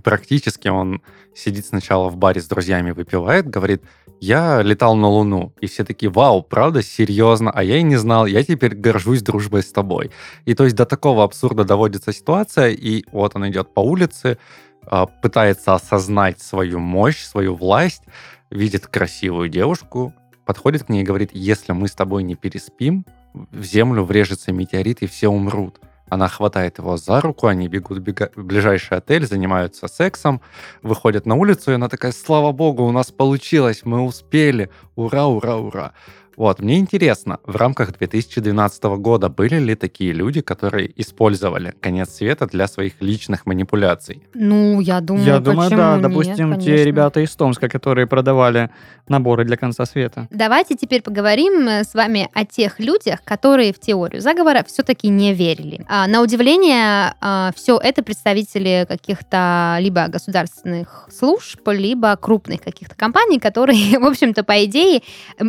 Практически 0.04 0.68
он 0.68 1.02
сидит 1.36 1.66
сначала 1.66 2.10
в 2.10 2.18
баре 2.18 2.42
с 2.42 2.48
друзьями, 2.48 2.92
выпивает, 2.92 3.48
говорит, 3.48 3.84
я 4.22 4.62
летал 4.62 4.96
на 4.96 5.08
Луну. 5.08 5.54
И 5.62 5.68
все 5.68 5.84
такие, 5.84 6.12
вау, 6.12 6.44
правда, 6.44 6.82
серьезно? 6.82 7.52
А 7.52 7.64
я 7.64 7.78
и 7.78 7.84
не 7.84 7.96
знал, 7.96 8.26
я 8.26 8.44
теперь 8.44 8.76
горжусь 8.76 9.22
дружбой 9.22 9.64
с 9.64 9.72
тобой. 9.72 10.12
И 10.46 10.54
то 10.54 10.64
есть 10.64 10.76
до 10.76 10.86
такого 10.86 11.24
абсурда 11.24 11.64
доводится 11.64 12.12
ситуация, 12.12 12.70
и 12.70 13.06
вот 13.12 13.36
он 13.36 13.50
идет 13.50 13.74
по 13.74 13.80
улице, 13.80 14.38
а, 14.86 15.06
пытается 15.06 15.74
осознать 15.74 16.42
свою 16.42 16.80
мощь, 16.80 17.24
свою 17.24 17.56
власть, 17.56 18.04
видит 18.50 18.88
красивую 18.88 19.50
девушку, 19.50 20.14
подходит 20.46 20.84
к 20.84 20.90
ней 20.90 21.02
и 21.02 21.06
говорит, 21.06 21.30
если 21.34 21.74
мы 21.74 21.88
с 21.88 21.94
тобой 21.94 22.24
не 22.24 22.36
переспим, 22.36 23.06
в 23.34 23.64
землю 23.64 24.04
врежется 24.04 24.52
метеорит, 24.52 25.02
и 25.02 25.08
все 25.08 25.30
умрут. 25.30 25.80
Она 26.10 26.28
хватает 26.28 26.80
его 26.80 26.98
за 26.98 27.22
руку, 27.22 27.48
они 27.48 27.68
бегут 27.68 28.00
в 28.00 28.44
ближайший 28.44 28.98
отель, 28.98 29.26
занимаются 29.26 29.88
сексом, 29.88 30.42
выходят 30.82 31.26
на 31.26 31.36
улицу, 31.36 31.72
и 31.72 31.76
она 31.76 31.88
такая, 31.88 32.12
слава 32.12 32.52
богу, 32.52 32.84
у 32.84 32.92
нас 32.92 33.12
получилось, 33.12 33.82
мы 33.84 34.02
успели, 34.02 34.70
ура, 34.96 35.28
ура, 35.28 35.58
ура. 35.58 35.94
Вот, 36.40 36.62
мне 36.62 36.80
интересно, 36.80 37.40
в 37.44 37.58
рамках 37.58 37.98
2012 37.98 38.84
года 38.84 39.28
были 39.28 39.60
ли 39.60 39.76
такие 39.76 40.14
люди, 40.14 40.40
которые 40.40 40.90
использовали 40.96 41.74
конец 41.82 42.12
света 42.12 42.48
для 42.48 42.70
своих 42.70 42.94
личных 43.02 43.46
манипуляций? 43.46 44.24
Ну, 44.34 44.80
я 44.80 45.02
думаю, 45.02 45.26
Я 45.26 45.40
думаю, 45.40 45.70
да. 45.70 45.98
почему 45.98 46.10
Допустим, 46.10 46.50
нет, 46.52 46.60
те 46.62 46.66
конечно. 46.68 46.86
ребята 46.86 47.20
из 47.20 47.36
Томска, 47.36 47.68
которые 47.68 48.08
продавали 48.08 48.70
наборы 49.10 49.44
для 49.44 49.58
конца 49.58 49.86
света. 49.86 50.30
Давайте 50.30 50.76
теперь 50.76 51.02
поговорим 51.02 51.68
э, 51.68 51.84
с 51.84 51.94
вами 51.94 52.30
о 52.34 52.46
тех 52.46 52.80
людях, 52.80 53.22
которые 53.26 53.74
в 53.74 53.80
теорию 53.82 54.22
заговора 54.22 54.64
все-таки 54.66 55.10
не 55.10 55.34
верили. 55.34 55.86
А, 55.90 56.08
на 56.08 56.22
удивление, 56.22 57.16
все 57.54 57.78
это 57.78 58.02
представители 58.02 58.86
каких-то 58.88 59.76
либо 59.82 60.08
государственных 60.08 61.10
служб, 61.12 61.68
либо 61.68 62.16
крупных 62.16 62.62
каких-то 62.62 62.96
компаний, 62.96 63.40
которые, 63.40 64.00
в 64.00 64.06
общем-то, 64.06 64.46
по 64.46 64.64
идее, 64.64 65.02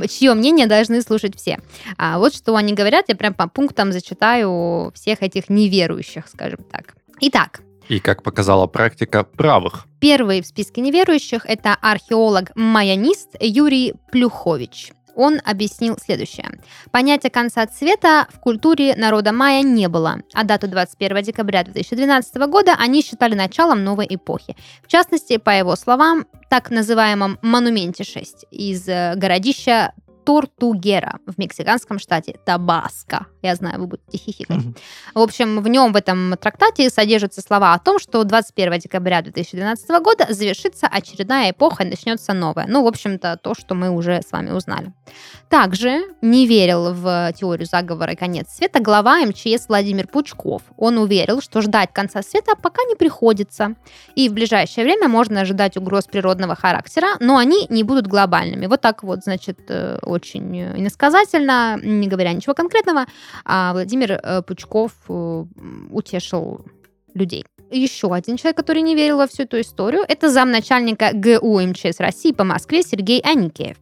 чье 0.08 0.34
мнение 0.34 0.66
должны 0.80 1.02
слушать 1.02 1.36
все. 1.36 1.58
А 1.98 2.18
вот 2.18 2.34
что 2.34 2.56
они 2.56 2.72
говорят, 2.72 3.06
я 3.08 3.16
прям 3.16 3.34
по 3.34 3.48
пунктам 3.48 3.92
зачитаю 3.92 4.92
всех 4.94 5.22
этих 5.22 5.50
неверующих, 5.50 6.26
скажем 6.26 6.60
так. 6.70 6.94
Итак, 7.20 7.60
И, 7.88 7.98
как 7.98 8.22
показала 8.22 8.66
практика, 8.66 9.24
правых. 9.24 9.86
Первый 10.00 10.40
в 10.40 10.46
списке 10.46 10.80
неверующих– 10.80 11.44
это 11.46 11.76
археолог-майонист 11.82 13.36
Юрий 13.40 13.94
Плюхович. 14.12 14.92
Он 15.16 15.40
объяснил 15.44 15.98
следующее. 15.98 16.48
Понятия 16.92 17.30
конца 17.30 17.66
цвета 17.66 18.26
в 18.32 18.38
культуре 18.38 18.94
народа 18.96 19.32
майя 19.32 19.62
не 19.62 19.88
было, 19.88 20.22
а 20.32 20.44
дату 20.44 20.68
21 20.68 21.22
декабря 21.22 21.64
2012 21.64 22.36
года 22.46 22.74
они 22.78 23.02
считали 23.02 23.34
началом 23.34 23.84
новой 23.84 24.06
эпохи. 24.08 24.56
В 24.82 24.88
частности, 24.88 25.36
по 25.36 25.50
его 25.50 25.76
словам, 25.76 26.26
так 26.48 26.70
называемом 26.70 27.38
«Монументе 27.42 28.04
6» 28.04 28.46
из 28.50 28.88
э, 28.88 29.14
городища 29.16 29.92
Тортугера 30.30 31.18
в 31.26 31.38
мексиканском 31.38 31.98
штате 31.98 32.36
Табаско. 32.44 33.26
Я 33.42 33.56
знаю, 33.56 33.80
вы 33.80 33.86
будете 33.88 34.16
хихикать. 34.16 34.58
Мгм. 34.58 34.76
В 35.14 35.18
общем, 35.18 35.60
в 35.60 35.66
нем, 35.66 35.92
в 35.92 35.96
этом 35.96 36.36
трактате, 36.40 36.88
содержатся 36.88 37.40
слова 37.40 37.74
о 37.74 37.80
том, 37.80 37.98
что 37.98 38.22
21 38.22 38.78
декабря 38.78 39.22
2012 39.22 39.90
года 40.00 40.26
завершится 40.28 40.86
очередная 40.86 41.50
эпоха 41.50 41.82
и 41.82 41.88
начнется 41.88 42.32
новая. 42.32 42.66
Ну, 42.68 42.84
в 42.84 42.86
общем-то, 42.86 43.40
то, 43.42 43.54
что 43.54 43.74
мы 43.74 43.90
уже 43.90 44.20
с 44.22 44.30
вами 44.30 44.52
узнали. 44.52 44.92
Также 45.48 46.02
не 46.22 46.46
верил 46.46 46.92
в 46.92 47.32
теорию 47.32 47.66
заговора 47.66 48.12
и 48.12 48.16
конец 48.16 48.50
света 48.50 48.78
глава 48.78 49.24
МЧС 49.26 49.68
Владимир 49.68 50.06
Пучков. 50.06 50.62
Он 50.76 50.98
уверил, 50.98 51.40
что 51.40 51.60
ждать 51.60 51.92
конца 51.92 52.22
света 52.22 52.52
пока 52.54 52.84
не 52.84 52.94
приходится. 52.94 53.74
И 54.14 54.28
в 54.28 54.32
ближайшее 54.32 54.84
время 54.84 55.08
можно 55.08 55.40
ожидать 55.40 55.76
угроз 55.76 56.04
природного 56.04 56.54
характера, 56.54 57.16
но 57.18 57.36
они 57.36 57.66
не 57.68 57.82
будут 57.82 58.06
глобальными. 58.06 58.66
Вот 58.66 58.80
так 58.80 59.02
вот, 59.02 59.24
значит, 59.24 59.58
э, 59.68 59.98
очень 60.20 60.56
э, 60.56 60.78
иносказательно, 60.78 61.78
не 61.82 62.08
говоря 62.08 62.32
ничего 62.32 62.54
конкретного, 62.54 63.06
а 63.44 63.72
Владимир 63.72 64.12
э, 64.12 64.42
Пучков 64.42 64.92
э, 65.08 65.44
утешил 65.90 66.64
людей. 67.14 67.44
Еще 67.70 68.12
один 68.12 68.36
человек, 68.36 68.56
который 68.56 68.82
не 68.82 68.94
верил 68.94 69.16
во 69.16 69.26
всю 69.26 69.44
эту 69.44 69.60
историю, 69.60 70.04
это 70.08 70.28
замначальника 70.28 71.10
ГУ 71.14 71.60
МЧС 71.60 72.00
России 72.00 72.32
по 72.32 72.44
Москве 72.44 72.82
Сергей 72.82 73.20
Аникеев. 73.20 73.76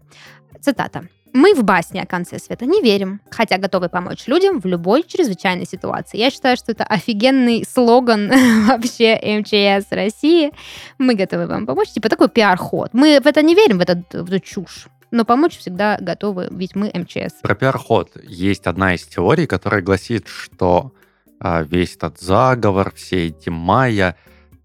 Цитата. 0.61 1.09
Мы 1.33 1.55
в 1.55 1.63
басне 1.63 2.03
о 2.03 2.07
конце 2.07 2.39
света 2.39 2.67
не 2.67 2.83
верим, 2.83 3.21
хотя 3.31 3.59
готовы 3.59 3.89
помочь 3.89 4.27
людям 4.27 4.61
в 4.61 4.67
любой 4.67 5.03
чрезвычайной 5.03 5.67
ситуации. 5.67 6.19
Я 6.19 6.31
считаю, 6.31 6.57
что 6.57 6.73
это 6.73 6.85
офигенный 6.85 7.65
слоган 7.65 8.31
вообще 8.67 9.19
МЧС 9.41 9.91
России. 9.91 10.53
Мы 10.99 11.15
готовы 11.15 11.47
вам 11.47 11.67
помочь. 11.67 11.89
Типа 11.91 12.09
такой 12.09 12.29
пиар-ход. 12.29 12.91
Мы 12.93 13.21
в 13.21 13.27
это 13.27 13.43
не 13.43 13.55
верим, 13.55 13.79
в, 13.79 13.83
этот, 13.83 14.13
в 14.13 14.33
эту 14.33 14.41
чушь. 14.41 14.89
Но 15.11 15.25
помочь 15.25 15.59
всегда 15.59 15.97
готовы, 16.01 16.49
ведь 16.51 16.75
мы 16.75 16.91
МЧС. 16.95 17.41
Про 17.43 17.55
пиар-ход. 17.55 18.11
Есть 18.25 18.67
одна 18.67 18.95
из 18.95 19.05
теорий, 19.05 19.47
которая 19.47 19.83
гласит, 19.83 20.29
что 20.29 20.93
а, 21.41 21.63
весь 21.63 21.97
этот 21.97 22.21
заговор, 22.21 22.93
все 22.95 23.29
эти 23.29 23.49
майя 23.49 24.17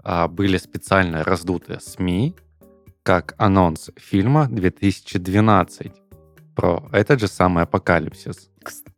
а, 0.04 0.28
были 0.28 0.58
специально 0.58 1.24
раздуты 1.24 1.80
СМИ 1.80 2.36
как 3.04 3.36
анонс 3.38 3.90
фильма 3.98 4.48
2012 4.50 5.92
про 6.56 6.90
этот 6.92 7.20
же 7.20 7.28
самый 7.28 7.64
апокалипсис. 7.64 8.50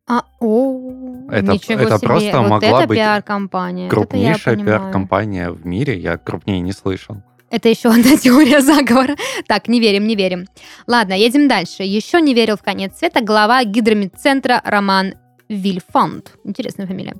А, 0.08 0.24
о, 0.40 1.28
Это- 1.32 1.54
ничего 1.54 1.80
это 1.80 1.98
себе. 1.98 2.08
просто 2.08 2.42
вот 2.42 2.50
могла 2.50 2.80
это 2.80 2.88
быть 2.88 2.98
пиар-компания. 2.98 3.90
Крупнейшая 3.90 4.56
пиар-компания 4.56 5.50
в 5.50 5.66
мире, 5.66 5.98
я 6.00 6.18
крупнее 6.18 6.60
не 6.60 6.74
слышал. 6.74 7.24
Это 7.56 7.70
еще 7.70 7.88
одна 7.88 8.18
теория 8.22 8.60
заговора. 8.60 9.16
Так, 9.48 9.70
не 9.70 9.80
верим, 9.80 10.06
не 10.06 10.16
верим. 10.16 10.46
Ладно, 10.88 11.14
едем 11.14 11.48
дальше. 11.48 11.84
Еще 11.84 12.20
не 12.20 12.34
верил 12.34 12.58
в 12.58 12.64
конец 12.64 12.98
света 12.98 13.22
глава 13.22 13.64
гидромедцентра 13.64 14.62
Роман 14.66 15.14
Вильфанд. 15.50 16.34
Интересная 16.44 16.88
фамилия. 16.88 17.16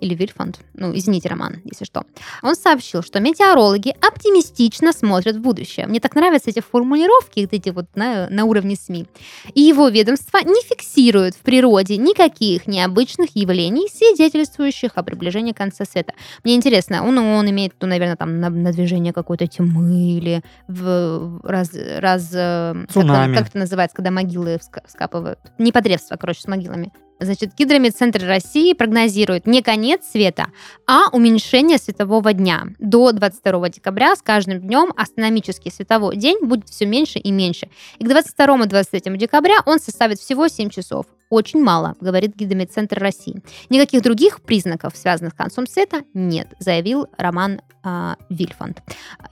Или 0.00 0.14
Вильфанд. 0.14 0.60
Ну, 0.74 0.96
извините, 0.96 1.28
Роман, 1.28 1.60
если 1.64 1.84
что. 1.84 2.04
Он 2.42 2.54
сообщил, 2.54 3.02
что 3.02 3.20
метеорологи 3.20 3.94
оптимистично 4.00 4.92
смотрят 4.92 5.36
в 5.36 5.40
будущее. 5.40 5.86
Мне 5.86 6.00
так 6.00 6.14
нравятся 6.14 6.50
эти 6.50 6.60
формулировки, 6.60 7.40
вот 7.40 7.52
эти 7.52 7.70
вот 7.70 7.86
на, 7.94 8.28
на 8.30 8.44
уровне 8.44 8.76
СМИ. 8.76 9.06
И 9.54 9.60
его 9.60 9.88
ведомство 9.88 10.38
не 10.38 10.62
фиксирует 10.62 11.34
в 11.34 11.40
природе 11.40 11.96
никаких 11.96 12.66
необычных 12.66 13.36
явлений, 13.36 13.88
свидетельствующих 13.92 14.92
о 14.94 15.02
приближении 15.02 15.52
конца 15.52 15.84
света. 15.84 16.14
Мне 16.44 16.54
интересно, 16.56 17.04
он, 17.06 17.18
он 17.18 17.50
имеет, 17.50 17.74
ну, 17.80 17.88
наверное, 17.88 18.16
там 18.16 18.40
на- 18.40 18.50
надвижение 18.50 19.12
какой-то 19.12 19.46
тьмы 19.46 20.16
или 20.16 20.42
в 20.68 20.86
в 20.86 21.40
раз, 21.44 21.70
раз 21.74 22.30
э, 22.32 22.74
как, 22.86 23.34
как 23.38 23.48
это 23.48 23.58
называется, 23.58 23.96
когда 23.96 24.10
могилы 24.10 24.56
вска- 24.56 24.82
вскапывают? 24.86 25.38
Непотребство, 25.58 26.16
короче, 26.16 26.40
с 26.40 26.46
могилами. 26.46 26.92
Значит, 27.18 27.54
Гидромедцентр 27.56 28.24
России 28.26 28.74
прогнозирует 28.74 29.46
не 29.46 29.62
конец 29.62 30.02
света, 30.10 30.46
а 30.86 31.08
уменьшение 31.12 31.78
светового 31.78 32.32
дня. 32.34 32.68
До 32.78 33.12
22 33.12 33.70
декабря 33.70 34.14
с 34.14 34.22
каждым 34.22 34.60
днем 34.60 34.92
астрономический 34.96 35.70
световой 35.70 36.16
день 36.16 36.38
будет 36.42 36.68
все 36.68 36.84
меньше 36.84 37.18
и 37.18 37.30
меньше. 37.32 37.68
И 37.98 38.04
к 38.04 38.08
22-23 38.08 39.16
декабря 39.16 39.60
он 39.64 39.80
составит 39.80 40.18
всего 40.18 40.48
7 40.48 40.68
часов. 40.68 41.06
Очень 41.28 41.62
мало, 41.62 41.94
говорит 42.00 42.36
Гидромедцентр 42.36 42.98
России. 42.98 43.42
Никаких 43.68 44.02
других 44.02 44.40
признаков, 44.42 44.96
связанных 44.96 45.32
с 45.32 45.36
концом 45.36 45.66
света, 45.66 46.02
нет, 46.14 46.48
заявил 46.58 47.08
Роман 47.18 47.60
э, 47.84 48.14
Вильфанд. 48.28 48.82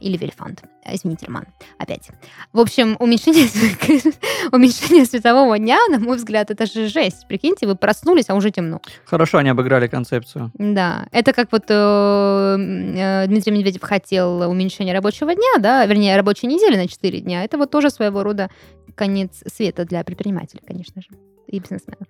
Или 0.00 0.16
Вильфанд. 0.16 0.62
Извините, 0.86 1.26
Роман, 1.26 1.46
опять. 1.78 2.10
В 2.52 2.60
общем, 2.60 2.96
уменьшение, 2.98 3.48
уменьшение 4.52 5.06
светового 5.06 5.58
дня, 5.58 5.78
на 5.88 5.98
мой 5.98 6.16
взгляд, 6.16 6.50
это 6.50 6.66
же 6.66 6.88
жесть. 6.88 7.26
Прикиньте, 7.28 7.66
вы 7.66 7.74
проснулись, 7.76 8.28
а 8.28 8.34
уже 8.34 8.50
темно. 8.50 8.80
Хорошо 9.04 9.38
они 9.38 9.50
обыграли 9.50 9.86
концепцию. 9.86 10.50
Да, 10.54 11.06
это 11.12 11.32
как 11.32 11.52
вот 11.52 11.64
э, 11.68 11.74
э, 11.74 13.26
Дмитрий 13.28 13.52
Медведев 13.52 13.82
хотел 13.82 14.50
уменьшение 14.50 14.94
рабочего 14.94 15.34
дня, 15.34 15.58
да, 15.58 15.86
вернее, 15.86 16.16
рабочей 16.16 16.46
недели 16.46 16.76
на 16.76 16.88
4 16.88 17.20
дня. 17.20 17.44
Это 17.44 17.56
вот 17.56 17.70
тоже 17.70 17.90
своего 17.90 18.22
рода 18.22 18.50
конец 18.94 19.42
света 19.52 19.84
для 19.84 20.04
предпринимателей, 20.04 20.62
конечно 20.66 21.00
же, 21.00 21.08
и 21.56 21.60
бизнесменов. 21.60 22.08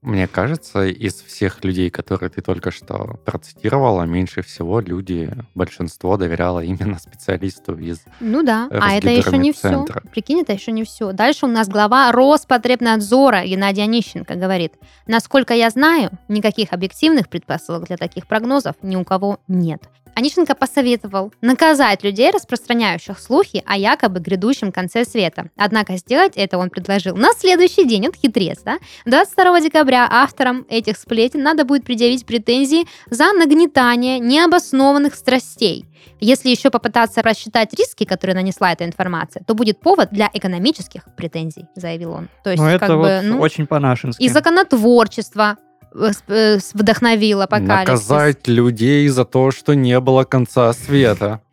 Мне 0.00 0.28
кажется, 0.28 0.86
из 0.86 1.14
всех 1.14 1.64
людей, 1.64 1.90
которые 1.90 2.30
ты 2.30 2.40
только 2.40 2.70
что 2.70 3.18
процитировала, 3.24 4.04
меньше 4.04 4.42
всего 4.42 4.78
люди, 4.78 5.28
большинство 5.56 6.16
доверяло 6.16 6.60
именно 6.60 6.98
специалисту 7.00 7.76
из 7.76 8.02
Ну 8.20 8.44
да, 8.44 8.68
а 8.70 8.94
это 8.94 9.10
еще 9.10 9.36
не 9.36 9.52
все. 9.52 9.84
Прикинь, 10.12 10.42
это 10.42 10.52
еще 10.52 10.70
не 10.70 10.84
все. 10.84 11.12
Дальше 11.12 11.46
у 11.46 11.48
нас 11.48 11.68
глава 11.68 12.12
Роспотребнадзора 12.12 13.44
Геннадий 13.44 13.82
Онищенко 13.82 14.36
говорит, 14.36 14.74
насколько 15.08 15.52
я 15.52 15.68
знаю, 15.68 16.10
никаких 16.28 16.72
объективных 16.72 17.28
предпосылок 17.28 17.88
для 17.88 17.96
таких 17.96 18.28
прогнозов 18.28 18.76
ни 18.82 18.94
у 18.94 19.04
кого 19.04 19.40
нет. 19.48 19.82
Онищенко 20.18 20.56
посоветовал 20.56 21.32
наказать 21.42 22.02
людей, 22.02 22.32
распространяющих 22.32 23.20
слухи 23.20 23.62
о 23.64 23.76
якобы 23.76 24.18
грядущем 24.18 24.72
конце 24.72 25.04
света. 25.04 25.48
Однако 25.56 25.96
сделать 25.96 26.32
это 26.34 26.58
он 26.58 26.70
предложил 26.70 27.14
на 27.16 27.32
следующий 27.34 27.84
день. 27.84 28.06
Он 28.08 28.12
хитрец, 28.12 28.58
да? 28.64 28.78
22 29.06 29.60
декабря 29.60 30.08
авторам 30.10 30.66
этих 30.68 30.96
сплетен 30.96 31.44
надо 31.44 31.64
будет 31.64 31.84
предъявить 31.84 32.26
претензии 32.26 32.88
за 33.08 33.32
нагнетание 33.32 34.18
необоснованных 34.18 35.14
страстей. 35.14 35.84
Если 36.18 36.48
еще 36.50 36.70
попытаться 36.70 37.22
рассчитать 37.22 37.72
риски, 37.74 38.02
которые 38.04 38.34
нанесла 38.34 38.72
эта 38.72 38.84
информация, 38.84 39.44
то 39.44 39.54
будет 39.54 39.78
повод 39.78 40.08
для 40.10 40.28
экономических 40.34 41.04
претензий, 41.16 41.66
заявил 41.76 42.10
он. 42.10 42.28
То 42.42 42.50
есть, 42.50 42.60
Ну, 42.60 42.68
как 42.70 42.82
это 42.82 42.96
бы, 42.96 42.98
вот 42.98 43.22
ну, 43.22 43.40
очень 43.40 43.68
по-нашенски. 43.68 44.20
и 44.20 44.28
законотворчество 44.28 45.58
э, 45.94 46.58
вдохновило 46.74 47.44
апокалипсис. 47.44 48.08
Наказать 48.08 48.48
людей 48.48 49.08
за 49.08 49.24
то, 49.24 49.50
что 49.50 49.74
не 49.74 49.98
было 50.00 50.24
конца 50.24 50.72
света. 50.72 51.40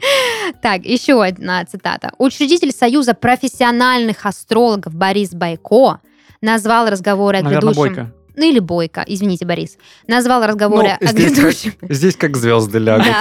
Так, 0.62 0.86
еще 0.86 1.24
одна 1.24 1.66
цитата. 1.66 2.12
Учредитель 2.18 2.72
Союза 2.72 3.14
профессиональных 3.14 4.26
астрологов 4.26 4.94
Борис 4.94 5.32
Байко 5.32 6.00
назвал 6.42 6.88
разговоры 6.90 7.40
о 7.40 7.44
Наверное, 7.44 7.74
грядущем... 7.74 7.96
Бойко. 7.96 8.14
Ну 8.36 8.50
или 8.50 8.60
Бойко, 8.60 9.04
извините, 9.08 9.46
Борис. 9.46 9.78
Назвал 10.08 10.46
разговоры 10.46 10.98
Ну, 11.00 11.08
о 11.08 11.12
здесь 11.12 11.34
грядущем... 11.34 11.74
Здесь 11.90 12.16
как 12.16 12.38
звезды 12.38 12.80
лягут. 12.80 13.08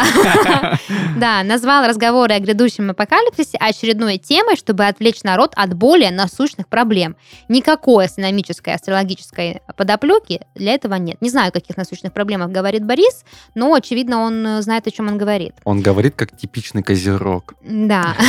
Да. 1.16 1.42
Назвал 1.42 1.86
разговоры 1.86 2.34
о 2.34 2.40
грядущем 2.40 2.90
апокалипсисе 2.90 3.56
очередной 3.58 4.18
темой, 4.18 4.56
чтобы 4.56 4.86
отвлечь 4.86 5.22
народ 5.22 5.52
от 5.56 5.74
более 5.74 6.10
насущных 6.10 6.68
проблем. 6.68 7.16
Никакой 7.48 8.06
астрономической, 8.06 8.74
астрологической 8.74 9.60
подоплеки 9.76 10.40
для 10.54 10.74
этого 10.74 10.94
нет. 10.94 11.20
Не 11.20 11.30
знаю, 11.30 11.48
о 11.48 11.52
каких 11.52 11.76
насущных 11.76 12.12
проблемах 12.12 12.50
говорит 12.50 12.84
Борис, 12.84 13.24
но, 13.54 13.72
очевидно, 13.74 14.18
он 14.20 14.46
э, 14.46 14.62
знает, 14.62 14.86
о 14.86 14.90
чем 14.90 15.08
он 15.08 15.18
говорит. 15.18 15.54
Он 15.64 15.80
говорит 15.80 16.14
как 16.16 16.36
типичный 16.36 16.82
козерог. 16.82 17.54
Да. 17.62 18.14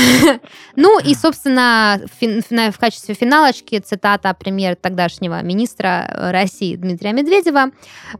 Ну 0.75 0.99
и, 0.99 1.15
собственно, 1.15 2.01
в 2.21 2.77
качестве 2.77 3.15
финалочки 3.15 3.79
цитата 3.79 4.33
пример 4.33 4.75
тогдашнего 4.75 5.41
министра 5.41 6.07
э, 6.09 6.31
Дмитрия 6.78 7.13
Медведева. 7.13 7.71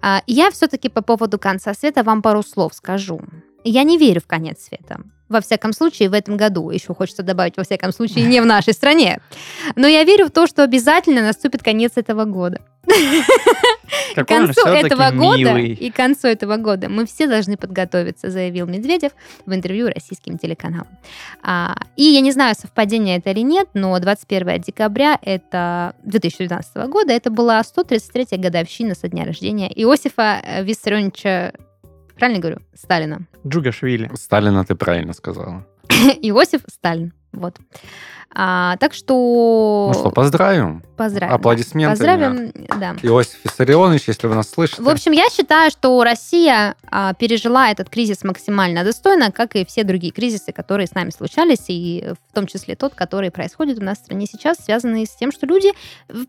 А, 0.02 0.22
Я 0.28 0.50
все-таки 0.52 0.90
по 0.90 1.02
поводу 1.02 1.40
конца 1.40 1.74
света 1.74 2.04
вам 2.04 2.22
пару 2.22 2.44
слов 2.44 2.74
скажу. 2.74 3.22
Я 3.66 3.84
не 3.84 3.98
верю 3.98 4.22
в 4.22 4.28
конец 4.28 4.62
света. 4.62 5.00
Во 5.28 5.42
всяком 5.42 5.74
случае, 5.74 6.10
в 6.10 6.14
этом 6.14 6.38
году. 6.38 6.70
Еще 6.70 6.94
хочется 6.94 7.24
добавить, 7.24 7.58
во 7.58 7.64
всяком 7.64 7.92
случае, 7.92 8.26
не 8.26 8.40
в 8.42 8.46
нашей 8.46 8.74
стране. 8.74 9.20
Но 9.76 9.88
я 9.88 10.04
верю 10.04 10.28
в 10.28 10.32
то, 10.32 10.46
что 10.46 10.64
обязательно 10.64 11.22
наступит 11.24 11.64
конец 11.64 11.94
этого 11.96 12.26
года. 12.26 12.62
К 14.16 14.24
концу 14.24 14.68
этого 14.68 15.10
года 15.10 15.58
и 15.58 15.90
концу 15.90 16.28
этого 16.28 16.58
года 16.58 16.90
мы 16.90 17.08
все 17.08 17.28
должны 17.28 17.58
подготовиться, 17.58 18.30
заявил 18.30 18.68
Медведев 18.68 19.12
в 19.48 19.54
интервью 19.54 19.88
российским 19.88 20.38
телеканалам. 20.38 20.88
А, 21.42 21.76
и 21.96 22.04
я 22.04 22.22
не 22.22 22.32
знаю, 22.32 22.56
совпадение 22.60 23.18
это 23.18 23.32
или 23.32 23.42
нет, 23.42 23.70
но 23.74 23.98
21 24.00 24.62
декабря 24.62 25.18
это 25.22 25.96
2019 26.04 26.76
года 26.88 27.14
это 27.14 27.32
была 27.32 27.62
133-я 27.62 28.38
годовщина 28.38 28.94
со 28.94 29.08
дня 29.08 29.26
рождения 29.26 29.72
Иосифа 29.74 30.42
э, 30.44 30.64
Виссарионовича, 30.64 31.54
правильно 32.16 32.40
говорю, 32.42 32.58
Сталина. 32.74 33.28
Джугашвили. 33.48 34.10
Сталина 34.16 34.64
ты 34.64 34.76
правильно 34.76 35.14
сказала. 35.14 35.66
Иосиф 36.22 36.62
Сталин. 36.68 37.14
Вот. 37.36 37.58
А, 38.38 38.76
так 38.78 38.94
что... 38.94 39.92
Ну 39.94 39.98
что, 39.98 40.12
поздравим. 40.12 40.84
поздравим. 40.98 41.34
аплодисменты 41.34 41.92
Поздравим, 41.92 42.52
да. 42.78 42.96
Иосиф 43.02 43.38
Виссарионович, 43.46 44.10
если 44.10 44.28
вы 44.28 44.36
нас 44.36 44.50
слышите. 44.50 44.82
В 44.82 44.90
общем, 44.90 45.14
я 45.14 45.30
считаю, 45.30 45.72
что 45.72 46.04
Россия 46.04 46.76
а, 46.92 47.14
пережила 47.14 47.70
этот 47.72 47.90
кризис 47.90 48.26
максимально 48.26 48.84
достойно, 48.84 49.32
как 49.32 49.56
и 49.56 49.66
все 49.66 49.86
другие 49.86 50.12
кризисы, 50.12 50.52
которые 50.52 50.88
с 50.88 50.94
нами 50.94 51.12
случались, 51.12 51.66
и 51.70 52.12
в 52.30 52.36
том 52.36 52.46
числе 52.46 52.76
тот, 52.76 52.94
который 52.94 53.32
происходит 53.32 53.80
у 53.80 53.84
нас 53.84 54.00
в 54.00 54.02
стране 54.02 54.26
сейчас, 54.26 54.58
связанный 54.58 55.06
с 55.06 55.16
тем, 55.16 55.32
что 55.32 55.46
люди 55.46 55.72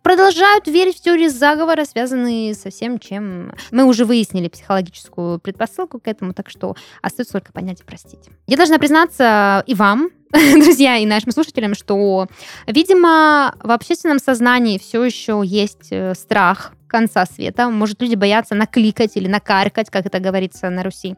продолжают 0.03 0.69
верить 0.69 0.99
в 0.99 1.03
теории 1.03 1.27
заговора, 1.27 1.85
связанные 1.85 2.55
со 2.55 2.71
всем, 2.71 3.01
чем 3.01 3.53
мы 3.73 3.83
уже 3.83 4.05
выяснили 4.05 4.47
психологическую 4.47 5.41
предпосылку 5.41 5.99
к 5.99 6.07
этому, 6.07 6.35
так 6.35 6.51
что 6.51 6.77
остается 7.03 7.33
только 7.33 7.53
понять 7.53 7.81
и 7.81 7.85
простить. 7.85 8.29
Я 8.47 8.57
должна 8.57 8.79
признаться 8.79 9.65
и 9.67 9.75
вам, 9.75 10.11
друзья, 10.33 10.97
и 10.97 11.07
нашим 11.07 11.33
слушателям, 11.33 11.75
что, 11.75 12.27
видимо, 12.67 13.55
в 13.63 13.71
общественном 13.71 14.19
сознании 14.19 14.79
все 14.79 15.05
еще 15.05 15.43
есть 15.45 15.89
э, 15.91 16.15
страх 16.15 16.73
конца 16.89 17.27
света. 17.27 17.69
Может, 17.69 18.01
люди 18.01 18.15
боятся 18.15 18.55
накликать 18.55 19.17
или 19.17 19.29
накаркать, 19.29 19.91
как 19.91 20.07
это 20.07 20.21
говорится 20.21 20.71
на 20.71 20.83
Руси. 20.83 21.17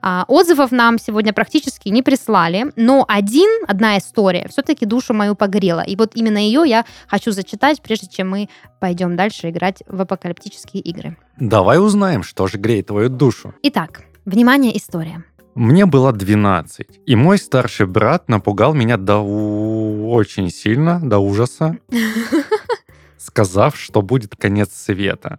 А, 0.00 0.24
отзывов 0.28 0.72
нам 0.72 0.98
сегодня 0.98 1.32
практически 1.32 1.88
не 1.88 2.02
прислали, 2.02 2.72
но 2.76 3.04
один, 3.06 3.48
одна 3.68 3.98
история 3.98 4.46
все-таки 4.48 4.86
душу 4.86 5.14
мою 5.14 5.34
погрела. 5.34 5.80
И 5.80 5.94
вот 5.96 6.12
именно 6.14 6.38
ее 6.38 6.62
я 6.66 6.84
хочу 7.06 7.32
зачитать, 7.32 7.82
прежде 7.82 8.08
чем 8.08 8.30
мы 8.30 8.48
пойдем 8.80 9.14
дальше 9.14 9.50
играть 9.50 9.82
в 9.86 10.00
апокалиптические 10.00 10.82
игры. 10.82 11.16
Давай 11.38 11.78
узнаем, 11.78 12.22
что 12.22 12.46
же 12.46 12.58
греет 12.58 12.86
твою 12.86 13.08
душу. 13.08 13.54
Итак, 13.62 14.02
внимание, 14.24 14.76
история. 14.76 15.24
Мне 15.60 15.84
было 15.84 16.10
12, 16.10 16.86
и 17.04 17.16
мой 17.16 17.36
старший 17.36 17.84
брат 17.86 18.30
напугал 18.30 18.72
меня 18.72 18.96
до 18.96 19.18
у- 19.18 20.10
очень 20.10 20.48
сильно, 20.48 20.98
до 21.06 21.18
ужаса, 21.18 21.76
сказав, 23.18 23.76
что 23.76 24.00
будет 24.00 24.36
конец 24.36 24.72
света. 24.72 25.38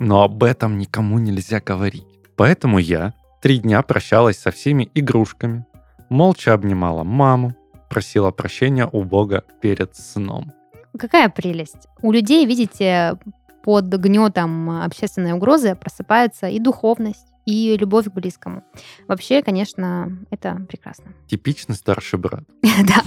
Но 0.00 0.24
об 0.24 0.42
этом 0.42 0.76
никому 0.76 1.20
нельзя 1.20 1.60
говорить. 1.60 2.04
Поэтому 2.34 2.78
я 2.78 3.14
три 3.40 3.58
дня 3.58 3.82
прощалась 3.82 4.40
со 4.40 4.50
всеми 4.50 4.90
игрушками, 4.96 5.64
молча 6.08 6.52
обнимала 6.52 7.04
маму, 7.04 7.54
просила 7.88 8.32
прощения 8.32 8.88
у 8.90 9.04
Бога 9.04 9.44
перед 9.60 9.94
сном. 9.94 10.50
Какая 10.98 11.28
прелесть. 11.28 11.86
У 12.02 12.10
людей, 12.10 12.44
видите, 12.44 13.20
под 13.62 13.84
гнетом 13.84 14.82
общественной 14.82 15.30
угрозы 15.30 15.76
просыпается 15.76 16.48
и 16.48 16.58
духовность, 16.58 17.29
и 17.50 17.76
любовь 17.76 18.06
к 18.06 18.12
близкому. 18.12 18.62
Вообще, 19.08 19.42
конечно, 19.42 20.18
это 20.30 20.54
прекрасно. 20.68 21.12
Типичный 21.26 21.74
старший 21.74 22.18
брат. 22.18 22.44
Да. 22.80 23.02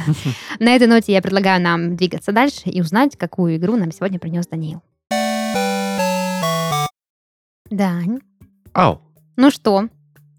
На 0.60 0.76
этой 0.76 0.88
ноте 0.88 1.14
я 1.14 1.22
предлагаю 1.22 1.62
нам 1.62 1.96
двигаться 1.96 2.32
дальше 2.32 2.70
и 2.70 2.82
узнать, 2.82 3.18
какую 3.18 3.56
игру 3.56 3.76
нам 3.76 3.92
сегодня 3.92 4.20
принес 4.20 4.46
Даниил. 4.48 4.84
Дань, 7.72 8.20
Ау! 8.74 9.02
ну 9.36 9.50
что, 9.50 9.88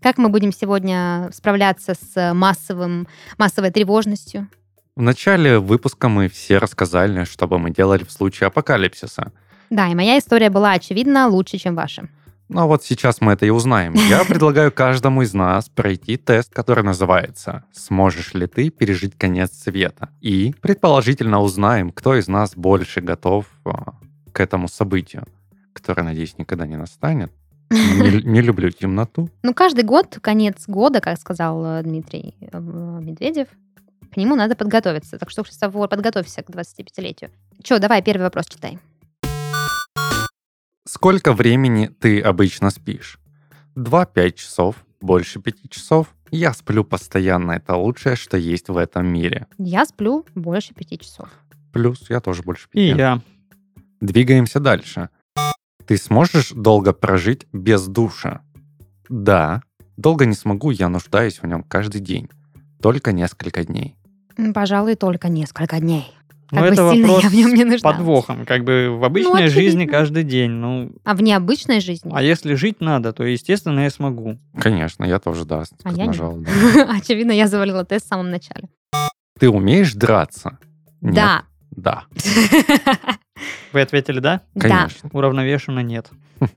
как 0.00 0.18
мы 0.18 0.28
будем 0.28 0.52
сегодня 0.52 1.30
справляться 1.32 1.94
с 1.94 2.32
массовым, 2.32 3.08
массовой 3.38 3.70
тревожностью? 3.70 4.48
В 4.94 5.02
начале 5.02 5.58
выпуска 5.58 6.08
мы 6.08 6.28
все 6.28 6.58
рассказали, 6.58 7.24
что 7.24 7.48
бы 7.48 7.58
мы 7.58 7.70
делали 7.70 8.04
в 8.04 8.12
случае 8.12 8.46
апокалипсиса. 8.46 9.32
Да, 9.70 9.88
и 9.88 9.94
моя 9.94 10.18
история 10.18 10.50
была, 10.50 10.72
очевидно, 10.72 11.26
лучше, 11.26 11.58
чем 11.58 11.74
ваша. 11.74 12.08
Ну 12.48 12.60
а 12.60 12.66
вот 12.66 12.84
сейчас 12.84 13.20
мы 13.20 13.32
это 13.32 13.46
и 13.46 13.50
узнаем. 13.50 13.94
Я 13.94 14.24
предлагаю 14.28 14.70
каждому 14.70 15.22
из 15.22 15.34
нас 15.34 15.68
пройти 15.68 16.16
тест, 16.16 16.52
который 16.52 16.84
называется 16.84 17.64
«Сможешь 17.72 18.34
ли 18.34 18.46
ты 18.46 18.70
пережить 18.70 19.16
конец 19.16 19.52
света?» 19.52 20.10
И 20.20 20.54
предположительно 20.60 21.40
узнаем, 21.40 21.90
кто 21.90 22.14
из 22.16 22.28
нас 22.28 22.54
больше 22.54 23.00
готов 23.00 23.46
а, 23.64 23.94
к 24.32 24.40
этому 24.40 24.68
событию, 24.68 25.24
которое, 25.72 26.02
надеюсь, 26.02 26.36
никогда 26.38 26.66
не 26.66 26.76
настанет. 26.76 27.32
Не, 27.70 28.22
не 28.22 28.40
люблю 28.40 28.70
темноту. 28.70 29.30
Ну, 29.42 29.54
каждый 29.54 29.84
год, 29.84 30.18
конец 30.20 30.64
года, 30.68 31.00
как 31.00 31.18
сказал 31.18 31.64
э, 31.64 31.82
Дмитрий 31.82 32.36
э, 32.40 32.58
Медведев, 32.60 33.48
к 34.12 34.16
нему 34.16 34.36
надо 34.36 34.54
подготовиться. 34.54 35.18
Так 35.18 35.30
что, 35.30 35.42
Христофор, 35.42 35.88
подготовься 35.88 36.42
к 36.42 36.50
25-летию. 36.50 37.30
Че, 37.62 37.78
давай, 37.78 38.02
первый 38.02 38.22
вопрос 38.22 38.46
читай. 38.46 38.78
Сколько 40.96 41.32
времени 41.32 41.88
ты 41.88 42.20
обычно 42.20 42.70
спишь? 42.70 43.18
2-5 43.74 44.30
часов, 44.34 44.76
больше 45.00 45.40
5 45.40 45.68
часов. 45.68 46.14
Я 46.30 46.52
сплю 46.54 46.84
постоянно, 46.84 47.50
это 47.50 47.74
лучшее, 47.74 48.14
что 48.14 48.36
есть 48.36 48.68
в 48.68 48.76
этом 48.76 49.04
мире. 49.08 49.48
Я 49.58 49.86
сплю 49.86 50.24
больше 50.36 50.72
пяти 50.72 50.96
часов. 51.00 51.28
Плюс 51.72 52.08
я 52.08 52.20
тоже 52.20 52.42
больше 52.44 52.68
И 52.72 52.90
5. 52.90 52.96
я. 52.98 53.20
Двигаемся 54.00 54.60
дальше. 54.60 55.08
Ты 55.84 55.96
сможешь 55.96 56.50
долго 56.50 56.92
прожить 56.92 57.48
без 57.52 57.88
душа? 57.88 58.42
Да. 59.08 59.62
Долго 59.96 60.26
не 60.26 60.34
смогу, 60.34 60.70
я 60.70 60.88
нуждаюсь 60.88 61.42
в 61.42 61.46
нем 61.48 61.64
каждый 61.64 62.02
день. 62.02 62.30
Только 62.80 63.10
несколько 63.10 63.64
дней. 63.64 63.96
Пожалуй, 64.54 64.94
только 64.94 65.28
несколько 65.28 65.80
дней. 65.80 66.14
Ну, 66.54 66.60
Как 66.60 66.68
бы 66.68 66.74
это 66.74 66.90
сильно 66.92 67.06
вопрос 67.08 67.22
я 67.24 67.28
в 67.30 67.34
нем 67.34 67.54
не 67.70 67.78
с 67.78 67.82
подвохом. 67.82 68.46
Как 68.46 68.64
бы 68.64 68.88
в 68.98 69.04
обычной 69.04 69.44
очевидно. 69.44 69.60
жизни 69.62 69.86
каждый 69.86 70.22
день. 70.24 70.50
Ну, 70.50 70.92
А 71.04 71.14
в 71.14 71.22
необычной 71.22 71.80
жизни? 71.80 72.10
а 72.14 72.22
если 72.22 72.54
жить 72.54 72.80
надо, 72.80 73.12
то, 73.12 73.24
естественно, 73.24 73.80
я 73.80 73.90
смогу. 73.90 74.38
Конечно, 74.58 75.04
я 75.04 75.18
тоже, 75.18 75.44
да, 75.44 75.64
А 75.84 75.92
я 75.92 76.06
нажал. 76.06 76.36
да. 76.38 76.50
Очевидно, 76.96 77.32
я 77.32 77.48
завалила 77.48 77.84
тест 77.84 78.06
в 78.06 78.08
самом 78.08 78.30
начале. 78.30 78.68
Ты 79.38 79.48
умеешь 79.50 79.94
драться? 79.94 80.58
Нет. 81.00 81.14
Да. 81.14 81.42
Да, 81.76 82.04
Вы 83.72 83.80
ответили 83.80 84.20
«да»? 84.20 84.42
Да. 84.54 84.60
конечно. 84.68 85.10
Уравновешенно 85.12 85.80
нет. 85.80 86.08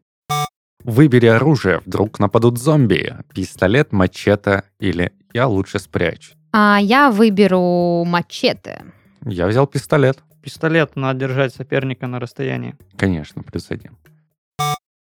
Выбери 0.83 1.25
оружие, 1.25 1.81
вдруг 1.85 2.19
нападут 2.19 2.59
зомби. 2.59 3.15
Пистолет, 3.33 3.91
мачете 3.91 4.63
или 4.79 5.11
я 5.33 5.47
лучше 5.47 5.79
спрячу. 5.79 6.33
А 6.53 6.77
я 6.79 7.09
выберу 7.11 8.03
мачете. 8.05 8.85
Я 9.29 9.47
взял 9.47 9.67
пистолет. 9.67 10.19
Пистолет 10.41 10.95
надо 10.95 11.19
держать 11.19 11.53
соперника 11.53 12.07
на 12.07 12.19
расстоянии. 12.19 12.75
Конечно, 12.95 13.43
плюс 13.43 13.69
один. 13.69 13.97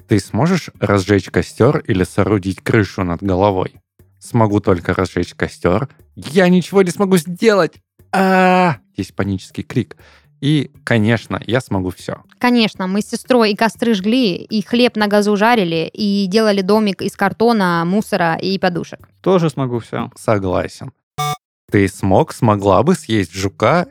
Ты 0.07 0.20
сможешь 0.20 0.72
разжечь 0.80 1.30
костер 1.30 1.80
или 1.80 2.03
соорудить 2.03 2.61
крышу 2.61 3.03
над 3.03 3.22
головой? 3.22 3.76
Смогу 4.20 4.59
только 4.59 4.95
разжечь 4.95 5.36
костер. 5.36 5.88
Я 6.15 6.49
ничего 6.49 6.82
не 6.82 6.89
смогу 6.89 7.18
сделать. 7.18 7.74
А, 8.11 8.78
есть 8.95 9.15
панический 9.15 9.63
крик. 9.63 9.97
И, 10.41 10.72
конечно, 10.84 11.39
я 11.45 11.61
смогу 11.61 11.91
все. 11.91 12.24
Конечно, 12.39 12.88
мы 12.88 13.01
с 13.01 13.09
сестрой 13.09 13.51
и 13.51 13.55
костры 13.55 13.93
жгли, 13.93 14.36
и 14.36 14.63
хлеб 14.63 14.95
на 14.95 15.07
газу 15.07 15.36
жарили, 15.36 15.89
и 15.93 16.26
делали 16.28 16.61
домик 16.61 17.03
из 17.03 17.15
картона, 17.15 17.84
мусора 17.86 18.36
и 18.36 18.57
подушек. 18.57 19.07
Тоже 19.22 19.51
смогу 19.51 19.78
все. 19.80 20.09
Согласен. 20.15 20.91
Ты 21.70 21.88
смог, 21.88 22.34
смогла 22.34 22.82
бы 22.82 22.95
съесть 22.95 23.34
жука? 23.34 23.88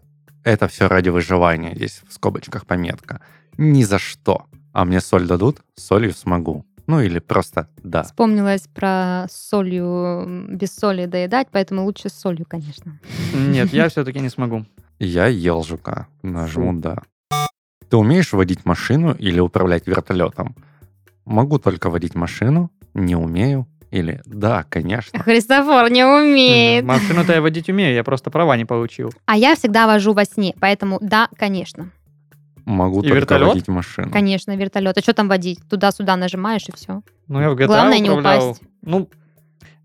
Это 0.47 0.69
все 0.69 0.87
ради 0.87 1.09
выживания. 1.09 1.75
Здесь 1.75 2.03
в 2.07 2.13
скобочках 2.13 2.67
пометка. 2.67 3.21
Ни 3.59 3.83
за 3.83 3.99
что. 3.99 4.47
А 4.73 4.85
мне 4.85 5.01
соль 5.01 5.27
дадут? 5.27 5.61
Солью 5.75 6.13
смогу. 6.13 6.65
Ну 6.87 7.01
или 7.01 7.19
просто 7.19 7.69
да. 7.83 8.05
Вспомнилась 8.05 8.69
про 8.73 9.27
солью, 9.29 10.47
без 10.49 10.73
соли 10.73 11.07
доедать, 11.07 11.49
поэтому 11.51 11.85
лучше 11.85 12.11
с 12.11 12.13
солью, 12.13 12.47
конечно. 12.49 13.01
Нет, 13.35 13.73
я 13.73 13.89
все-таки 13.89 14.21
не 14.21 14.29
смогу. 14.29 14.65
Я 15.01 15.27
ел 15.27 15.65
жука. 15.65 16.07
Нажму 16.23 16.75
да. 16.75 17.03
Ты 17.91 17.97
умеешь 17.97 18.33
водить 18.33 18.65
машину 18.65 19.15
или 19.15 19.41
управлять 19.41 19.89
вертолетом? 19.89 20.55
Могу 21.25 21.59
только 21.59 21.91
водить 21.91 22.15
машину, 22.15 22.71
не 22.95 23.17
умею. 23.17 23.67
Или 23.91 24.21
да, 24.27 24.65
конечно. 24.69 25.19
Христофор 25.21 25.91
не 25.91 26.05
умеет. 26.05 26.85
Машину-то 26.85 27.33
я 27.33 27.41
водить 27.41 27.69
умею, 27.69 27.95
я 27.95 28.03
просто 28.05 28.31
права 28.31 28.57
не 28.57 28.65
получил. 28.65 29.13
А 29.27 29.37
я 29.37 29.55
всегда 29.55 29.87
вожу 29.87 30.13
во 30.13 30.25
сне, 30.25 30.55
поэтому 30.61 30.99
да, 31.01 31.29
конечно. 31.39 31.91
Могу 32.65 32.99
И 33.01 33.03
только 33.05 33.15
вертолет? 33.21 33.49
водить 33.49 33.69
машину. 33.69 34.11
Конечно, 34.11 34.57
вертолет. 34.57 34.99
А 34.99 35.01
что 35.01 35.13
там 35.15 35.29
водить? 35.29 35.61
Туда-сюда 35.71 36.17
нажимаешь 36.17 36.65
и 36.69 36.73
все. 36.75 37.03
Ну, 37.29 37.41
я 37.41 37.51
в 37.51 37.55
GTA 37.55 37.67
Главное 37.67 38.01
не 38.01 38.11
управлял. 38.11 38.51
упасть. 38.51 38.63
Ну, 38.83 39.09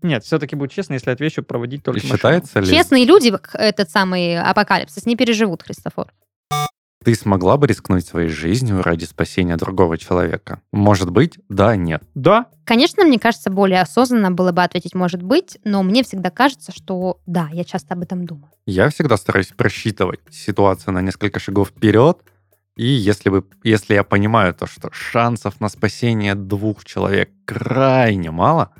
нет, 0.02 0.24
все-таки 0.24 0.56
будет 0.56 0.72
честно, 0.72 0.94
если 0.94 1.10
отвечу 1.10 1.44
проводить 1.44 1.84
только 1.84 2.00
И 2.00 2.02
машину. 2.02 2.16
считается 2.16 2.58
ли 2.58 2.66
Честные 2.66 3.04
люди 3.04 3.32
этот 3.54 3.88
самый 3.88 4.36
апокалипсис 4.36 5.06
не 5.06 5.14
переживут, 5.14 5.62
Христофор. 5.62 6.08
Ты 7.04 7.14
смогла 7.14 7.56
бы 7.56 7.66
рискнуть 7.66 8.06
своей 8.06 8.28
жизнью 8.28 8.82
ради 8.82 9.04
спасения 9.04 9.56
другого 9.56 9.98
человека? 9.98 10.60
Может 10.72 11.10
быть, 11.10 11.38
да, 11.48 11.76
нет. 11.76 12.02
Да, 12.14 12.46
Конечно, 12.64 13.04
мне 13.04 13.18
кажется, 13.18 13.50
более 13.50 13.80
осознанно 13.80 14.30
было 14.30 14.52
бы 14.52 14.62
ответить 14.62 14.94
«может 14.94 15.22
быть», 15.22 15.58
но 15.64 15.82
мне 15.82 16.04
всегда 16.04 16.30
кажется, 16.30 16.72
что 16.72 17.18
да, 17.26 17.48
я 17.52 17.64
часто 17.64 17.94
об 17.94 18.02
этом 18.02 18.24
думаю. 18.24 18.50
Я 18.66 18.88
всегда 18.88 19.16
стараюсь 19.16 19.48
просчитывать 19.48 20.20
ситуацию 20.30 20.94
на 20.94 21.02
несколько 21.02 21.40
шагов 21.40 21.70
вперед, 21.70 22.18
и 22.76 22.86
если, 22.86 23.30
бы, 23.30 23.44
если 23.64 23.94
я 23.94 24.04
понимаю 24.04 24.54
то, 24.54 24.66
что 24.66 24.90
шансов 24.92 25.60
на 25.60 25.68
спасение 25.68 26.34
двух 26.34 26.84
человек 26.84 27.30
крайне 27.44 28.30
мало, 28.30 28.72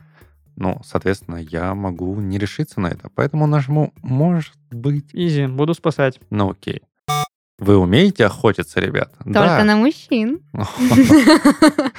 ну, 0.56 0.80
соответственно, 0.84 1.36
я 1.36 1.74
могу 1.74 2.14
не 2.20 2.38
решиться 2.38 2.80
на 2.80 2.86
это. 2.86 3.10
Поэтому 3.14 3.46
нажму 3.46 3.92
«может 4.02 4.54
быть». 4.70 5.10
изи, 5.12 5.46
буду 5.46 5.74
спасать. 5.74 6.20
Ну, 6.30 6.50
окей. 6.50 6.82
Вы 7.62 7.76
умеете 7.78 8.26
охотиться, 8.26 8.80
ребят? 8.80 9.12
Только 9.24 9.62
на 9.64 9.76
мужчин. 9.76 10.40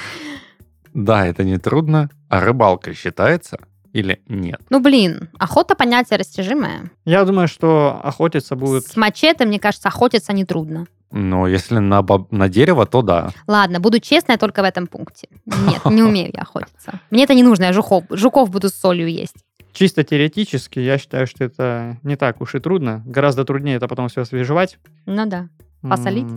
Да, 0.94 1.26
это 1.26 1.44
не 1.44 1.58
трудно. 1.58 2.10
А 2.30 2.40
рыбалка 2.40 2.94
считается 2.94 3.58
или 3.94 4.22
нет? 4.28 4.62
Ну, 4.70 4.80
блин, 4.80 5.30
охота 5.40 5.74
понятие 5.76 6.20
растяжимое. 6.20 6.92
Я 7.06 7.26
думаю, 7.26 7.48
что 7.48 8.00
охотиться 8.04 8.56
будут... 8.56 8.86
С 8.86 8.96
мачете, 8.96 9.46
мне 9.46 9.60
кажется, 9.60 9.88
охотиться 9.88 10.34
нетрудно. 10.34 10.86
Но 11.12 11.48
если 11.48 11.80
на, 11.80 12.02
боб- 12.04 12.32
на 12.32 12.48
дерево, 12.48 12.86
то 12.86 13.02
да. 13.02 13.32
Ладно, 13.48 13.80
буду 13.80 14.00
честная 14.00 14.38
только 14.38 14.62
в 14.62 14.66
этом 14.66 14.86
пункте. 14.86 15.28
Нет, 15.46 15.84
не 15.86 16.04
умею 16.04 16.32
я 16.34 16.42
охотиться. 16.42 17.00
Мне 17.10 17.24
это 17.24 17.34
не 17.34 17.44
нужно, 17.44 17.64
я 17.66 17.74
жуков, 17.74 18.04
жуков 18.12 18.50
буду 18.52 18.70
с 18.70 18.76
солью 18.76 19.08
есть. 19.08 19.38
Чисто 19.74 20.04
теоретически, 20.04 20.80
я 20.80 20.98
считаю, 20.98 21.28
что 21.28 21.44
это 21.44 21.98
не 22.04 22.16
так 22.16 22.42
уж 22.42 22.56
и 22.56 22.60
трудно. 22.60 23.02
Гораздо 23.06 23.44
труднее 23.44 23.78
это 23.78 23.88
потом 23.88 24.08
все 24.08 24.22
освежевать. 24.22 24.78
Ну 25.06 25.26
да, 25.26 25.50
Посолить? 25.82 26.28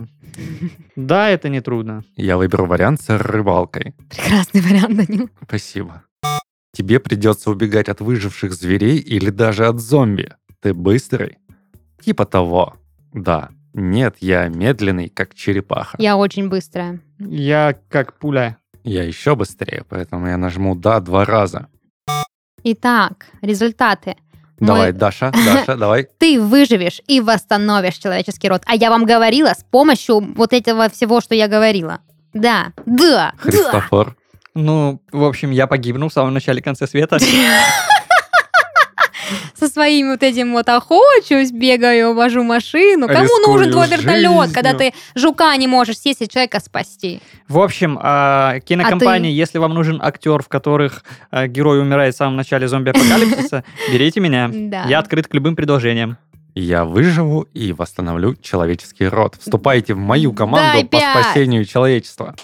Да, 0.97 1.29
это 1.29 1.47
не 1.47 1.61
трудно. 1.61 2.03
Я 2.17 2.37
выберу 2.37 2.65
вариант 2.65 3.01
с 3.01 3.17
рыбалкой. 3.17 3.95
прекрасный 4.09 4.61
вариант, 4.61 4.97
Данил. 4.97 5.29
Спасибо. 5.43 6.03
Тебе 6.73 6.99
придется 6.99 7.49
убегать 7.49 7.87
от 7.87 8.01
выживших 8.01 8.53
зверей 8.53 8.97
или 8.97 9.29
даже 9.29 9.65
от 9.65 9.79
зомби. 9.79 10.33
Ты 10.59 10.73
быстрый? 10.73 11.37
Типа 12.01 12.25
того. 12.25 12.75
Да. 13.13 13.49
Нет, 13.73 14.17
я 14.19 14.47
медленный, 14.49 15.07
как 15.07 15.33
черепаха. 15.33 15.97
Я 15.99 16.17
очень 16.17 16.49
быстрая. 16.49 16.99
Я 17.19 17.77
как 17.89 18.17
пуля. 18.19 18.57
Я 18.83 19.03
еще 19.03 19.35
быстрее, 19.35 19.85
поэтому 19.87 20.27
я 20.27 20.37
нажму 20.37 20.75
«да» 20.75 20.99
два 20.99 21.25
раза. 21.25 21.67
Итак, 22.69 23.27
результаты. 23.41 24.17
Давай, 24.59 24.91
Мы- 24.91 24.97
Даша, 24.99 25.31
Даша, 25.31 25.77
давай. 25.77 26.07
Ты 26.17 26.41
выживешь 26.41 27.01
и 27.07 27.21
восстановишь 27.21 27.95
человеческий 27.95 28.49
род. 28.49 28.63
А 28.65 28.75
я 28.75 28.89
вам 28.89 29.05
говорила 29.05 29.47
с 29.57 29.63
помощью 29.71 30.19
вот 30.35 30.51
этого 30.51 30.89
всего, 30.89 31.21
что 31.21 31.33
я 31.33 31.47
говорила. 31.47 31.99
Да, 32.33 32.73
да, 32.85 32.85
да. 32.85 33.33
Христофор. 33.37 34.17
Ну, 34.53 35.01
в 35.13 35.23
общем, 35.23 35.51
я 35.51 35.65
погибну 35.65 36.09
в 36.09 36.13
самом 36.13 36.33
начале 36.33 36.61
конце 36.61 36.87
света. 36.87 37.19
Со 39.59 39.67
своим 39.67 40.11
вот 40.11 40.23
этим 40.23 40.53
вот 40.53 40.69
охочусь, 40.69 41.51
бегаю, 41.51 42.13
вожу 42.13 42.43
машину. 42.43 43.07
Кому 43.07 43.23
Рискую 43.23 43.47
нужен 43.47 43.71
твой 43.71 43.87
вертолет, 43.87 44.31
жизнью. 44.31 44.53
когда 44.53 44.73
ты 44.73 44.93
жука 45.15 45.55
не 45.57 45.67
можешь 45.67 45.99
съесть 45.99 46.21
и 46.21 46.27
человека 46.27 46.59
спасти? 46.59 47.21
В 47.47 47.59
общем, 47.59 47.97
а, 48.01 48.59
кинокомпании, 48.59 49.31
если 49.31 49.57
вам 49.57 49.73
нужен 49.73 49.99
актер, 50.01 50.41
в 50.41 50.47
которых 50.47 51.03
а, 51.31 51.47
герой 51.47 51.81
умирает 51.81 52.13
в 52.13 52.17
самом 52.17 52.35
начале 52.35 52.67
зомби-апокалипсиса, 52.67 53.63
берите 53.91 54.19
меня. 54.19 54.49
Я 54.87 54.99
открыт 54.99 55.27
к 55.27 55.33
любым 55.33 55.55
предложениям. 55.55 56.17
Я 56.55 56.85
выживу 56.85 57.47
и 57.53 57.71
восстановлю 57.71 58.35
человеческий 58.35 59.07
род. 59.07 59.35
Вступайте 59.39 59.93
в 59.93 59.99
мою 59.99 60.33
команду 60.33 60.71
Дай 60.73 60.85
по 60.85 60.97
пять. 60.97 61.25
спасению 61.25 61.65
человечества. 61.65 62.35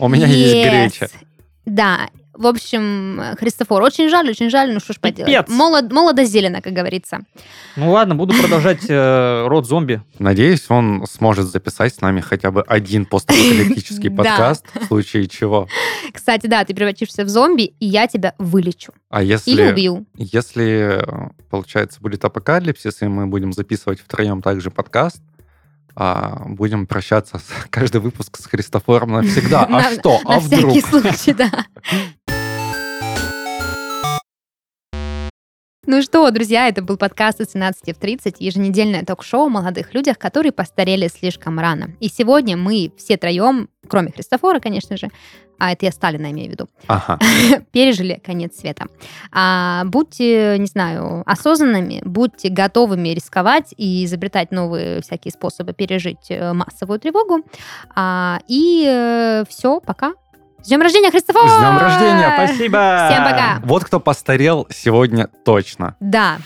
У 0.00 0.08
меня 0.08 0.26
есть 0.26 0.54
греча. 0.54 1.08
Да, 1.64 2.08
в 2.38 2.46
общем, 2.46 3.20
Христофор, 3.38 3.82
очень 3.82 4.08
жаль, 4.08 4.30
очень 4.30 4.48
жаль, 4.50 4.72
ну 4.72 4.80
что 4.80 4.92
ж 4.92 5.00
поделать. 5.00 5.30
Пипец. 5.32 5.48
Молод, 5.48 5.92
молодо 5.92 6.24
зелено, 6.24 6.62
как 6.62 6.72
говорится. 6.72 7.20
Ну 7.76 7.90
ладно, 7.92 8.14
буду 8.14 8.34
продолжать 8.40 8.84
э, 8.88 9.46
род 9.46 9.66
зомби. 9.66 10.00
Надеюсь, 10.18 10.64
он 10.68 11.04
сможет 11.10 11.46
записать 11.46 11.94
с 11.94 12.00
нами 12.00 12.20
хотя 12.20 12.50
бы 12.50 12.62
один 12.62 13.04
постапокалиптический 13.06 14.10
подкаст, 14.16 14.64
в 14.74 14.84
случае 14.86 15.28
чего. 15.28 15.68
Кстати, 16.12 16.46
да, 16.46 16.64
ты 16.64 16.74
превратишься 16.74 17.24
в 17.24 17.28
зомби, 17.28 17.74
и 17.80 17.86
я 17.86 18.06
тебя 18.06 18.34
вылечу. 18.38 18.92
А 19.10 19.22
Или 19.22 19.32
если, 19.32 19.70
убью. 19.70 20.06
если, 20.16 21.00
э, 21.02 21.28
получается, 21.50 22.00
будет 22.00 22.24
апокалипсис, 22.24 23.02
и 23.02 23.06
мы 23.06 23.26
будем 23.26 23.52
записывать 23.52 24.00
втроем 24.00 24.42
также 24.42 24.70
подкаст, 24.70 25.20
а, 26.00 26.44
будем 26.46 26.86
прощаться 26.86 27.38
с- 27.38 27.42
каждый 27.70 28.00
выпуск 28.00 28.38
с 28.38 28.46
Христофором 28.46 29.12
навсегда. 29.14 29.64
А 29.64 29.68
На- 29.68 29.90
что? 29.92 30.20
На 30.22 30.36
А 30.36 30.38
вдруг? 30.40 30.70
всякий 30.70 30.86
случай, 30.86 31.32
да. 31.32 31.50
Ну 35.90 36.02
что, 36.02 36.30
друзья, 36.30 36.68
это 36.68 36.82
был 36.82 36.98
подкаст 36.98 37.40
из 37.40 37.52
17 37.52 37.96
в 37.96 37.98
30, 37.98 38.42
еженедельное 38.42 39.06
ток-шоу 39.06 39.46
о 39.46 39.48
молодых 39.48 39.94
людях, 39.94 40.18
которые 40.18 40.52
постарели 40.52 41.08
слишком 41.08 41.58
рано. 41.58 41.92
И 41.98 42.10
сегодня 42.10 42.58
мы 42.58 42.92
все 42.98 43.16
троем, 43.16 43.70
кроме 43.88 44.12
Христофора, 44.12 44.60
конечно 44.60 44.98
же, 44.98 45.08
а 45.58 45.72
это 45.72 45.86
я 45.86 45.92
Сталина 45.92 46.30
имею 46.30 46.50
в 46.50 46.52
виду, 46.52 46.68
Ага. 46.88 47.18
пережили 47.72 48.20
конец 48.22 48.58
света. 48.58 48.84
А, 49.32 49.84
будьте, 49.86 50.58
не 50.58 50.66
знаю, 50.66 51.22
осознанными, 51.24 52.02
будьте 52.04 52.50
готовыми 52.50 53.08
рисковать 53.08 53.72
и 53.78 54.04
изобретать 54.04 54.50
новые 54.50 55.00
всякие 55.00 55.32
способы 55.32 55.72
пережить 55.72 56.26
э, 56.28 56.52
массовую 56.52 57.00
тревогу. 57.00 57.46
А, 57.96 58.40
и 58.46 59.42
все, 59.48 59.80
пока. 59.80 60.12
С 60.62 60.68
днем 60.68 60.82
рождения, 60.82 61.10
Христофор! 61.10 61.48
С 61.48 61.56
днем 61.56 61.78
рождения, 61.78 62.32
спасибо! 62.34 63.08
Всем 63.10 63.24
пока! 63.24 63.60
Вот 63.62 63.84
кто 63.84 64.00
постарел 64.00 64.66
сегодня 64.70 65.28
точно. 65.44 65.94
Да, 66.00 66.38